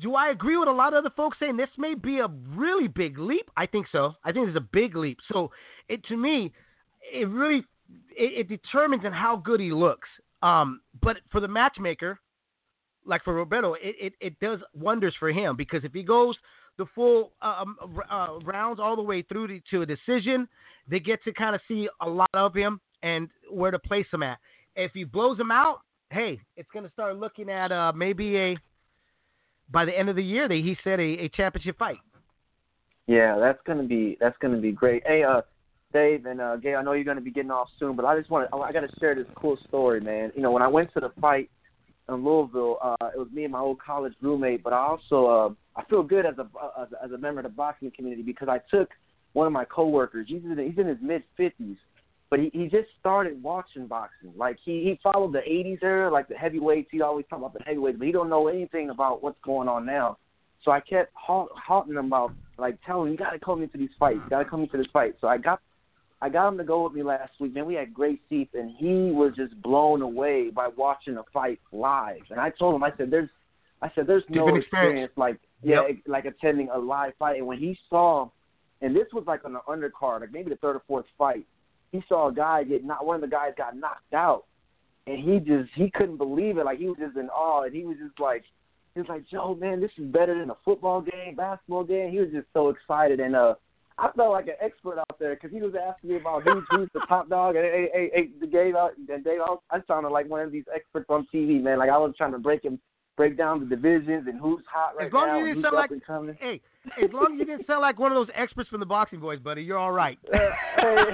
[0.00, 2.88] do I agree with a lot of other folks saying this may be a really
[2.88, 3.48] big leap?
[3.56, 4.14] I think so.
[4.24, 5.18] I think it's a big leap.
[5.32, 5.52] So,
[5.88, 6.52] it to me,
[7.12, 7.64] it really
[8.10, 10.08] it, it determines on how good he looks.
[10.42, 12.18] Um, but for the matchmaker,
[13.04, 16.36] like for Roberto, it, it, it does wonders for him because if he goes
[16.76, 17.76] the full um,
[18.10, 20.48] uh, rounds all the way through to, to a decision,
[20.88, 24.22] they get to kind of see a lot of him and where to place him
[24.22, 24.38] at.
[24.76, 25.80] If he blows him out,
[26.10, 28.56] hey, it's going to start looking at uh, maybe a
[29.70, 30.48] by the end of the year.
[30.48, 31.98] They, he said a, a championship fight.
[33.06, 35.02] Yeah, that's gonna be that's gonna be great.
[35.06, 35.42] Hey, uh,
[35.92, 38.30] Dave and uh, Gay, I know you're gonna be getting off soon, but I just
[38.30, 40.32] want to I got to share this cool story, man.
[40.34, 41.48] You know, when I went to the fight
[42.08, 45.80] in Louisville, uh, it was me and my old college roommate, but I also uh,
[45.80, 46.48] I feel good as a
[46.80, 48.90] as, a as a member of the boxing community because I took
[49.34, 50.26] one of my coworkers.
[50.28, 51.76] He's in, he's in his mid fifties,
[52.36, 54.32] but he he just started watching boxing.
[54.36, 56.88] Like he he followed the '80s era, like the heavyweights.
[56.90, 59.86] He always talk about the heavyweights, but he don't know anything about what's going on
[59.86, 60.18] now.
[60.62, 64.20] So I kept haunting him about like telling him you gotta come into these fights,
[64.22, 65.14] you gotta come into this fight.
[65.20, 65.60] So I got
[66.20, 67.54] I got him to go with me last week.
[67.54, 71.60] Man, we had great seats, and he was just blown away by watching the fight
[71.72, 72.22] live.
[72.30, 73.30] And I told him, I said, "There's,
[73.80, 75.96] I said, there's no Different experience like yeah, Yep.
[76.06, 78.28] like attending a live fight." And when he saw,
[78.82, 81.46] and this was like on the undercard, like maybe the third or fourth fight,
[81.96, 84.44] he saw a guy get not one of the guys got knocked out,
[85.06, 86.64] and he just he couldn't believe it.
[86.64, 88.44] Like he was just in awe, and he was just like,
[88.94, 92.10] he was like, Joe, man, this is better than a football game, basketball game.
[92.10, 93.54] He was just so excited, and uh.
[93.98, 96.90] I felt like an expert out there because he was asking me about who's who's
[96.92, 100.10] the top dog, and hey, hey, hey, the Dave, and Dave, I, was, I sounded
[100.10, 101.78] like one of these experts on TV, man.
[101.78, 102.78] Like I was trying to break him,
[103.16, 105.64] break down the divisions and who's hot right As long now, as you didn't
[106.06, 106.60] sound like hey,
[107.02, 109.40] as long as you didn't sound like one of those experts from the Boxing Boys,
[109.40, 110.18] buddy, you're all right.
[110.32, 110.38] Uh,
[110.76, 111.04] hey,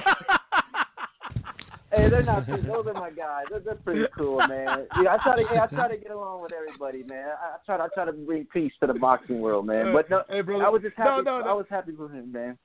[1.95, 2.47] hey, they're not.
[2.47, 3.45] Those are my guys.
[3.49, 4.87] They're, they're pretty cool, man.
[5.01, 5.47] Yeah, I try to.
[5.47, 7.29] Hey, I try to get along with everybody, man.
[7.41, 7.77] I, I try.
[7.77, 9.93] To, I try to bring peace to the boxing world, man.
[9.93, 10.65] But no, Hey, brother.
[10.65, 11.23] I was just No, happy.
[11.23, 11.45] no, no.
[11.47, 12.57] I was happy for him, man.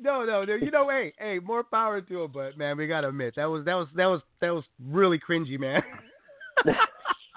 [0.00, 0.54] No, no, no.
[0.54, 3.64] You know, hey, hey, more power to him, but man, we gotta admit that was
[3.66, 5.82] that was that was that was really cringy, man.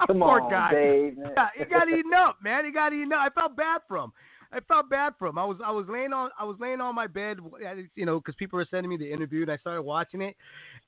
[0.07, 0.72] Come Poor on, guy.
[0.72, 1.18] Dave.
[1.18, 2.66] Yeah, he got eaten up, man.
[2.66, 3.20] He got eaten up.
[3.22, 4.12] I felt bad for him.
[4.52, 5.38] I felt bad for him.
[5.38, 7.40] I was I was laying on I was laying on my bed,
[7.95, 10.36] you know, because people were sending me the interview, and I started watching it,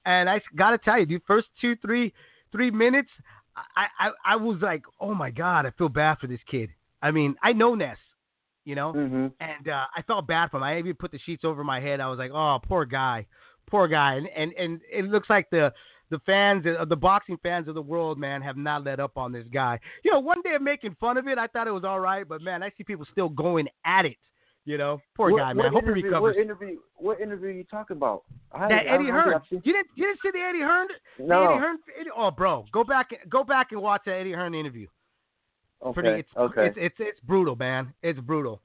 [0.08, 2.14] and I gotta tell you, dude, first two three
[2.52, 3.10] three minutes,
[3.76, 6.70] I I, I was like, oh my god, I feel bad for this kid.
[7.02, 7.98] I mean, I know Ness,
[8.66, 10.64] you know, hmm and uh, I felt bad for him.
[10.64, 12.00] I even put the sheets over my head.
[12.00, 13.28] I was like, "Oh, poor guy,
[13.70, 15.74] poor guy." And and, and it looks like the
[16.10, 19.34] the fans, uh, the boxing fans of the world, man, have not let up on
[19.34, 19.78] this guy.
[20.06, 22.26] You know, one day of making fun of it, I thought it was all right,
[22.28, 24.16] but man, I see people still going at it.
[24.68, 25.72] You know, poor what, guy, man.
[25.72, 26.36] Hope he recovers.
[26.36, 26.80] What interview?
[26.98, 28.24] What interview are you talking about?
[28.52, 29.42] I, that I Eddie Hearn.
[29.50, 30.90] You didn't you didn't see the Eddie Hearn?
[31.20, 31.52] No.
[31.52, 31.78] Eddie Hearn.
[32.14, 34.88] Oh, bro, go back go back and watch that Eddie Hearn interview.
[35.86, 35.94] Okay.
[36.02, 36.66] Pretty, it's, okay.
[36.66, 37.94] it's it's it's brutal, man.
[38.04, 38.62] It's brutal.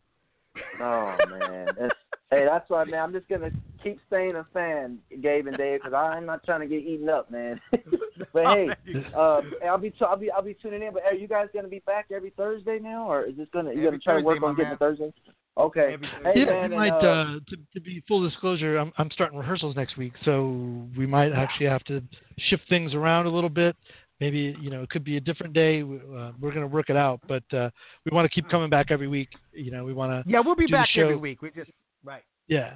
[0.81, 1.95] Oh man, that's,
[2.33, 3.01] hey, that's why, man.
[3.03, 3.51] I'm just gonna
[3.83, 7.31] keep staying a fan, Gabe and Dave, because I'm not trying to get eaten up,
[7.31, 7.61] man.
[8.33, 8.69] but hey,
[9.17, 10.93] um, I'll be t- I'll be I'll be tuning in.
[10.93, 13.87] But are you guys gonna be back every Thursday now, or is this gonna you
[13.87, 14.75] Every gonna try to work on getting man.
[14.75, 15.13] a Thursday?
[15.59, 15.93] Okay.
[15.93, 17.05] Every Hey, yeah, man, we and, might.
[17.05, 21.07] uh, Uh, to, to be full disclosure, I'm I'm starting rehearsals next week, so we
[21.07, 22.03] might actually have to
[22.49, 23.77] shift things around a little bit.
[24.21, 25.83] Maybe you know it could be a different day.
[25.83, 27.69] We- Uh, we're going to work it out, but uh,
[28.05, 29.29] we want to keep coming back every week.
[29.53, 30.31] You know, we want to.
[30.31, 31.43] Yeah, we'll be back every week.
[31.43, 31.71] We just
[32.05, 32.23] right.
[32.49, 32.74] Yeah.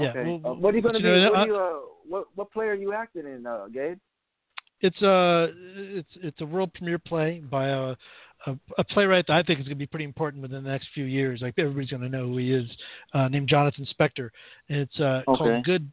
[0.00, 0.10] Yeah.
[0.10, 0.24] okay.
[0.24, 1.10] we'll- Uh, what are you gonna you be?
[1.22, 1.72] know, what, are you, uh,
[2.08, 3.98] what what play are you acting in, uh, Gabe?
[4.80, 7.94] It's a it's it's a world premiere play by a
[8.46, 10.88] a, a playwright that I think is going to be pretty important within the next
[10.92, 11.40] few years.
[11.40, 12.68] Like everybody's going to know who he is,
[13.14, 14.28] uh, named Jonathan Spector.
[14.68, 15.38] And it's uh, Okay.
[15.38, 15.90] called Good,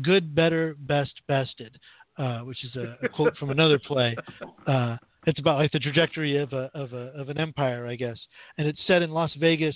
[0.00, 1.76] Good, Better, Best, Bested,
[2.18, 4.16] uh, which is a, a quote from another play.
[4.66, 4.96] Uh,
[5.26, 8.18] it's about like the trajectory of a of a of an empire, I guess,
[8.58, 9.74] and it's set in Las Vegas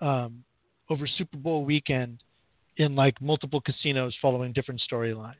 [0.00, 0.42] um,
[0.90, 2.22] over Super Bowl weekend
[2.76, 5.34] in like multiple casinos following different storylines.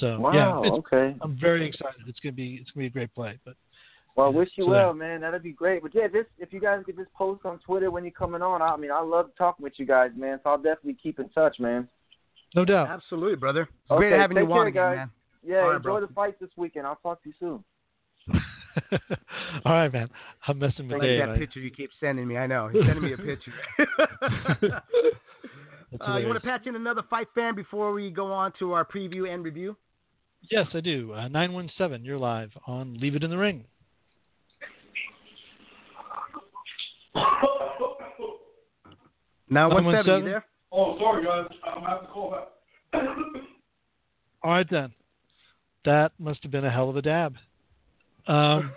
[0.00, 0.32] So Wow.
[0.32, 1.16] yeah, it's okay.
[1.20, 2.02] I'm very excited.
[2.06, 3.38] It's gonna be it's gonna be a great play.
[3.44, 3.54] But
[4.16, 5.20] Well, I wish you So well, man.
[5.20, 5.82] That'd be great.
[5.82, 8.60] But yeah, just if you guys could just post on Twitter when you're coming on.
[8.62, 10.40] I mean, I love talking with you guys, man.
[10.42, 11.88] So I'll definitely keep in touch, man.
[12.54, 12.88] no doubt.
[12.88, 13.62] Absolutely, brother.
[13.62, 15.10] It's Okay, great having you on care, again, man.
[15.44, 16.06] Yeah, All right, enjoy bro.
[16.06, 16.86] the fight this weekend.
[16.86, 17.64] I'll talk to you soon.
[19.64, 20.08] All right, man.
[20.46, 21.20] I'm messing I with like Dave.
[21.20, 22.36] that I- picture you keep sending me.
[22.36, 22.68] I know.
[22.68, 23.52] He's sending me a picture.
[26.06, 28.84] Uh, you want to patch in another fight fan before we go on to our
[28.84, 29.74] preview and review?
[30.50, 31.14] Yes, I do.
[31.14, 33.64] Uh, 917, you're live on Leave It in the Ring.
[39.50, 40.08] Now, what's that?
[40.08, 40.24] Are you 917?
[40.26, 40.44] there?
[40.72, 41.46] Oh, sorry, guys.
[41.64, 43.02] I'm going to have to call back.
[44.42, 44.92] All right, then.
[45.84, 47.36] That must have been a hell of a dab.
[48.28, 48.72] Um,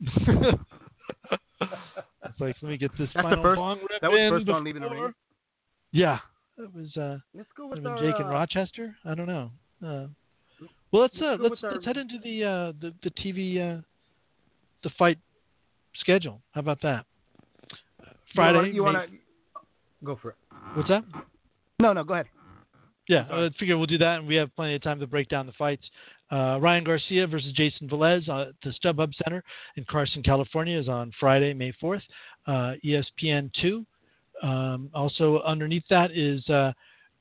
[0.00, 0.58] it's
[2.40, 4.48] like, let me get this That's the final first- bong rip that was in first
[4.48, 5.14] on Leaving the before- Ring?
[5.92, 6.18] Yeah.
[6.58, 8.94] That was uh, Let's go with our, been Jake in uh, Rochester.
[9.04, 9.50] I don't know.
[9.84, 10.06] Uh,
[10.92, 13.80] well, let's uh, let's let's our- let's head into the uh, the the TV uh,
[14.82, 15.18] the fight
[15.94, 16.40] schedule.
[16.52, 17.06] How about that?
[18.34, 18.70] Friday.
[18.72, 19.16] You want to
[20.04, 20.36] go for it?
[20.74, 21.04] What's that?
[21.80, 22.26] No, no, go ahead.
[23.08, 25.46] Yeah, I figure we'll do that, and we have plenty of time to break down
[25.46, 25.82] the fights.
[26.32, 29.44] Uh, Ryan Garcia versus Jayson Velez at the StubHub Center
[29.76, 32.00] in Carson, California, is on Friday, May 4th.
[32.46, 33.84] Uh, ESPN 2.
[34.42, 36.72] Um, also underneath that is uh,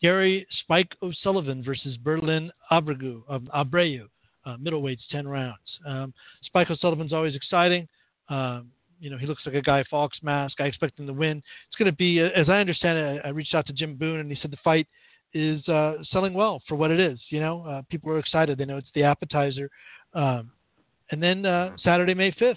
[0.01, 4.07] Gary Spike O'Sullivan versus Berlin Abregu, um, Abreu,
[4.45, 5.57] uh, middleweights, 10 rounds.
[5.85, 6.13] Um,
[6.43, 7.87] Spike O'Sullivan's always exciting.
[8.29, 10.61] Um, you know, he looks like a Guy Fawkes mask.
[10.61, 11.43] I expect him to win.
[11.67, 14.19] It's going to be, uh, as I understand it, I reached out to Jim Boone
[14.19, 14.87] and he said the fight
[15.33, 17.19] is uh, selling well for what it is.
[17.29, 18.57] You know, uh, people are excited.
[18.57, 19.69] They know it's the appetizer.
[20.13, 20.51] Um,
[21.11, 22.55] and then uh, Saturday, May 5th,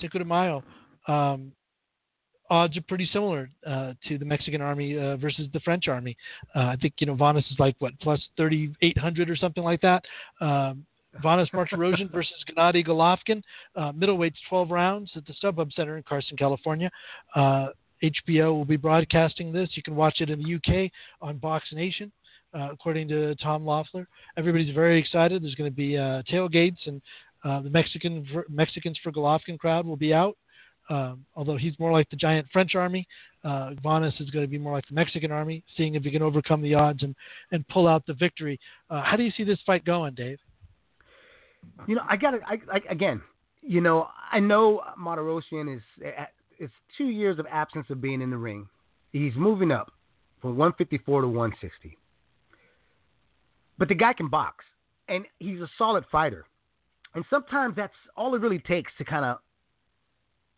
[0.00, 0.62] Cinco de Mayo.
[1.08, 1.52] Um,
[2.50, 6.16] odds are pretty similar uh, to the Mexican army uh, versus the French army.
[6.54, 10.04] Uh, I think you know Vanes is like what plus 3,800 or something like that.
[10.40, 10.84] Um,
[11.22, 13.42] Vanes Martirosyan versus Gennady Golovkin,
[13.76, 16.90] uh, middleweights 12 rounds at the StubHub Center in Carson, California.
[18.02, 19.68] HBO uh, will be broadcasting this.
[19.74, 20.90] You can watch it in the UK
[21.20, 22.12] on Box Nation.
[22.52, 25.44] Uh, according to Tom Loeffler, everybody's very excited.
[25.44, 27.00] There's going to be tailgates, and
[27.44, 30.36] the Mexican Mexicans for Golovkin crowd will be out.
[30.90, 33.06] Um, although he's more like the giant French army,
[33.44, 36.20] uh, Vanes is going to be more like the Mexican army, seeing if he can
[36.20, 37.14] overcome the odds and,
[37.52, 38.58] and pull out the victory.
[38.90, 40.40] Uh, how do you see this fight going, Dave?
[41.86, 42.58] You know, I got I,
[42.90, 43.22] again,
[43.62, 45.82] you know, I know Martirosyan is
[46.60, 48.68] it's two years of absence of being in the ring.
[49.12, 49.90] He's moving up
[50.40, 51.98] from 154 to 160,
[53.78, 54.64] but the guy can box,
[55.08, 56.44] and he's a solid fighter.
[57.14, 59.38] And sometimes that's all it really takes to kind of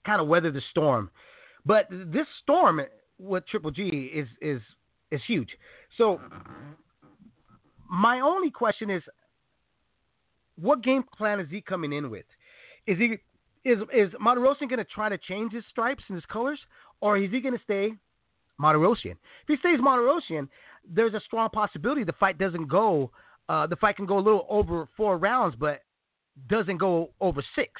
[0.04, 1.10] kind of weather the storm.
[1.64, 2.80] But this storm
[3.18, 4.60] with Triple G is is
[5.10, 5.48] is huge.
[5.96, 6.20] So
[7.88, 9.02] my only question is,
[10.60, 12.24] what game plan is he coming in with?
[12.86, 13.18] Is he
[13.64, 16.58] is is Martirosyan going to try to change his stripes and his colors,
[17.00, 17.92] or is he going to stay
[18.60, 19.12] Martirosyan?
[19.12, 20.48] If he stays Martirosyan,
[20.88, 23.10] there's a strong possibility the fight doesn't go.
[23.48, 25.82] Uh, the fight can go a little over four rounds, but
[26.48, 27.72] doesn't go over six.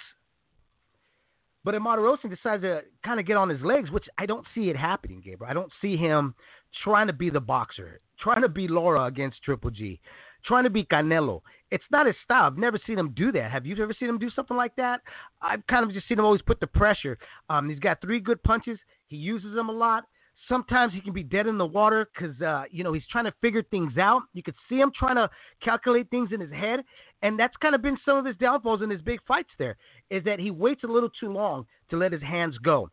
[1.65, 4.69] But if Martirosyan decides to kind of get on his legs, which I don't see
[4.69, 5.51] it happening, Gabriel.
[5.51, 6.35] I don't see him
[6.83, 10.01] trying to be the boxer, trying to be Lara against Triple G,
[10.45, 11.43] trying to be Canelo.
[11.73, 12.45] It's not his style.
[12.45, 13.51] I've never seen him do that.
[13.51, 15.01] Have you ever seen him do something like that?
[15.41, 17.17] I've kind of just seen him always put the pressure.
[17.49, 18.79] Um, he's got three good punches.
[19.09, 20.05] He uses them a lot.
[20.51, 23.33] Sometimes he can be dead in the water because uh, you know he's trying to
[23.41, 24.21] figure things out.
[24.35, 25.31] You could see him trying to
[25.65, 26.81] calculate things in his head,
[27.23, 29.49] and that's kind of been some of his downfalls in his big fights.
[29.59, 29.77] There
[30.11, 32.91] is that he waits a little too long to let his hands go.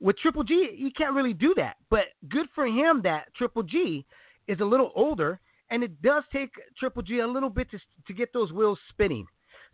[0.00, 1.76] With Triple G, he can't really do that.
[1.90, 4.04] But good for him that Triple G
[4.48, 5.38] is a little older,
[5.70, 9.26] and it does take Triple G a little bit to to get those wheels spinning.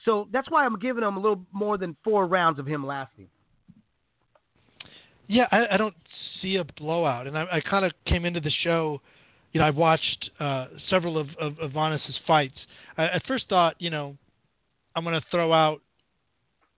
[0.05, 3.29] So that's why I'm giving him a little more than four rounds of him lasting.
[5.29, 5.95] Yeah, I, I don't
[6.41, 9.01] see a blowout, and I, I kind of came into the show.
[9.53, 12.55] You know, I've watched uh, several of, of, of Vanes's fights.
[12.97, 14.17] I at first thought, you know,
[14.95, 15.81] I'm going to throw out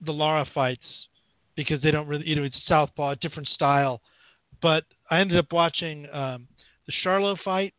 [0.05, 0.81] the Lara fights
[1.55, 4.01] because they don't really, you know, it's southpaw, different style.
[4.61, 6.47] But I ended up watching um,
[6.87, 7.73] the Charlo fight,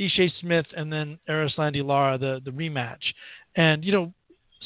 [0.00, 3.02] Ishe Smith, and then Erislandy Lara, the the rematch.
[3.56, 4.12] And you know,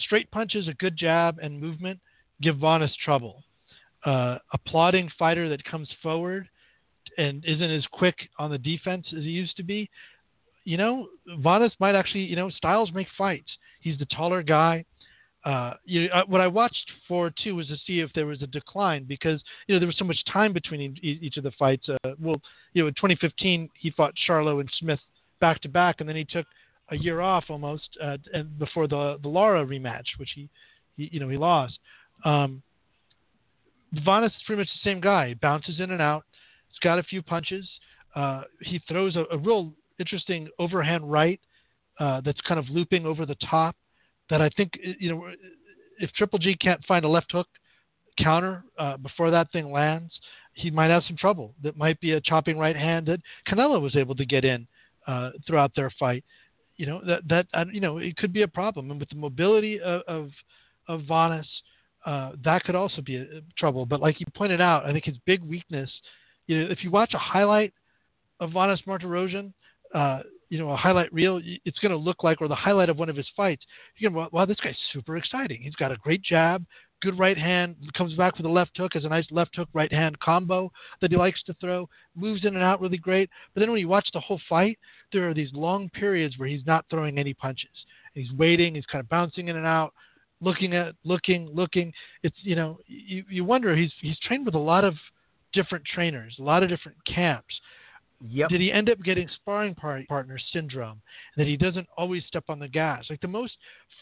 [0.05, 1.99] straight punches, a good jab, and movement
[2.41, 3.43] give Vanes trouble
[4.05, 6.49] uh, a plodding fighter that comes forward
[7.19, 9.89] and isn't as quick on the defense as he used to be,
[10.65, 11.07] you know,
[11.39, 13.51] Vanes might actually, you know, styles make fights.
[13.81, 14.85] He's the taller guy.
[15.45, 18.47] Uh, you know, what I watched for too was to see if there was a
[18.47, 21.87] decline because you know there was so much time between each of the fights.
[21.87, 22.41] Uh, well,
[22.73, 25.01] you know, in 2015 he fought Charlo and Smith
[25.45, 26.47] back to back, and then he took
[26.89, 30.49] a year off almost uh, and before the the Lara rematch, which he,
[30.97, 31.79] he you know he lost.
[32.25, 32.63] Um,
[34.07, 35.29] Vanes is pretty much the same guy.
[35.29, 36.25] He bounces in and out.
[36.69, 37.69] He's got a few punches.
[38.17, 41.41] Uh, he throws a, a, real interesting overhand right
[42.01, 43.77] uh, that's kind of looping over the top.
[44.31, 45.29] That I think you know,
[45.99, 47.49] if Triple G can't find a left hook
[48.19, 50.11] counter uh, before that thing lands,
[50.55, 51.55] he might have some trouble.
[51.63, 54.67] That might be a chopping right hand that Canelo was able to get in
[55.07, 56.25] uh, throughout their fight.
[56.77, 59.81] You know that that you know it could be a problem, and with the mobility
[59.81, 60.31] of of,
[60.89, 61.47] of Vanes
[62.05, 63.87] uh, that could also be a, a trouble.
[63.87, 65.91] But like you pointed out, I think his big weakness,
[66.47, 67.73] you know, if you watch a highlight
[68.41, 69.53] of Vanes Martirosyan,
[69.95, 70.21] uh,
[70.51, 73.09] you know, a highlight reel, it's going to look like, or the highlight of one
[73.09, 73.65] of his fights,
[73.97, 75.63] you're going to, wow, this guy's super exciting.
[75.63, 76.65] He's got a great jab,
[77.03, 79.93] good right hand, comes back with a left hook, has a nice left hook, right
[79.93, 83.29] hand combo that he likes to throw, moves in and out really great.
[83.53, 84.79] But then when you watch the whole fight,
[85.13, 87.71] there are these long periods where he's not throwing any punches.
[88.15, 89.93] He's waiting, he's kind of bouncing in and out
[90.41, 91.93] looking at looking looking
[92.23, 94.95] it's you know you, you wonder he's he's trained with a lot of
[95.55, 97.55] different trainers, a lot of different camps.
[98.27, 98.51] Yep.
[98.51, 101.01] Did he end up getting sparring partner syndrome?
[101.37, 103.05] That he doesn't always step on the gas.
[103.11, 103.53] Like the most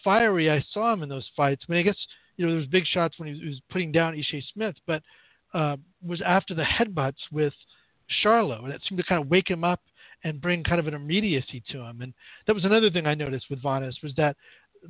[0.04, 1.64] fiery I saw him in those fights.
[1.68, 1.96] I mean, I guess
[2.36, 5.02] you know there was big shots when he was, putting down Ishe Smith, but
[5.54, 7.52] uh, was after the headbutts with
[8.22, 9.80] Charlo, and it seemed to kind of wake him up
[10.24, 12.00] and bring kind of an immediacy to him.
[12.00, 12.14] And
[12.46, 14.36] that was another thing I noticed with Vanes was that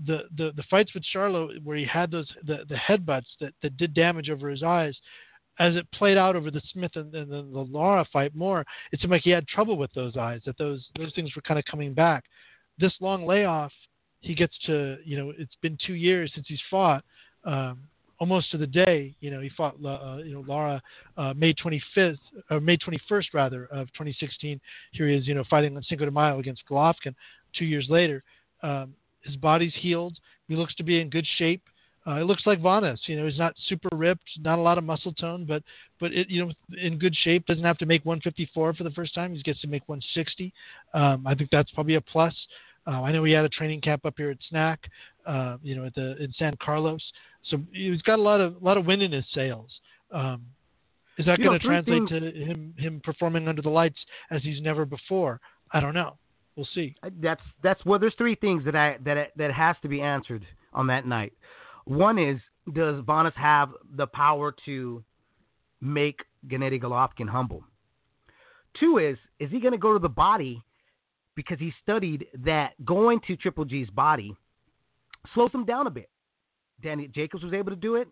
[0.06, 3.76] the, the, the fights with Charlo where he had those the, the headbutts that, that
[3.76, 4.96] did damage over his eyes,
[5.58, 9.00] as it played out over the Smith and, and the, the Lara fight more, it
[9.00, 11.64] seemed like he had trouble with those eyes, that those those things were kind of
[11.66, 12.24] coming back.
[12.78, 13.72] This long layoff,
[14.20, 17.04] he gets to you know it's been two years since he's fought.
[17.44, 17.78] Um,
[18.18, 20.80] almost to the day, you know, he fought, uh, you know, Lara
[21.16, 22.18] uh, May 25th
[22.50, 24.60] or May 21st rather of 2016.
[24.92, 27.14] Here he is, you know, fighting on Cinco de Mayo against Golovkin.
[27.58, 28.22] Two years later,
[28.62, 30.16] um, his body's healed.
[30.46, 31.62] He looks to be in good shape.
[32.06, 33.00] Uh, it looks like Vanes.
[33.06, 35.62] You know, he's not super ripped, not a lot of muscle tone, but
[36.00, 37.46] but it, you know, in good shape.
[37.46, 39.34] Doesn't have to make 154 for the first time.
[39.34, 40.52] He gets to make 160.
[40.94, 42.34] Um, I think that's probably a plus.
[42.86, 44.78] Uh, I know he had a training camp up here at SNAC,
[45.26, 47.02] uh, you know, at the in San Carlos.
[47.50, 49.70] So he's got a lot of a lot of wind in his sails.
[50.10, 50.42] Um,
[51.18, 53.98] is that going to translate things, to him him performing under the lights
[54.30, 55.40] as he's never before?
[55.72, 56.16] I don't know.
[56.56, 56.94] We'll see.
[57.20, 57.98] That's that's well.
[57.98, 61.32] There's three things that I that that has to be answered on that night.
[61.84, 62.40] One is
[62.74, 65.02] does Vanes have the power to
[65.80, 67.64] make Gennady Golovkin humble?
[68.78, 70.62] Two is is he going to go to the body
[71.34, 74.34] because he studied that going to Triple G's body
[75.34, 76.10] slows him down a bit.
[76.82, 78.08] Danny Jacobs was able to do it.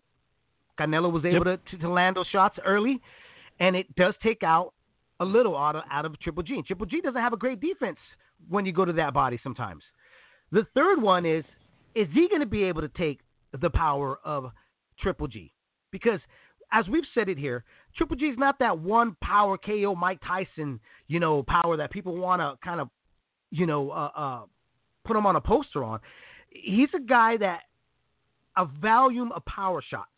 [0.79, 1.61] Canelo was able yep.
[1.71, 2.99] to, to land those shots early,
[3.59, 4.73] and it does take out
[5.19, 6.61] a little out of, out of Triple G.
[6.65, 7.97] Triple G doesn't have a great defense
[8.49, 9.83] when you go to that body sometimes.
[10.51, 11.43] The third one is
[11.93, 13.19] is he going to be able to take
[13.59, 14.51] the power of
[14.99, 15.51] Triple G?
[15.91, 16.19] Because
[16.71, 17.63] as we've said it here,
[17.97, 22.15] Triple G is not that one power KO Mike Tyson, you know, power that people
[22.15, 22.89] want to kind of,
[23.51, 24.41] you know, uh, uh,
[25.05, 25.99] put him on a poster on.
[26.49, 27.61] He's a guy that
[28.57, 30.09] a volume of power shots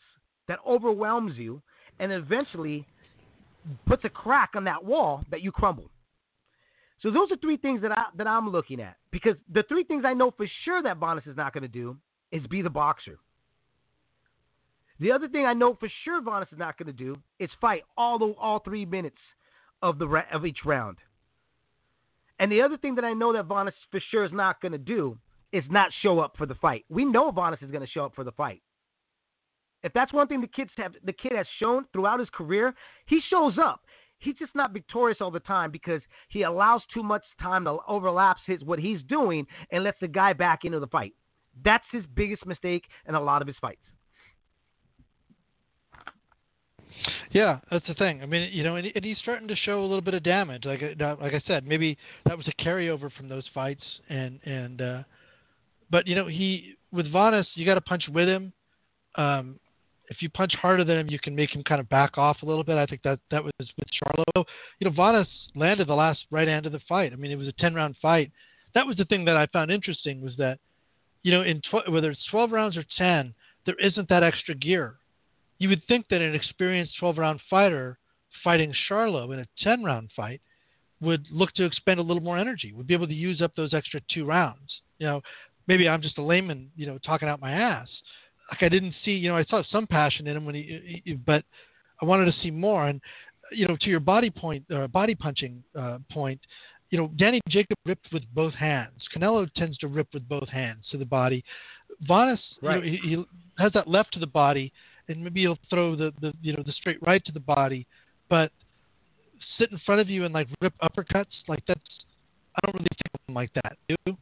[0.47, 1.61] that overwhelms you
[1.99, 2.88] and eventually
[3.85, 5.89] puts a crack on that wall that you crumble.
[7.01, 10.03] So those are three things that I that I'm looking at because the three things
[10.05, 11.97] I know for sure that Vanes is not going to do
[12.31, 13.19] is be the boxer.
[14.99, 17.84] The other thing I know for sure Vanes is not going to do is fight
[17.97, 19.18] all the all three minutes
[19.81, 20.97] of the of each round.
[22.44, 24.78] And the other thing that I know that Vanes for sure is not going to
[24.78, 25.18] do
[25.53, 26.84] is not show up for the fight.
[26.90, 28.61] We know Vanes is going to show up for the fight.
[29.82, 32.74] If that's one thing the kids have, the kid has shown throughout his career,
[33.06, 33.80] he shows up.
[34.20, 38.41] He's just not victorious all the time because he allows too much time to overlaps
[38.45, 41.14] his what he's doing and lets the guy back into the fight.
[41.64, 43.80] That's his biggest mistake in a lot of his fights.
[47.32, 48.22] Yeah, that's the thing.
[48.22, 50.65] I mean, you know, and, and he's starting to show a little bit of damage.
[50.65, 54.82] Like, uh, like I said, maybe that was a carryover from those fights, and and
[54.82, 55.03] uh,
[55.90, 58.53] but you know, he with Vanes, you got to punch with him.
[59.15, 59.60] Um,
[60.10, 62.45] if you punch harder than him, you can make him kind of back off a
[62.45, 62.78] little bit.
[62.78, 64.45] I think that that was with Charlo.
[64.80, 67.14] You know, Vanes landed the last right hand of the fight.
[67.14, 68.32] I mean, it was a ten round fight.
[68.76, 70.60] That was the thing that I found interesting was that,
[71.24, 73.34] you know, in tw- whether it's twelve rounds or ten,
[73.65, 74.95] there isn't that extra gear.
[75.59, 77.97] You would think that an experienced twelve round fighter
[78.43, 80.41] fighting Charlo in a ten round fight
[81.01, 83.73] would look to expend a little more energy, would be able to use up those
[83.73, 84.81] extra two rounds.
[84.99, 85.21] You know,
[85.67, 87.88] maybe I'm just a layman, you know, talking out my ass.
[88.51, 91.13] Like I didn't see, you know, I saw some passion in him when he, he
[91.13, 91.43] but
[92.01, 92.88] I wanted to see more.
[92.88, 93.01] And
[93.51, 96.39] you know, to your body point, uh, body punching uh, point,
[96.89, 99.01] you know, Danny Jacob ripped with both hands.
[99.15, 101.43] Canelo tends to rip with both hands to the body.
[102.07, 102.84] Vanes, right.
[102.84, 103.23] you know, he, he
[103.57, 104.71] has that left to the body,
[105.07, 107.85] and maybe he'll throw the, the you know the straight right to the body,
[108.30, 108.51] but
[109.57, 111.80] sit in front of you and like rip uppercuts like that's
[112.55, 113.77] I don't really think of him like that.
[113.88, 114.17] Do you?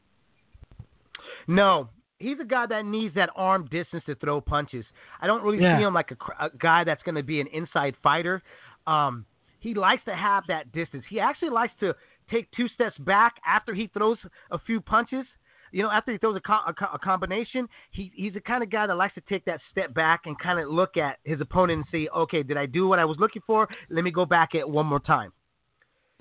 [1.48, 1.90] No,
[2.20, 4.86] he's a guy that needs that arm distance to throw punches.
[5.22, 5.78] I don't really yeah.
[5.78, 8.42] see him like a, a guy that's going to be an inside fighter.
[8.88, 9.26] Um,
[9.60, 11.04] he likes to have that distance.
[11.10, 11.96] He actually likes to
[12.30, 14.18] take two steps back after he throws
[14.52, 15.26] a few punches.
[15.72, 18.70] You know, after he throws a, co- a, a combination, he, he's the kind of
[18.70, 21.78] guy that likes to take that step back and kind of look at his opponent
[21.78, 23.68] and see, okay, did I do what I was looking for?
[23.90, 25.32] Let me go back at one more time.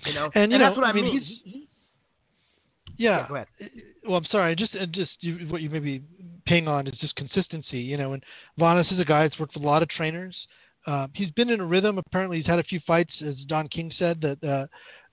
[0.05, 1.05] You know, and, you and know, that's what I, mean.
[1.05, 1.21] mean.
[1.21, 1.67] He's,
[2.97, 3.19] yeah.
[3.19, 3.27] yeah.
[3.27, 3.47] Go ahead.
[4.07, 4.55] Well, I'm sorry.
[4.55, 6.03] Just just you, what you may be
[6.45, 7.79] paying on is just consistency.
[7.79, 8.23] You know, and
[8.59, 10.35] Vanes is a guy that's worked with a lot of trainers.
[10.87, 11.99] Uh, he's been in a rhythm.
[11.99, 14.65] Apparently, he's had a few fights, as Don King said, that uh,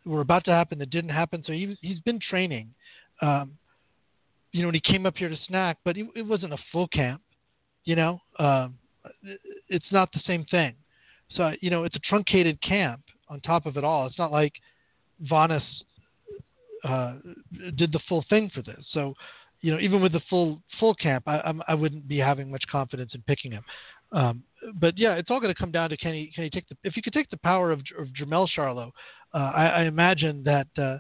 [0.07, 1.43] were about to happen that didn't happen.
[1.47, 2.73] So he he's been training.
[3.21, 3.53] Um,
[4.59, 6.89] you know, when he came up here to SNAC, but it, it wasn't a full
[6.89, 7.23] camp.
[7.85, 8.77] You know, um,
[9.69, 10.75] it's not the same thing.
[11.37, 13.03] So you know, it's a truncated camp.
[13.29, 14.55] On top of it all, it's not like
[15.31, 15.63] Vanes
[16.85, 17.15] uh,
[17.77, 18.85] did the full thing for this.
[18.93, 19.15] So,
[19.61, 22.65] you know, even with the full full camp, I, I'm, I wouldn't be having much
[22.71, 23.65] confidence in picking him.
[24.11, 24.43] Um,
[24.81, 26.77] but yeah, it's all going to come down to can he can he take the
[26.83, 28.91] if he could take the power of, of Jermell Charlo,
[29.35, 30.99] uh, I, I imagine that uh,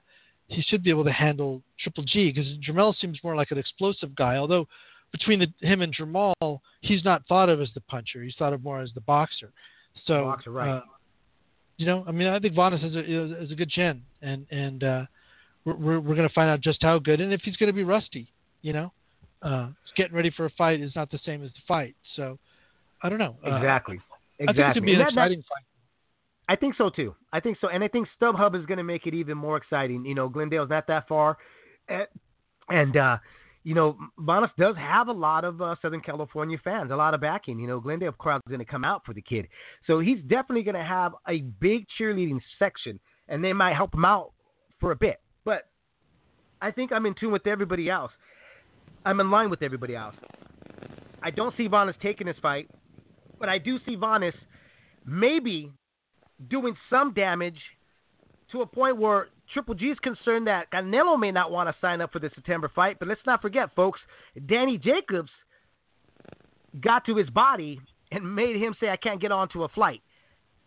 [0.48, 4.14] he should be able to handle Triple G because Jermell seems more like an explosive
[4.16, 4.36] guy.
[4.36, 4.66] Although
[5.12, 8.62] between the, him and Jermall, he's not thought of as the puncher; he's thought of
[8.62, 9.52] more as the boxer.
[10.06, 10.78] So, boxer, right?
[10.78, 10.82] Uh,
[11.76, 14.82] you know, I mean, I think Vanes is a, has a good chin, and and
[14.82, 15.04] uh,
[15.64, 17.84] we're we're, going to find out just how good, and if he's going to be
[17.84, 18.32] rusty.
[18.62, 18.92] You know,
[19.42, 21.94] uh, getting ready for a fight is not the same as the fight.
[22.16, 22.38] So
[23.02, 23.36] I don't know.
[23.44, 23.98] Exactly.
[23.98, 24.48] Uh, exactly.
[24.48, 25.64] I think it could be an that, exciting fight.
[26.48, 27.14] I think so too.
[27.32, 30.04] I think so, and I think StubHub is going to make it even more exciting.
[30.06, 31.36] You know, Glendale's not that far,
[31.88, 32.06] and,
[32.70, 33.18] and uh,
[33.64, 37.20] you know, Vanes does have a lot of uh, Southern California fans, a lot of
[37.20, 37.58] backing.
[37.58, 39.46] You know, Glendale crowd's going to come out for the kid,
[39.86, 42.98] so he's definitely going to have a big cheerleading section,
[43.28, 44.32] and they might help him out
[44.80, 45.20] for a bit.
[45.44, 45.68] But
[46.62, 48.12] I think I'm in tune with everybody else.
[49.04, 50.16] I'm in line with everybody else.
[51.22, 52.70] I don't see Vanes taking this fight,
[53.38, 54.34] but I do see Vanes
[55.04, 55.72] maybe
[56.48, 57.58] doing some damage
[58.52, 62.00] to a point where Triple G is concerned that Canelo may not want to sign
[62.00, 62.98] up for the September fight.
[62.98, 64.00] But let's not forget, folks,
[64.46, 65.30] Danny Jacobs
[66.80, 70.02] got to his body and made him say, I can't get onto a flight.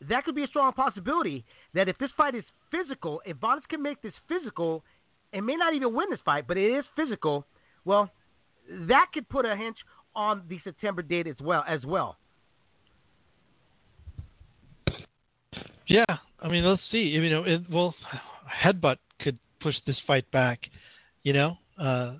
[0.09, 3.83] That could be a strong possibility that if this fight is physical, if Vanes can
[3.83, 4.83] make this physical,
[5.31, 7.45] it may not even win this fight, but it is physical.
[7.85, 8.09] Well,
[8.87, 9.77] that could put a hinge
[10.15, 11.63] on the September date as well.
[11.67, 12.17] As well.
[15.87, 16.05] Yeah,
[16.41, 16.99] I mean, let's see.
[16.99, 17.93] You know, it, well,
[18.63, 20.59] headbutt could push this fight back.
[21.23, 22.13] You know, uh,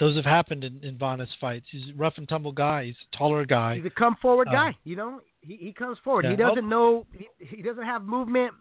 [0.00, 1.66] those have happened in, in Vanes fights.
[1.70, 2.84] He's a rough and tumble guy.
[2.86, 3.76] He's a taller guy.
[3.76, 4.76] He's a come forward Uh, guy.
[4.84, 6.24] You know, he he comes forward.
[6.24, 6.30] yeah.
[6.32, 7.06] He doesn't know.
[7.12, 8.52] He, he doesn't have movement.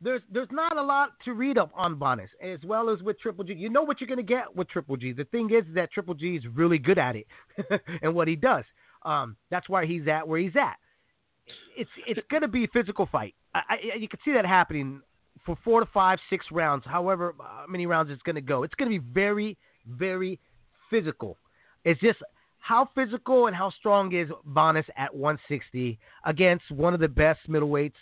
[0.00, 3.44] There's there's not a lot to read up on Vanes, as well as with Triple
[3.44, 3.54] G.
[3.54, 5.12] You know what you're gonna get with Triple G.
[5.12, 7.26] The thing is that Triple G is really good at it
[8.02, 8.64] and what he does.
[9.04, 10.76] Um, that's why he's at where he's at.
[11.76, 13.34] It's it's gonna be a physical fight.
[13.54, 15.00] I, I, you can see that happening
[15.44, 18.62] for four to five, six rounds, however uh, many rounds it's gonna go.
[18.62, 19.56] It's gonna be very,
[19.88, 20.40] very
[20.90, 21.36] physical.
[21.84, 22.18] It's just
[22.58, 27.92] how physical and how strong is Vanes at 160 against one of the best middleweights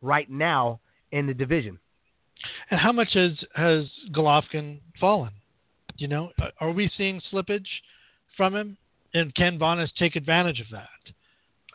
[0.00, 0.80] right now
[1.12, 1.78] in the division.
[2.70, 5.32] And how much has has Golovkin fallen?
[5.96, 7.68] You know, Uh, are we seeing slippage
[8.36, 8.76] from him?
[9.14, 10.88] And can Vanes take advantage of that?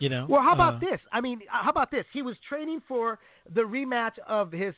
[0.01, 0.25] You know.
[0.27, 0.99] Well, how about Uh, this?
[1.11, 2.05] I mean, how about this?
[2.11, 3.19] He was training for
[3.53, 4.73] the rematch of his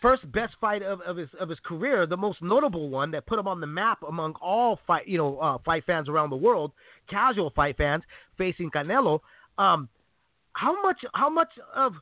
[0.00, 3.38] first best fight of, of his of his career, the most notable one that put
[3.38, 6.72] him on the map among all fight you know uh, fight fans around the world,
[7.06, 8.02] casual fight fans
[8.38, 9.20] facing Canelo.
[9.58, 9.90] Um,
[10.54, 11.92] how much how much of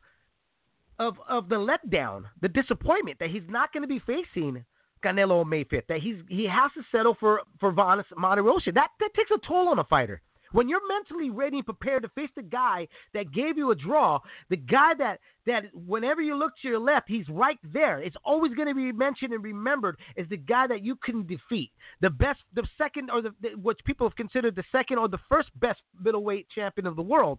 [1.01, 4.65] of of the letdown, the disappointment that he's not going to be facing
[5.03, 8.75] Canelo on May fifth, that he's he has to settle for for Vanes Martirosyan.
[8.75, 10.23] That that takes a toll on a fighter.
[10.53, 14.19] When you're mentally ready and prepared to face the guy that gave you a draw,
[14.49, 18.01] the guy that that whenever you look to your left, he's right there.
[18.01, 21.71] It's always going to be mentioned and remembered as the guy that you can defeat.
[22.01, 25.19] The best, the second, or the, the which people have considered the second or the
[25.29, 27.39] first best middleweight champion of the world.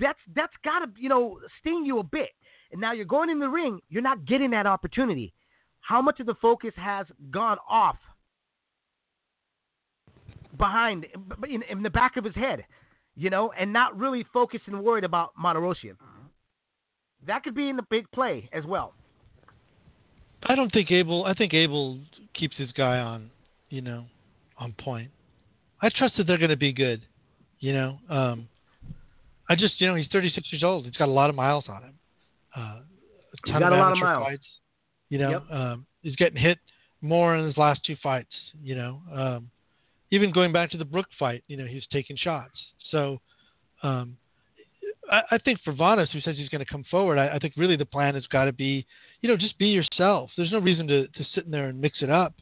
[0.00, 2.30] That's that's got to you know sting you a bit.
[2.70, 5.32] And now you're going in the ring, you're not getting that opportunity.
[5.80, 7.96] How much of the focus has gone off
[10.58, 11.06] behind
[11.48, 12.64] in, in the back of his head,
[13.16, 15.96] you know, and not really focused and worried about Martirosyan.
[17.26, 18.94] That could be in the big play as well.
[20.44, 21.24] I don't think Abel.
[21.24, 21.98] I think Abel
[22.34, 23.30] keeps his guy on,
[23.70, 24.04] you know,
[24.58, 25.10] on point.
[25.82, 27.02] I trust that they're going to be good.
[27.60, 28.48] You know, um,
[29.48, 30.84] I just, you know, he's 36 years old.
[30.84, 31.94] He's got a lot of miles on him.
[32.56, 32.82] Uh, a
[33.44, 34.24] He's ton got a lot of miles.
[34.24, 34.46] Fights,
[35.10, 35.50] you know, Yep.
[35.50, 36.58] um, he's getting hit
[37.02, 38.30] more in his last two fights.
[38.62, 39.50] You know, um,
[40.10, 42.54] even going back to the Brook fight, you know, he was taking shots.
[42.90, 43.20] So,
[43.82, 44.16] um,
[45.10, 47.54] I, I think for Vanes, who says he's going to come forward, I, I think
[47.56, 48.86] really the plan has got to be,
[49.20, 50.30] you know, just be yourself.
[50.36, 52.34] There's no reason to, to sit in there and mix it up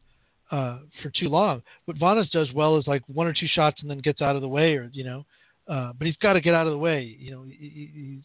[0.51, 1.62] uh, for too long.
[1.86, 4.43] What Vanes does well is like one or two shots and then gets out of
[4.43, 5.24] the way, or you know,
[5.68, 7.16] uh, but he's got to get out of the way.
[7.18, 8.24] You know, he, he- he's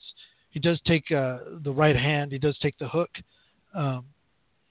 [0.52, 3.10] he does take uh, the right hand, he does take the hook.
[3.74, 4.04] Um,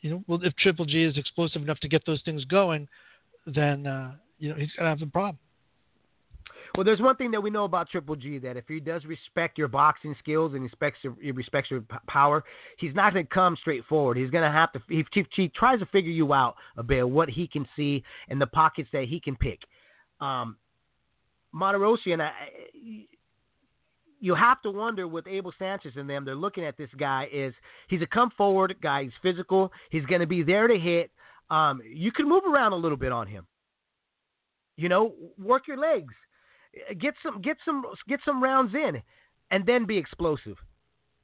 [0.03, 2.87] you know, well, if Triple G is explosive enough to get those things going,
[3.47, 5.39] then uh, you know he's gonna have some problem.
[6.77, 9.59] Well, there's one thing that we know about Triple G that if he does respect
[9.59, 12.45] your boxing skills and respects your, respects your power,
[12.79, 14.17] he's not going to come straight forward.
[14.17, 14.83] He's going to have to.
[14.89, 18.41] He, he, he tries to figure you out a bit, what he can see and
[18.41, 19.59] the pockets that he can pick.
[20.21, 20.57] Um,
[21.53, 22.31] Monterossi and I,
[24.21, 27.53] you have to wonder with Abel Sanchez and them, they're looking at this guy is
[27.89, 29.05] he's a come forward guy.
[29.05, 29.73] He's physical.
[29.91, 31.11] He's going to be there to hit.
[31.51, 33.47] Um, you can move around a little bit on him.
[34.81, 36.15] You know, work your legs,
[36.99, 39.03] get some, get some, get some rounds in,
[39.51, 40.57] and then be explosive.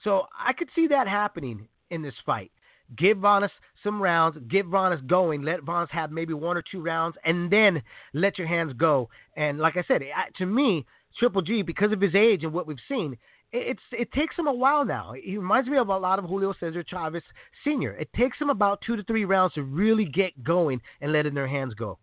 [0.05, 2.53] So I could see that happening in this fight.
[2.99, 3.51] Give Vanes
[3.83, 7.83] some rounds, get Vanes going, let Vanes have maybe one or two rounds, and then
[8.13, 9.09] let your hands go.
[9.39, 10.03] And like I said,
[10.37, 10.85] to me,
[11.19, 13.17] Triple G, because of his age and what we've seen,
[13.53, 15.15] it's it takes him a while now.
[15.15, 17.23] He reminds me of a lot of Julio Cesar Chavez
[17.65, 17.93] Sr.
[17.93, 21.49] It takes him about two to three rounds to really get going and letting their
[21.49, 21.99] hands go.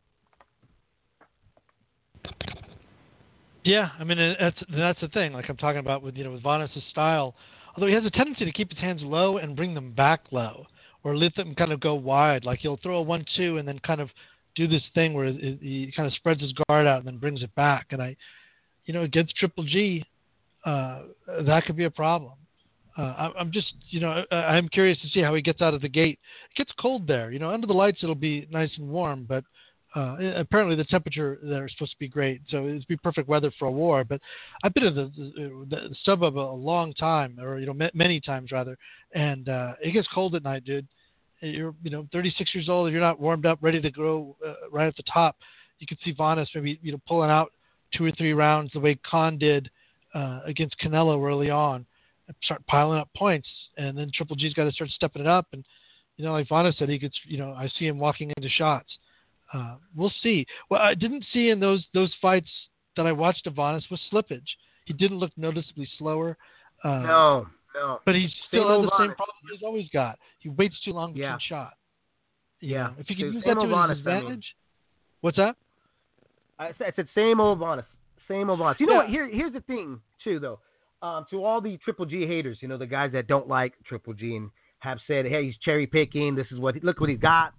[3.63, 5.33] Yeah, I mean that's that's the thing.
[5.33, 7.33] Like I'm talking about with you know with Vanes' style,
[7.75, 10.65] although he has a tendency to keep his hands low and bring them back low,
[11.03, 12.45] or let them kind of go wide.
[12.45, 14.09] Like he'll throw a one-two and then kind of
[14.55, 17.53] do this thing where he kind of spreads his guard out and then brings it
[17.55, 17.87] back.
[17.91, 18.15] And I,
[18.85, 20.05] you know, against Triple G,
[20.65, 21.03] uh,
[21.41, 22.33] that could be a problem.
[22.95, 25.89] Uh, I'm just, you know, I'm curious to see how he gets out of the
[25.89, 26.19] gate.
[26.51, 27.49] It gets cold there, you know.
[27.49, 29.43] Under the lights, it'll be nice and warm, but
[29.95, 33.51] uh, apparently the temperature there is supposed to be great, so it'd be perfect weather
[33.59, 34.03] for a war.
[34.03, 34.21] But
[34.63, 38.51] I've been in the, the, the suburb a long time, or you know, many times
[38.51, 38.77] rather,
[39.13, 40.87] and uh, it gets cold at night, dude.
[41.41, 44.69] You're, you know, 36 years old, if you're not warmed up, ready to go uh,
[44.71, 45.35] right at the top.
[45.79, 47.51] You can see Vanes maybe, you know, pulling out
[47.93, 49.69] two or three rounds the way Khan did
[50.15, 51.85] uh, against Canelo early on,
[52.43, 53.47] start piling up points,
[53.77, 55.47] and then Triple G's got to start stepping it up.
[55.51, 55.65] And
[56.17, 58.89] you know, like Vanes said, he gets, you know, I see him walking into shots.
[59.53, 60.45] Uh, we'll see.
[60.69, 62.49] Well, I didn't see in those those fights
[62.97, 64.47] that I watched of Vanes was slippage.
[64.85, 66.37] He didn't look noticeably slower.
[66.83, 67.99] Uh, no, no.
[68.05, 70.17] But he still has the same problem he's always got.
[70.39, 71.37] He waits too long between yeah.
[71.47, 71.73] shot.
[72.59, 72.89] Yeah.
[72.97, 74.25] If he can use that to his advantage.
[74.27, 74.41] I mean.
[75.21, 75.55] What's that?
[76.59, 77.83] I said same old Vanes.
[78.27, 78.75] Same old Vanes.
[78.79, 78.97] You know yeah.
[78.99, 79.09] what?
[79.09, 80.59] Here, here's the thing too, though.
[81.01, 84.13] Um, to all the Triple G haters, you know, the guys that don't like Triple
[84.13, 84.49] G and
[84.79, 86.35] have said, "Hey, he's cherry picking.
[86.35, 87.53] This is what look what he's got."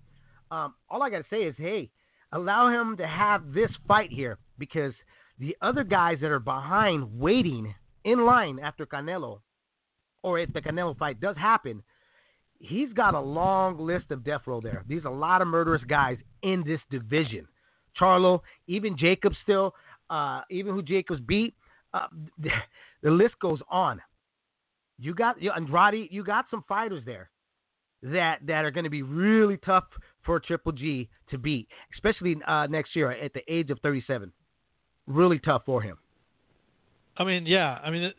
[0.50, 1.90] Um, all I got to say is, hey,
[2.32, 4.92] allow him to have this fight here because
[5.38, 9.40] the other guys that are behind, waiting in line after Canelo,
[10.22, 11.82] or if the Canelo fight does happen,
[12.58, 14.84] he's got a long list of death row there.
[14.88, 17.46] There's a lot of murderous guys in this division.
[18.00, 19.74] Charlo, even Jacobs still,
[20.10, 21.54] uh, even who Jacobs beat,
[21.92, 22.06] uh,
[23.02, 24.00] the, list goes on.
[24.98, 27.30] You got you, Andrade, you got some fighters there
[28.02, 29.84] that that are going to be really tough
[30.24, 34.32] for Triple G to beat, especially uh, next year at the age of 37.
[35.06, 35.98] Really tough for him.
[37.16, 37.78] I mean, yeah.
[37.84, 38.12] I mean,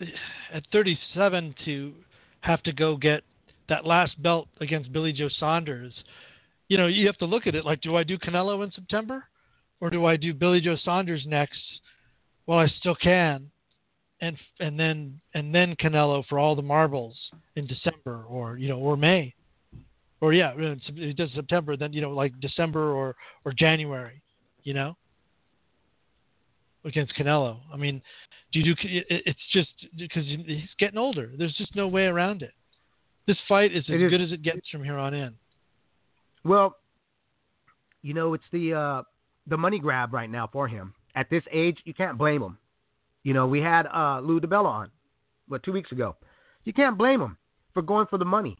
[0.53, 1.94] at 37 to
[2.41, 3.23] have to go get
[3.68, 5.94] that last belt against Billy Joe Saunders,
[6.68, 9.26] you know, you have to look at it like, do I do Canelo in September,
[9.82, 11.60] or do I do Billy Joe Saunders next
[12.45, 13.49] while I still can,
[14.22, 17.18] and and then and then Canelo for all the marbles
[17.56, 19.34] in December or you know or May
[20.26, 23.15] or yeah, it does September, then you know like December or
[23.45, 24.23] or January,
[24.64, 24.97] you know,
[26.84, 27.60] against Canelo.
[27.72, 28.02] I mean,
[28.52, 28.81] do you do?
[28.84, 31.30] It's just because he's getting older.
[31.38, 32.53] There's just no way around it.
[33.27, 35.35] This fight is as good as it gets from here on in.
[36.43, 36.76] Well,
[38.02, 39.03] you know, it's the uh,
[39.45, 40.95] the money grab right now for him.
[41.14, 42.57] At this age, you can't blame him.
[43.22, 44.91] You know, we had uh, Lou DiBella on,
[45.47, 46.15] what two weeks ago.
[46.64, 47.38] You can't blame him
[47.76, 48.57] for going for the money.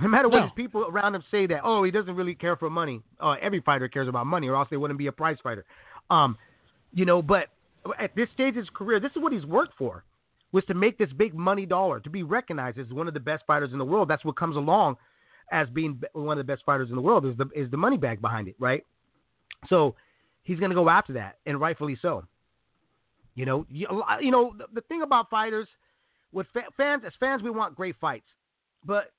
[0.00, 0.42] No matter what no.
[0.44, 3.00] his people around him say that, oh, he doesn't really care for money.
[3.20, 5.64] Uh, every fighter cares about money, or else they wouldn't be a prize fighter.
[6.10, 6.36] Um,
[6.92, 7.46] you know, but
[7.98, 10.04] at this stage of his career, this is what he's worked for,
[10.52, 13.44] was to make this big money dollar, to be recognized as one of the best
[13.46, 14.08] fighters in the world.
[14.08, 14.96] That's what comes along
[15.50, 17.96] as being one of the best fighters in the world is the is the money
[17.96, 18.84] bag behind it, right?
[19.68, 19.94] So
[20.42, 22.24] he's going to go after that, and rightfully so.
[23.34, 23.86] You know, you,
[24.20, 25.68] you know the, the thing about fighters,
[26.32, 28.26] with fa- fans as fans, we want great fights,
[28.84, 29.12] but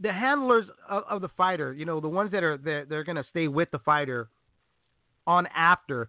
[0.00, 3.16] the handlers of, of, the fighter, you know, the ones that are they're, they're going
[3.16, 4.28] to stay with the fighter
[5.26, 6.08] on after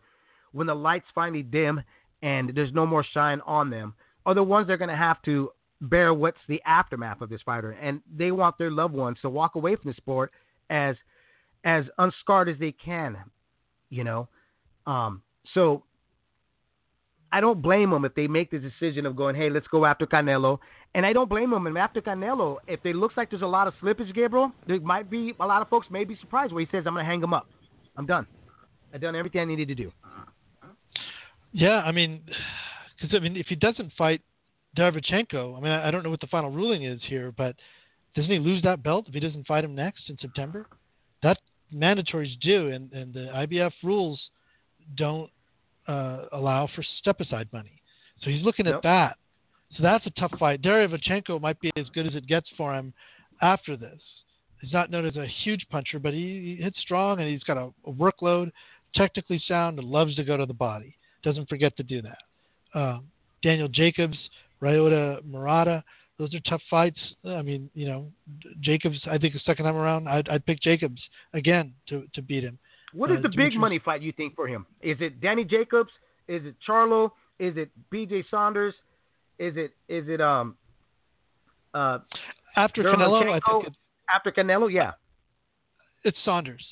[0.52, 1.82] when the lights finally dim
[2.22, 3.94] and there's no more shine on them,
[4.26, 5.52] are the ones that are going to have to
[5.82, 9.56] bear what's the aftermath of this fighter, and they want their loved ones to walk
[9.56, 10.32] away from the sport
[10.70, 10.96] as
[11.66, 13.18] as unscarred as they can,
[13.90, 14.28] you know.
[14.86, 15.22] Um,
[15.54, 15.84] so
[17.32, 20.06] I don't blame them if they make the decision of going, hey, let's go after
[20.06, 20.60] Canelo.
[20.96, 21.68] And I don't blame them.
[21.68, 25.10] And after Canelo, if it looks like there's a lot of slippage, Gabriel, there might
[25.10, 27.22] be a lot of folks may be surprised where he says, I'm going to hang
[27.22, 27.48] him up.
[27.96, 28.26] I'm done.
[28.94, 29.92] I've done everything I needed to do.
[31.52, 32.22] Yeah, I mean,
[33.00, 34.22] because I mean, if he doesn't fight
[34.78, 37.56] Derevyanchenko, I mean, I don't know what the final ruling is here, but
[38.16, 40.66] doesn't he lose that belt if he doesn't fight him next in September?
[41.22, 41.38] That
[41.72, 44.20] mandatory is due, and, and the IBF rules
[44.96, 45.30] don't
[45.90, 47.82] uh, allow for step aside money.
[48.22, 48.76] So he's looking yep.
[48.76, 49.18] at that.
[49.76, 50.62] So that's a tough fight.
[50.62, 52.94] Derevyanchenko might be as good as it gets for him
[53.42, 54.00] after this.
[54.62, 57.58] He's not known as a huge puncher, but he, he hits strong and he's got
[57.58, 58.52] a, a workload,
[58.94, 60.96] technically sound, and loves to go to the body.
[61.24, 62.80] Doesn't forget to do that.
[62.80, 63.06] Um,
[63.42, 64.18] Daniel Jacobs,
[64.62, 65.84] Ryota Murata,
[66.18, 67.00] those are tough fights.
[67.26, 68.08] I mean, you know,
[68.60, 69.00] Jacobs.
[69.10, 71.02] I think the second time around, I'd, I'd pick Jacobs
[71.34, 72.60] again to to beat him.
[72.94, 74.66] What is Uh, the big money fight you think for him?
[74.82, 75.92] Is it Danny Jacobs?
[76.28, 77.12] Is it Charlo?
[77.38, 78.24] Is it B.J.
[78.30, 78.74] Saunders?
[79.38, 80.58] Is it is it um
[81.74, 82.00] uh
[82.56, 83.74] After Canelo, I think
[84.14, 84.72] after Canelo?
[84.72, 84.92] Yeah,
[86.04, 86.66] it's Saunders.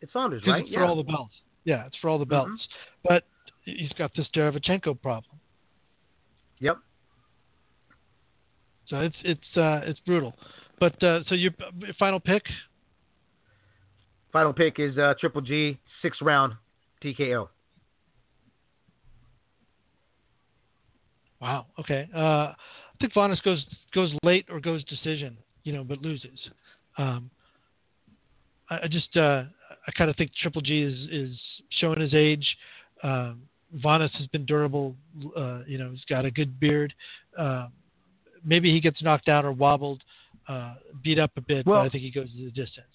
[0.00, 0.62] it's Saunders, right?
[0.62, 0.80] It's yeah.
[0.80, 1.34] for all the belts.
[1.64, 2.50] Yeah, it's for all the belts.
[2.50, 2.66] Mhm.
[3.04, 3.24] But
[3.64, 5.38] he's got this Derevyanchenko problem.
[6.58, 6.78] Yep.
[8.88, 10.34] So it's it's uh, it's brutal.
[10.80, 11.52] But uh, so your
[11.98, 12.42] final pick?
[14.32, 16.52] Final pick is uh, Triple G, six round
[17.02, 17.48] TKO.
[21.40, 21.66] Wow.
[21.78, 22.08] Okay.
[22.14, 22.54] Uh, I
[23.00, 23.64] think Vanes goes
[23.94, 25.36] goes late or goes decision.
[25.64, 26.38] You know, but loses.
[26.96, 27.30] Um,
[28.70, 29.44] I, I just uh,
[29.86, 31.38] I kind of think Triple G is is
[31.80, 32.46] showing his age.
[33.02, 33.42] Um,
[33.76, 34.94] Vanes has been durable.
[35.36, 36.92] Uh, you know, he's got a good beard.
[37.38, 37.68] Uh,
[38.44, 40.02] maybe he gets knocked down or wobbled,
[40.48, 40.74] uh,
[41.04, 42.86] beat up a bit, Well- but I think he goes the distance.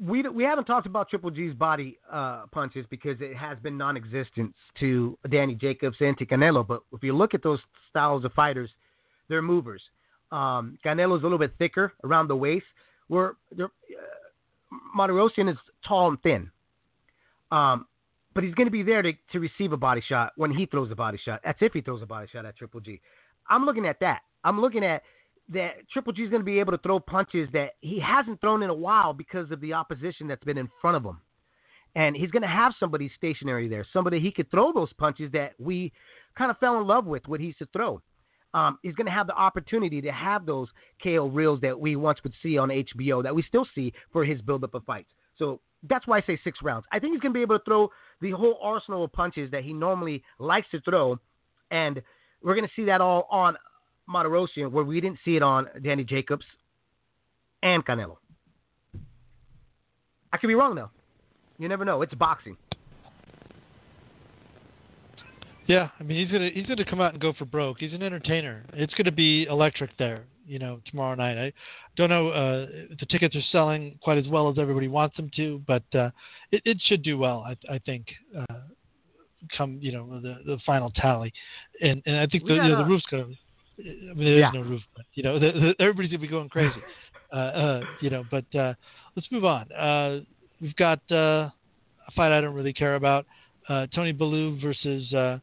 [0.00, 4.54] We we haven't talked about Triple G's body uh, punches because it has been non-existent
[4.80, 6.66] to Danny Jacobs and to Canelo.
[6.66, 7.58] But if you look at those
[7.90, 8.70] styles of fighters,
[9.28, 9.82] they're movers.
[10.30, 12.66] Um, Canelo's a little bit thicker around the waist,
[13.08, 13.66] where uh,
[14.96, 15.56] Martirosyan is
[15.86, 16.50] tall and thin.
[17.50, 17.86] Um,
[18.34, 20.92] but he's going to be there to, to receive a body shot when he throws
[20.92, 21.40] a body shot.
[21.44, 23.00] That's if he throws a body shot at Triple G.
[23.48, 24.20] I'm looking at that.
[24.44, 25.02] I'm looking at
[25.50, 28.62] that Triple G is going to be able to throw punches that he hasn't thrown
[28.62, 31.18] in a while because of the opposition that's been in front of him.
[31.94, 35.54] And he's going to have somebody stationary there, somebody he could throw those punches that
[35.58, 35.92] we
[36.36, 38.00] kind of fell in love with what he used to throw.
[38.54, 40.68] Um, he's going to have the opportunity to have those
[41.02, 44.40] KO reels that we once would see on HBO, that we still see for his
[44.40, 45.08] buildup of fights.
[45.38, 46.86] So that's why I say six rounds.
[46.92, 49.64] I think he's going to be able to throw the whole arsenal of punches that
[49.64, 51.18] he normally likes to throw,
[51.70, 52.02] and
[52.42, 53.56] we're going to see that all on
[54.08, 56.44] Martirosyan, where we didn't see it on Danny Jacobs
[57.62, 58.16] and Canelo.
[60.32, 60.90] I could be wrong though.
[61.58, 62.02] You never know.
[62.02, 62.56] It's boxing.
[65.66, 67.78] Yeah, I mean he's gonna he's gonna come out and go for broke.
[67.78, 68.64] He's an entertainer.
[68.72, 71.36] It's gonna be electric there, you know, tomorrow night.
[71.38, 71.52] I
[71.96, 75.30] don't know uh, if the tickets are selling quite as well as everybody wants them
[75.36, 76.10] to, but uh,
[76.52, 77.44] it, it should do well.
[77.46, 78.60] I, I think uh,
[79.56, 81.34] come you know the the final tally,
[81.82, 83.26] and and I think We the you know, the roof's gonna.
[83.78, 83.82] I
[84.14, 84.50] mean, there is Yeah.
[84.52, 86.80] no roof, but you know, the, the, everybody's gonna be going crazy.
[87.32, 88.74] uh, uh, you know, but uh,
[89.16, 89.70] let's move on.
[89.72, 90.20] Uh,
[90.60, 91.48] we've got uh,
[92.06, 93.26] a fight I don't really care about.
[93.68, 95.38] Uh, Tony Bellew versus uh,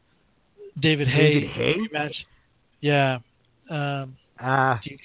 [0.80, 1.40] David Haye.
[1.40, 1.76] David Haye?
[1.92, 2.16] Match.
[2.80, 3.18] Yeah.
[3.70, 4.98] Um, Uh, you-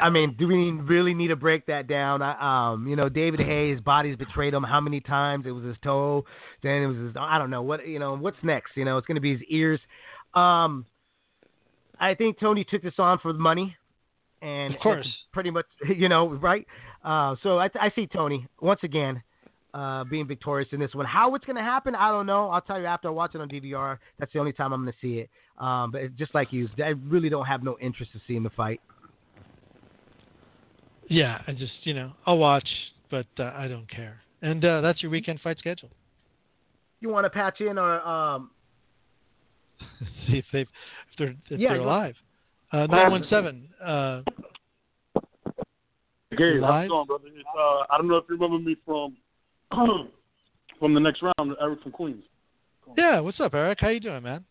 [0.00, 2.22] I mean, do we really need to break that down?
[2.22, 4.62] I, um, you know, David Haye, his body's betrayed him.
[4.62, 5.46] How many times?
[5.46, 6.24] It was his toe,
[6.62, 7.12] then it was his.
[7.18, 7.86] I don't know what.
[7.86, 8.76] You know, what's next?
[8.76, 9.80] You know, it's going to be his ears.
[10.34, 10.84] Um,
[12.00, 13.76] I think Tony took this on for the money,
[14.42, 15.08] and Of course.
[15.32, 15.66] pretty much,
[15.96, 16.66] you know, right.
[17.04, 19.22] Uh, so I, I see Tony once again
[19.74, 21.06] uh, being victorious in this one.
[21.06, 22.48] How it's going to happen, I don't know.
[22.50, 23.98] I'll tell you after I watch it on DVR.
[24.18, 25.30] That's the only time I'm going to see it.
[25.58, 28.80] Um, but just like you, I really don't have no interest in seeing the fight.
[31.08, 32.68] yeah, I just you know I'll watch,
[33.10, 34.20] but uh, I don't care.
[34.42, 35.90] And uh, that's your weekend fight schedule.
[37.00, 38.50] You want to patch in or um,
[40.26, 40.66] See if they
[41.14, 42.14] if they're if Yeah, they're you alive.
[42.72, 43.68] Uh, nine one seven.
[43.84, 44.22] Uh,
[46.36, 46.84] Gabe, how's Live?
[46.86, 47.28] it going, brother?
[47.28, 49.16] It's, uh, I don't know if you remember me from
[50.78, 52.24] from the next round, Eric from Queens.
[52.96, 53.20] yeah.
[53.20, 53.78] What's up, Eric?
[53.80, 54.44] How you doing, man?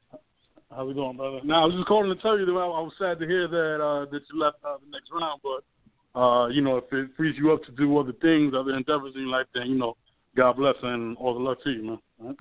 [0.72, 1.41] How's it going, brother?
[1.44, 3.48] Now I was just calling to tell you that I, I was sad to hear
[3.48, 7.10] that uh, that you left uh, the next round, but uh, you know if it
[7.18, 9.98] frees you up to do other things, other endeavors in your life, then you know,
[10.38, 11.99] God bless and all the luck to you, man.
[12.22, 12.38] All right?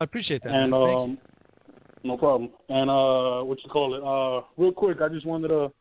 [0.00, 0.50] I appreciate that.
[0.50, 0.80] And man.
[0.80, 0.98] Thanks.
[0.98, 1.18] um,
[2.04, 2.50] no problem.
[2.68, 4.02] And uh, what you call it?
[4.02, 5.72] Uh, real quick, I just wanted to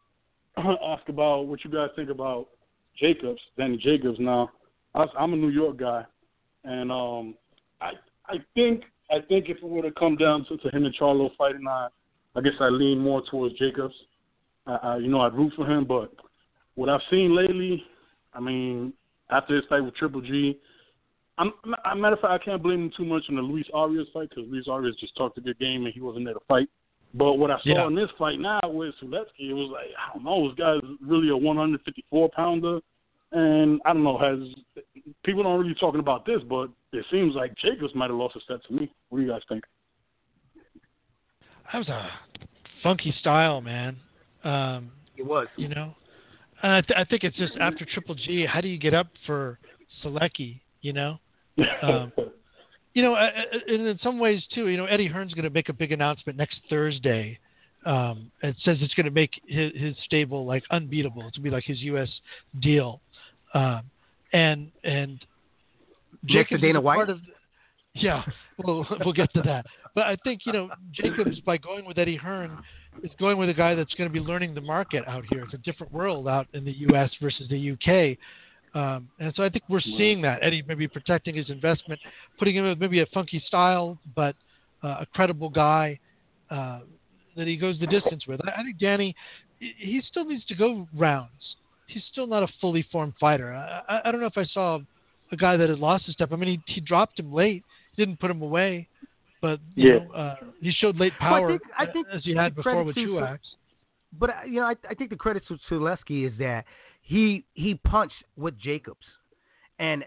[0.57, 2.47] ask about what you guys think about
[2.99, 4.19] Jacobs, Danny Jacobs.
[4.19, 4.49] Now,
[4.93, 6.05] I, I'm a New York guy,
[6.63, 7.35] and um,
[7.79, 7.91] I
[8.27, 11.29] I think I think if it were to come down to, to him and Charlo
[11.37, 11.87] fighting, I
[12.35, 13.95] I guess I lean more towards Jacobs.
[14.67, 16.13] I, I you know I'd root for him, but
[16.75, 17.83] what I've seen lately,
[18.33, 18.93] I mean,
[19.29, 20.59] after his fight with Triple G,
[21.37, 21.53] I'm,
[21.89, 24.29] a matter of fact, I can't blame him too much on the Luis Arias fight
[24.29, 26.67] because Luis Arias just talked a good game and he wasn't there to fight.
[27.13, 27.87] But what I saw Yeah.
[27.87, 31.29] in this fight now with Sulecki, it was like I don't know, this guy's really
[31.29, 32.79] a 154 pounder,
[33.31, 34.39] and I don't know, has
[35.23, 38.41] people don't really talking about this, but it seems like Jacobs might have lost a
[38.41, 38.91] step to me.
[39.09, 39.63] What do you guys think?
[41.71, 42.09] That was a
[42.83, 43.97] funky style, man.
[44.43, 45.47] Um, it was.
[45.57, 45.93] You know,
[46.63, 49.07] and I, th- I think it's just after Triple G, how do you get up
[49.25, 49.59] for
[50.03, 50.61] Sulecki?
[50.81, 51.19] You know,
[51.81, 52.11] um,
[52.93, 54.67] you know, and in some ways too.
[54.67, 57.39] You know, Eddie Hearn's going to make a big announcement next Thursday.
[57.85, 61.21] Um, it says it's going to make his, his stable like unbeatable.
[61.27, 62.09] It's going to be like his U.S.
[62.61, 63.01] deal,
[63.53, 63.81] um,
[64.33, 65.19] and and
[66.25, 67.09] Jacobs Dana White.
[67.09, 67.19] Of,
[67.93, 68.23] yeah,
[68.63, 69.65] we'll we'll get to that.
[69.95, 72.57] But I think you know Jacobs by going with Eddie Hearn
[73.03, 75.43] is going with a guy that's going to be learning the market out here.
[75.43, 77.09] It's a different world out in the U.S.
[77.21, 78.17] versus the UK.
[78.73, 81.99] Um, and so I think we're seeing that Eddie maybe protecting his investment,
[82.39, 84.35] putting him with maybe a funky style, but
[84.83, 85.99] uh, a credible guy
[86.49, 86.79] uh,
[87.35, 88.39] that he goes the distance with.
[88.47, 89.15] I, I think Danny,
[89.59, 91.29] he still needs to go rounds.
[91.87, 93.53] He's still not a fully formed fighter.
[93.53, 94.79] I, I, I don't know if I saw
[95.33, 96.31] a guy that had lost a step.
[96.31, 97.63] I mean, he, he dropped him late,
[97.95, 98.87] he didn't put him away,
[99.41, 99.99] but you Yeah.
[100.05, 102.83] know, uh, he showed late power Well, I think- I think as he had before
[102.85, 103.41] with to- Truax.
[104.17, 106.65] But uh, you know, I, I think the credit to Sulecki is that
[107.01, 109.05] he he punched with Jacobs,
[109.79, 110.03] and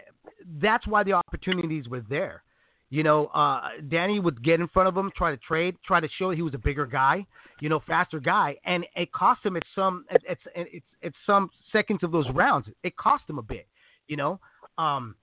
[0.61, 2.43] that's why the opportunities were there.
[2.89, 6.07] You know, uh, Danny would get in front of him, try to trade, try to
[6.17, 7.25] show he was a bigger guy,
[7.59, 10.67] you know, faster guy, and it cost him at some at, at, at,
[11.03, 12.67] at some seconds of those rounds.
[12.83, 13.67] It cost him a bit,
[14.07, 14.39] you know.
[14.77, 15.15] Um,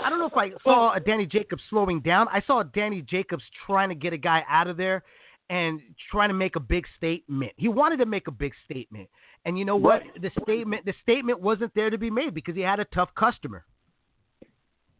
[0.00, 2.28] I don't know if I saw a Danny Jacobs slowing down.
[2.28, 5.02] I saw Danny Jacobs trying to get a guy out of there
[5.50, 5.80] and
[6.10, 7.52] trying to make a big statement.
[7.56, 9.08] He wanted to make a big statement.
[9.44, 10.02] And you know what?
[10.20, 13.64] The statement the statement wasn't there to be made because he had a tough customer.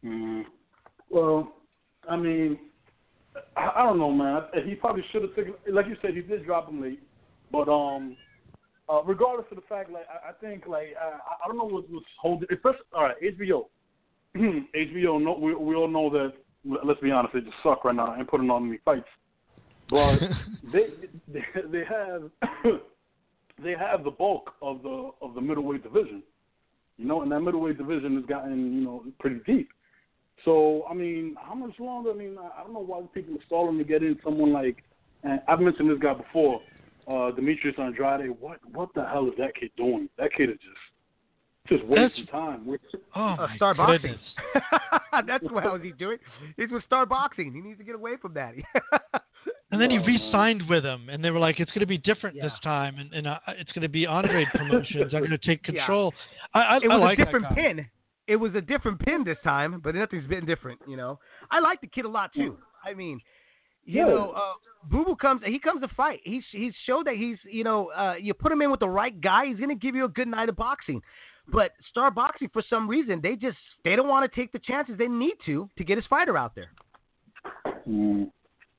[0.05, 0.45] Mm.
[1.11, 1.53] Well,
[2.09, 2.59] I mean,
[3.57, 4.43] I, I don't know, man.
[4.65, 7.03] He probably should have taken, like you said, he did drop him late,
[7.51, 8.16] but um,
[8.89, 11.91] uh, regardless of the fact, like I, I think, like I, I don't know what
[11.91, 12.49] was holding.
[12.51, 13.66] Especially, all right, HBO,
[14.37, 15.20] HBO.
[15.25, 16.33] No, we we all know that.
[16.65, 19.07] Let's be honest, they just suck right now and putting on any fights.
[19.90, 20.19] But
[20.73, 20.86] they
[21.32, 22.31] they they have
[23.62, 26.23] they have the bulk of the of the middleweight division,
[26.97, 29.70] you know, and that middleweight division has gotten you know pretty deep.
[30.44, 32.10] So I mean, how much longer?
[32.10, 34.85] I mean, I I don't know why people are stalling to get in someone like.
[35.24, 36.60] And I've mentioned this guy before,
[37.09, 38.31] uh, Demetrius Andrade.
[38.39, 40.09] What what the hell is that kid doing?
[40.16, 42.65] That kid is just just wasting time.
[42.66, 42.78] We're-
[43.16, 44.15] Oh Uh, my Star Boxing.
[45.27, 46.19] That's what how's he doing?
[46.56, 47.52] He's with Star Boxing.
[47.52, 48.55] He needs to get away from that.
[49.70, 52.36] And then he re-signed with them, and they were like, "It's going to be different
[52.40, 55.12] this time, and, and uh, it's going to be Andre Promotions.
[55.12, 55.85] I'm going to take Yeah.
[55.85, 56.15] control."
[56.55, 57.86] I, I, it I was like a different pin.
[58.27, 61.19] It was a different pin this time, but nothing's been different, you know.
[61.51, 62.57] I like the kid a lot too.
[62.85, 63.20] I mean,
[63.85, 64.07] you Yeah.
[64.07, 64.53] know, uh,
[64.90, 65.43] Boo Boo comes.
[65.45, 66.20] He comes to fight.
[66.24, 69.19] He's he's showed that he's you know uh, you put him in with the right
[69.20, 71.03] guy, he's gonna give you a good night of boxing.
[71.51, 74.97] But Star Boxing, for some reason, they just they don't want to take the chances
[74.99, 76.70] they need to to get his fighter out there.
[77.89, 78.31] Mm.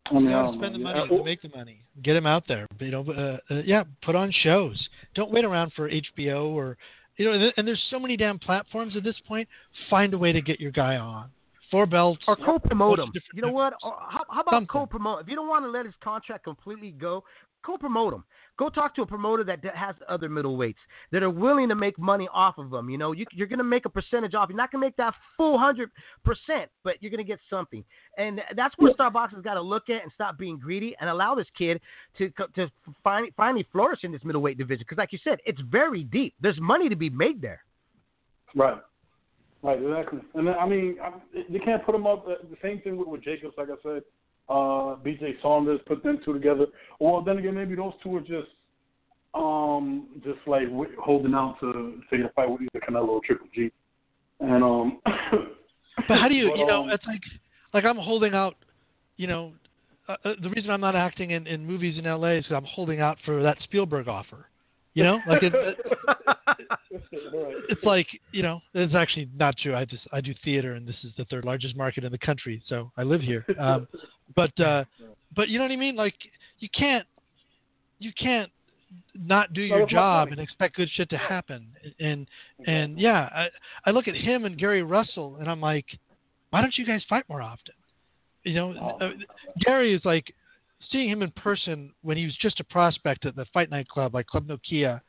[0.09, 1.17] I mean, You got to spend the money Yeah.
[1.17, 1.81] to make the money.
[2.03, 2.65] Get him out there.
[2.79, 4.89] You know, uh, uh, yeah, put on shows.
[5.15, 6.77] Don't wait around for HBO or
[7.17, 7.33] you know.
[7.33, 9.47] And, and there's so many damn platforms at this point.
[9.89, 11.29] Find a way to get your guy on.
[11.71, 12.21] Four belts.
[12.27, 13.11] Or co-promote him.
[13.33, 13.73] You know what?
[13.83, 14.67] Or how, how about Something.
[14.67, 15.21] co-promote?
[15.21, 17.23] If you don't want to let his contract completely go,
[17.63, 18.23] co-promote him.
[18.57, 20.75] Go talk to a promoter that that has other middleweights
[21.11, 22.89] that are willing to make money off of them.
[22.89, 24.49] You know, you, you're going to make a percentage off.
[24.49, 25.91] You're not going to make that full hundred
[26.25, 27.85] percent, but you're going to get something.
[28.17, 31.35] And that's where Starbucks has got to look at and stop being greedy and allow
[31.35, 31.79] this kid
[32.17, 32.69] to to
[33.03, 34.83] finally finally flourish in this middleweight division.
[34.87, 36.33] Because, like you said, it's very deep.
[36.41, 37.63] There's money to be made there.
[38.55, 38.81] Right.
[39.61, 40.19] Right, exactly.
[40.35, 41.11] And then, I mean, I,
[41.49, 42.25] you can't put them up.
[42.27, 44.03] uh, The same thing with, with Jacobs, like I said.
[44.47, 45.35] Uh, B.J.
[45.41, 46.65] Saunders, put them two together.
[46.99, 48.49] Well, then again, maybe those two are just,
[49.35, 53.47] um, just like w- holding out to say the fight with either Canelo or Triple
[53.53, 53.69] G.
[54.39, 54.99] And um,
[56.07, 57.21] But how do you, you know, um, it's like,
[57.73, 58.55] like I'm holding out,
[59.17, 59.51] you know,
[60.07, 62.65] uh, uh, the reason I'm not acting in, in movies in LA is because I'm
[62.65, 64.47] holding out for that Spielberg offer.
[64.95, 65.53] You know, like it,
[67.01, 69.75] it's like you know, it's actually not true.
[69.75, 72.61] I just I do theater, and this is the third largest market in the country,
[72.67, 73.45] so I live here.
[73.59, 73.87] Um,
[74.35, 74.83] but uh,
[75.35, 75.95] but you know what I mean?
[75.95, 76.15] Like
[76.59, 77.05] you can't
[77.99, 78.51] you can't
[79.13, 81.67] not do your job and expect good shit to happen.
[81.99, 82.27] And
[82.65, 83.47] and yeah, I
[83.85, 85.85] I look at him and Gary Russell, and I'm like,
[86.49, 87.75] why don't you guys fight more often?
[88.43, 89.05] You know, Oh.
[89.05, 89.11] uh,
[89.65, 90.33] Gary is like
[90.91, 94.13] seeing him in person when he was just a prospect at the Fight Night Club,
[94.13, 95.01] like Club Nokia.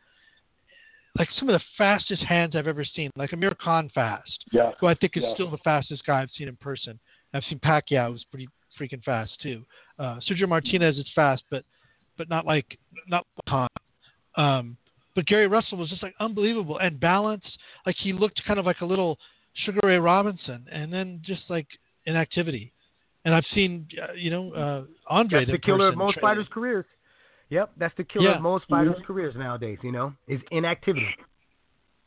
[1.20, 4.70] Like some of the fastest hands I've ever seen, like Amir Khan fast, yeah.
[4.80, 5.34] who I think is Yeah.
[5.34, 6.98] still the fastest guy I've seen in person.
[7.34, 8.48] I've seen Pacquiao, who's pretty
[8.80, 9.62] freaking fast too.
[9.98, 11.62] Uh, Sergio Martinez is fast, but
[12.16, 13.68] but not like not Khan.
[14.36, 14.78] Um,
[15.14, 17.59] but Gary Russell was just like unbelievable and balanced.
[17.84, 19.18] Like he looked kind of like a little
[19.52, 21.66] Sugar Ray Robinson, and then just like
[22.06, 22.72] inactivity.
[23.26, 26.22] And I've seen, uh, you know, uh, Andre That's the killer of most train.
[26.22, 26.86] fighters' careers.
[27.51, 28.36] Yep, that's the killer Yeah.
[28.36, 29.78] of most fighters' careers nowadays.
[29.82, 31.06] You know, is inactivity.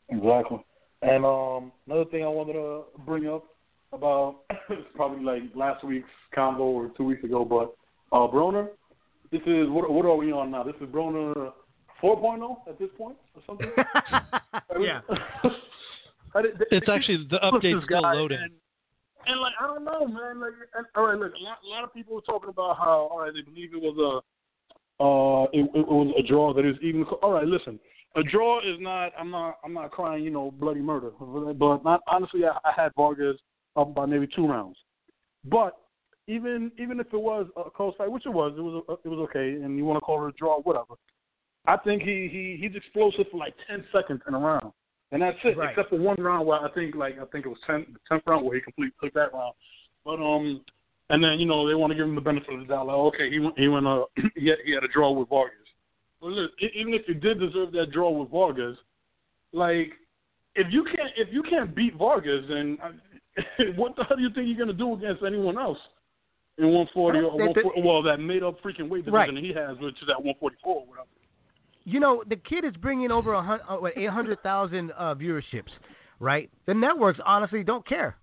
[0.08, 0.64] Exactly.
[1.02, 3.44] And um, another thing I wanted to bring up
[3.92, 4.40] about
[4.70, 7.74] it's probably like last week's convo or two weeks ago, but
[8.16, 8.68] uh, Broner,
[9.30, 10.62] this is what what are we on now?
[10.62, 11.52] This is Broner
[12.02, 13.70] 4.0 at this point or something.
[14.80, 15.00] yeah.
[16.34, 18.38] I did- It's actually the push update's this still guy, loading.
[18.42, 18.52] And,
[19.26, 20.40] and like I don't know, man.
[20.40, 23.08] Like, and, all right, look, a lot, a lot of people were talking about how
[23.12, 24.20] all right they believe it was a
[25.00, 27.04] uh it, it was a draw that is even.
[27.22, 27.80] All right, listen,
[28.16, 29.12] a draw is not.
[29.18, 29.58] I'm not.
[29.64, 30.24] I'm not crying.
[30.24, 31.10] You know, bloody murder.
[31.18, 33.36] But not honestly, I, I had Vargas
[33.76, 34.76] up by maybe two rounds.
[35.44, 35.76] But
[36.26, 39.28] even even if it was a close fight, which it was, it was it was
[39.30, 40.94] okay, and you want to call it a draw, whatever.
[41.66, 44.72] I think he he he's explosive for like ten seconds in a round,
[45.12, 45.56] and that's it.
[45.56, 45.70] Right.
[45.70, 48.22] Except for one round where I think like I think it was ten the tenth
[48.26, 49.54] round where he completely took that round.
[50.04, 50.62] But um,
[51.10, 52.86] and then you know they want to give him the benefit of the doubt.
[52.86, 54.04] Like okay, he went he went uh
[54.36, 55.58] he had, he had a draw with Vargas.
[56.20, 58.76] But look, even if you did deserve that draw with Vargas,
[59.52, 59.92] like
[60.54, 62.78] if you can't if you can't beat Vargas, then
[63.76, 65.78] what the hell do you think you're gonna do against anyone else?
[66.56, 69.44] In 140 or They- they- 140, well, that made up freaking weight division Right.
[69.44, 71.08] he has, which is at 144 or whatever.
[71.82, 75.70] you know, the kid is bringing over a uh, what, 800,000 uh, viewerships,
[76.20, 76.48] right?
[76.66, 78.16] The networks honestly don't care.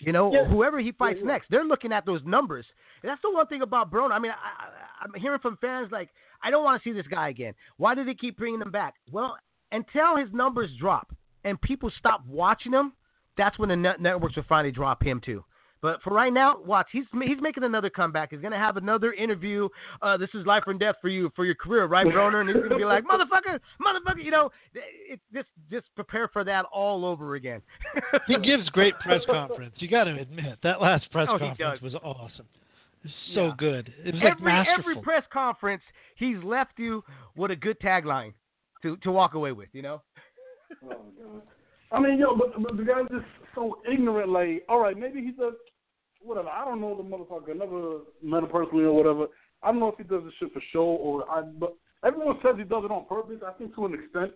[0.00, 0.44] You know, Yeah.
[0.46, 1.32] whoever he fights Yeah, yeah.
[1.32, 2.66] next, they're looking at those numbers.
[3.02, 4.12] And that's the one thing about Broner.
[4.12, 4.34] I mean, I,
[4.64, 6.10] I, I'm hearing from fans like,
[6.42, 7.54] I don't want to see this guy again.
[7.76, 8.94] Why do they keep bringing him back?
[9.10, 9.36] Well,
[9.72, 11.14] until his numbers drop
[11.44, 12.92] and people stop watching him,
[13.36, 15.44] that's when the net- networks will finally drop him too.
[15.84, 16.86] But for right now, watch.
[16.92, 18.30] He's he's making another comeback.
[18.30, 19.68] He's gonna have another interview.
[20.00, 22.40] Uh, this is life or death for you for your career, right, Broner?
[22.40, 24.24] And he's gonna be like, motherfucker, motherfucker.
[24.24, 27.60] You know, it, just just prepare for that all over again.
[28.26, 29.74] He gives great press conference.
[29.76, 32.46] You got to admit that last press Oh, conference was awesome.
[33.02, 33.52] Was so Yeah.
[33.58, 33.92] good.
[34.02, 34.90] It was like every masterful.
[34.90, 35.82] every press conference,
[36.16, 37.04] he's left you
[37.36, 38.32] with a good tagline
[38.80, 39.68] to to walk away with.
[39.74, 40.02] You know.
[40.82, 41.42] Oh, God.
[41.92, 44.30] I mean, yo, but, but the guy's just so ignorant.
[44.30, 45.52] Like, all right, maybe he does
[46.24, 46.48] whatever.
[46.48, 47.56] I don't know the motherfucker.
[47.56, 49.26] Never met him personally or whatever.
[49.62, 51.42] I don't know if he does this shit for show or I.
[51.42, 51.74] But
[52.04, 53.40] everyone says he does it on purpose.
[53.46, 54.32] I think to an extent,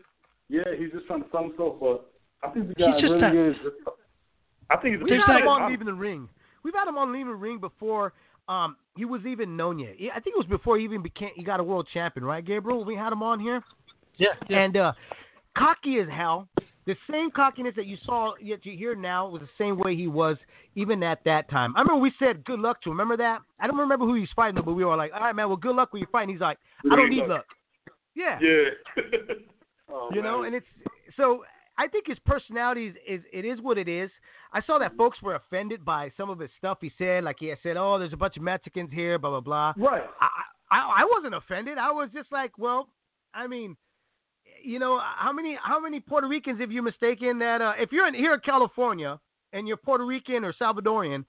[0.48, 1.76] yeah, he's just trying to sell himself.
[1.80, 2.10] But
[2.42, 3.56] I think the guy He's just really that- is.
[4.70, 5.04] I think he's.
[5.04, 6.28] We've had him on leaving the ring.
[6.62, 8.12] We've had him on leaving the ring before.
[8.48, 9.94] Um, he was even known yet.
[10.14, 11.30] I think it was before he even became.
[11.34, 12.84] He got a world champion, right, Gabriel?
[12.84, 13.62] We had him on here.
[14.16, 14.58] Yeah, yeah.
[14.60, 14.92] And uh,
[15.56, 16.48] cocky as hell.
[16.88, 20.06] The same cockiness that you saw, yet you hear now, was the same way he
[20.06, 20.38] was
[20.74, 21.76] even at that time.
[21.76, 22.98] I remember we said good luck to him.
[22.98, 23.40] Remember that?
[23.60, 25.58] I don't remember who he was fighting, but we were like, all right, man, well,
[25.58, 26.30] good luck when you're fighting.
[26.30, 26.56] He's like,
[26.90, 27.44] I don't need luck.
[28.14, 28.38] Yeah.
[28.40, 29.02] Yeah.
[29.90, 30.66] oh, you know, and it's
[31.14, 31.44] so.
[31.76, 34.10] I think his personality is, is it is what it is.
[34.54, 37.22] I saw that folks were offended by some of his stuff he said.
[37.22, 39.86] Like he had said, "Oh, there's a bunch of Mexicans here," blah blah blah.
[39.88, 40.04] right.
[40.22, 41.76] I, I I wasn't offended.
[41.76, 42.88] I was just like, well,
[43.34, 43.76] I mean,
[44.62, 48.06] you know, how many how many Puerto Ricans have you mistaken that uh, if you're
[48.06, 49.18] in, here in California
[49.52, 51.24] and you're Puerto Rican or Salvadorian,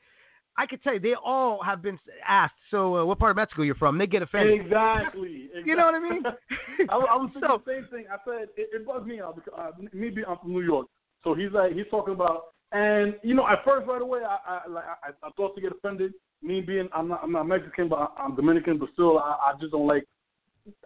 [0.58, 1.98] I could tell you they all have been
[2.28, 2.54] asked.
[2.70, 3.98] So, uh, what part of Mexico you're from?
[3.98, 4.60] They get offended.
[4.60, 5.50] Exactly.
[5.66, 6.24] You know what I mean?
[6.90, 8.06] I, was- I was thinking So- the same thing.
[8.12, 10.88] I said it, it bugs me out because uh, me being I'm from New York,
[11.24, 14.70] so he's like he's talking about, and you know at first right away I I
[14.70, 16.14] like I, I thought to get offended.
[16.42, 19.54] Me being I'm not I'm not Mexican, but I- I'm Dominican, but still I, I
[19.60, 20.06] just don't like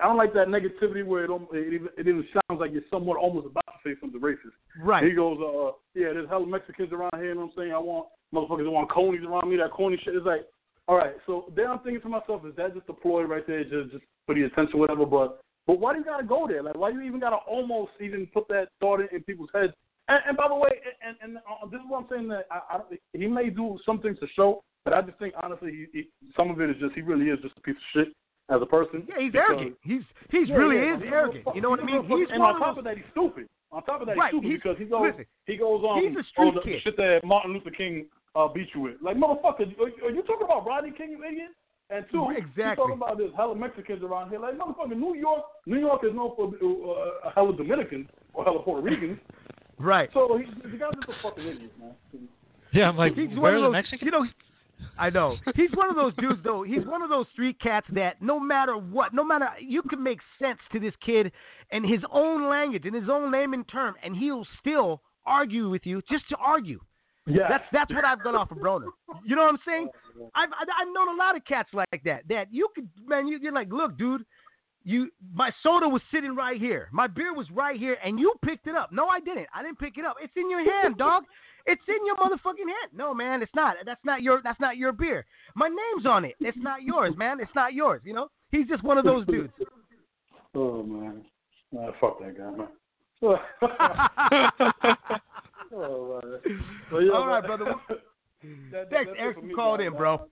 [0.01, 3.17] I don't like that negativity where it it even it even sounds like you're somewhat
[3.17, 4.55] almost about to say something racist.
[4.81, 5.03] Right.
[5.03, 7.73] He goes, uh, yeah, there's hella Mexicans around here, you know what I'm saying?
[7.73, 10.15] I want motherfuckers that want conies around me, that corny shit.
[10.15, 10.47] It's like,
[10.87, 13.63] all right, so then I'm thinking to myself, is that just a ploy right there,
[13.63, 15.05] just just for the attention, whatever?
[15.05, 16.63] But but why do you gotta go there?
[16.63, 19.73] Like, why do you even gotta almost even put that thought in, in people's heads?
[20.09, 20.71] And, and by the way,
[21.05, 23.79] and and uh, this is what I'm saying that I, I don't, he may do
[23.85, 26.75] some things to show, but I just think honestly, he, he, some of it is
[26.81, 28.13] just he really is just a piece of shit
[28.53, 29.03] as a person.
[29.09, 29.75] Yeah, he's because- arrogant.
[29.81, 31.43] He's he's yeah, really yeah, is he's arrogant.
[31.45, 31.95] real You know what I mean?
[32.01, 32.77] he's a real He's fuck- and on top those.
[32.79, 33.49] of that, he's stupid.
[33.71, 35.95] On top of that, Right, he's stupid he's- because he goes listen, he goes on
[36.05, 36.81] he's a street on the kid.
[36.83, 38.05] shit that Martin Luther King
[38.35, 39.01] uh, beat you with.
[39.01, 41.49] Like motherfucker, are, are you talking about Rodney King, you idiot?
[41.89, 42.75] And two, you Exactly.
[42.77, 44.39] talking about there's hella Mexicans around here.
[44.39, 48.81] Like motherfucker, New York, New York is known for uh, hella Dominicans or hella Puerto
[48.81, 49.19] Ricans.
[49.77, 50.09] Right.
[50.13, 51.91] So he, the guy's just a fucking idiot, man.
[52.71, 54.01] yeah, I'm like, He's one of those, Mexicans?
[54.03, 54.25] You know,
[54.97, 55.37] I know.
[55.55, 56.63] He's one of those dudes, though.
[56.63, 60.19] He's one of those street cats that no matter what, no matter you can make
[60.39, 61.31] sense to this kid
[61.71, 65.85] in his own language, in his own name and term, and he'll still argue with
[65.85, 66.79] you just to argue.
[67.25, 67.47] Yeah.
[67.47, 68.87] That's that's what I've got off of Broner.
[69.25, 69.87] You know what I'm saying?
[70.35, 72.23] I've I- I've known a lot of cats like that.
[72.27, 74.25] That you could man, you, you're like, look, dude,
[74.83, 78.67] you my soda was sitting right here, my beer was right here, and you picked
[78.67, 78.91] it up.
[78.91, 79.47] No, I didn't.
[79.55, 80.17] I didn't pick it up.
[80.21, 81.23] It's in your hand, dog.
[81.65, 82.91] It's in your motherfucking hand.
[82.93, 83.77] No, man, it's not.
[83.85, 84.41] That's not your.
[84.43, 85.25] That's not your beer.
[85.55, 86.35] My name's on it.
[86.41, 87.39] It's not yours, man.
[87.39, 88.01] It's not yours.
[88.03, 88.27] You know.
[88.51, 89.53] He's just one of those dudes.
[90.55, 91.25] Oh man,
[91.71, 92.67] nah, fuck that guy, man.
[95.73, 96.41] oh man.
[96.91, 97.57] So, yeah, All right, man.
[97.57, 97.75] brother.
[97.89, 100.11] That- Thanks, that's it Eric, for for calling in, bro.
[100.11, 100.29] I'll,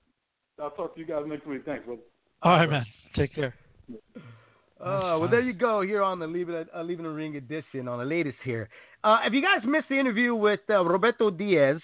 [0.66, 1.64] I'll talk to you guys next week.
[1.66, 2.02] Thanks, brother.
[2.44, 2.86] All right, man.
[3.16, 3.56] Take care.
[4.82, 5.82] Uh, well, there you go.
[5.82, 8.68] Here on the Leaving It, uh, Leaving the Ring edition on the latest here.
[9.04, 11.80] Uh, if you guys missed the interview with uh, Roberto Diaz,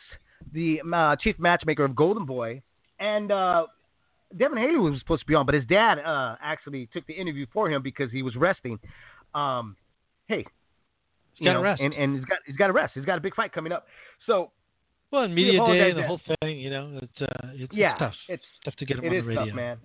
[0.54, 2.62] the uh, chief matchmaker of Golden Boy,
[3.00, 3.66] and uh,
[4.38, 7.46] Devin Haney was supposed to be on, but his dad uh, actually took the interview
[7.54, 8.80] for him because he was resting.
[9.34, 9.76] Um,
[10.28, 10.46] hey,
[11.34, 11.82] He's you got to know, rest.
[11.82, 12.94] and and he's got he's got to rest.
[12.96, 13.86] He's got a big fight coming up.
[14.26, 14.52] So
[15.12, 18.00] well, and media day and the whole thing, you know, it's uh, it's, yeah, it's
[18.00, 18.14] tough.
[18.28, 19.46] it's tough to get him it on is the radio.
[19.46, 19.78] tough, man.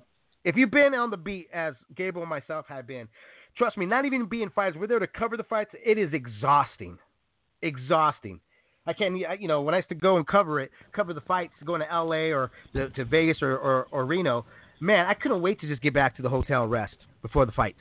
[0.45, 3.09] If you've been on the beat as Gabriel and myself have been,
[3.57, 5.71] trust me, not even being fighters, we're there to cover the fights.
[5.85, 6.99] It is exhausting,
[7.63, 8.41] exhausting.
[8.87, 11.53] I can't, you know, when I used to go and cover it, cover the fights,
[11.65, 12.33] going to L.A.
[12.33, 14.45] or to, to Vegas or, or, or Reno,
[14.81, 17.53] man, I couldn't wait to just get back to the hotel and rest before the
[17.53, 17.79] fights.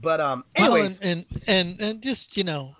[0.00, 2.74] But um, Well, and, and and and just you know,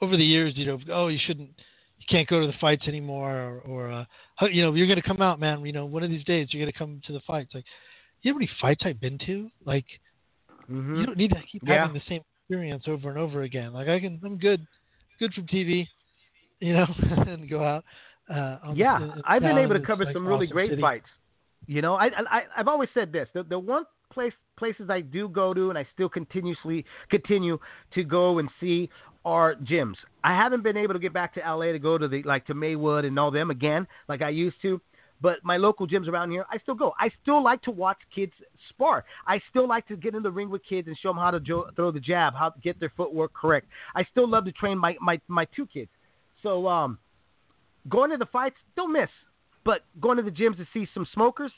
[0.00, 1.50] over the years, you know, oh, you shouldn't,
[1.98, 4.04] you can't go to the fights anymore, or, or uh,
[4.46, 5.64] you know, you're gonna come out, man.
[5.64, 7.50] You know, one of these days you're gonna come to the fights.
[7.54, 7.64] Like,
[8.22, 9.50] you know how many fights I've been to?
[9.64, 9.86] Like,
[10.70, 10.98] mhm.
[10.98, 11.82] you don't need to keep Yeah.
[11.82, 13.72] having the same experience over and over again.
[13.72, 14.66] Like, I can, I'm good,
[15.18, 15.86] good from TV,
[16.60, 16.86] you know,
[17.26, 17.84] and go out.
[18.28, 20.82] Uh, Yeah, the, I've been able to cover like, some really awesome great city.
[20.82, 21.06] fights.
[21.66, 25.28] You know, I, I I've always said this: the the one place places I do
[25.28, 27.58] go to, and I still continuously continue
[27.94, 28.88] to go and see
[29.24, 29.96] are gyms.
[30.24, 32.54] I haven't been able to get back to LA to go to the like to
[32.54, 34.80] Maywood and all them again like I used to.
[35.22, 36.94] But my local gyms around here, I still go.
[36.98, 38.32] I still like to watch kids
[38.70, 39.04] spar.
[39.26, 41.40] I still like to get in the ring with kids and show them how to
[41.40, 43.66] jo- throw the jab, how to get their footwork correct.
[43.94, 45.90] I still love to train my my my two kids.
[46.42, 46.98] So um,
[47.88, 49.10] going to the fights, don't miss.
[49.62, 51.52] But going to the gyms to see some smokers,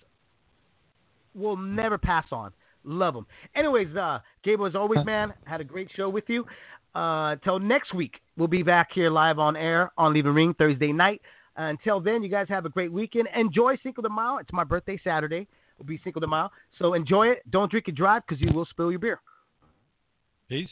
[1.34, 2.52] will never pass on.
[2.84, 3.26] Love them.
[3.55, 6.44] Anyways, uh, Gabriel, as always, man, had a great show with you.
[6.94, 10.93] Uh, until next week, we'll be back here live on air on Leaving Ring Thursday
[10.93, 11.22] night.
[11.58, 13.28] Uh, until then, you guys have a great weekend.
[13.36, 14.38] Enjoy Cinco de Mayo.
[14.38, 15.46] It's my birthday Saturday.
[15.78, 16.50] It'll be Cinco de Mayo.
[16.78, 17.42] So enjoy it.
[17.50, 19.20] Don't drink and drive because you will spill your beer.
[20.48, 20.68] Peace.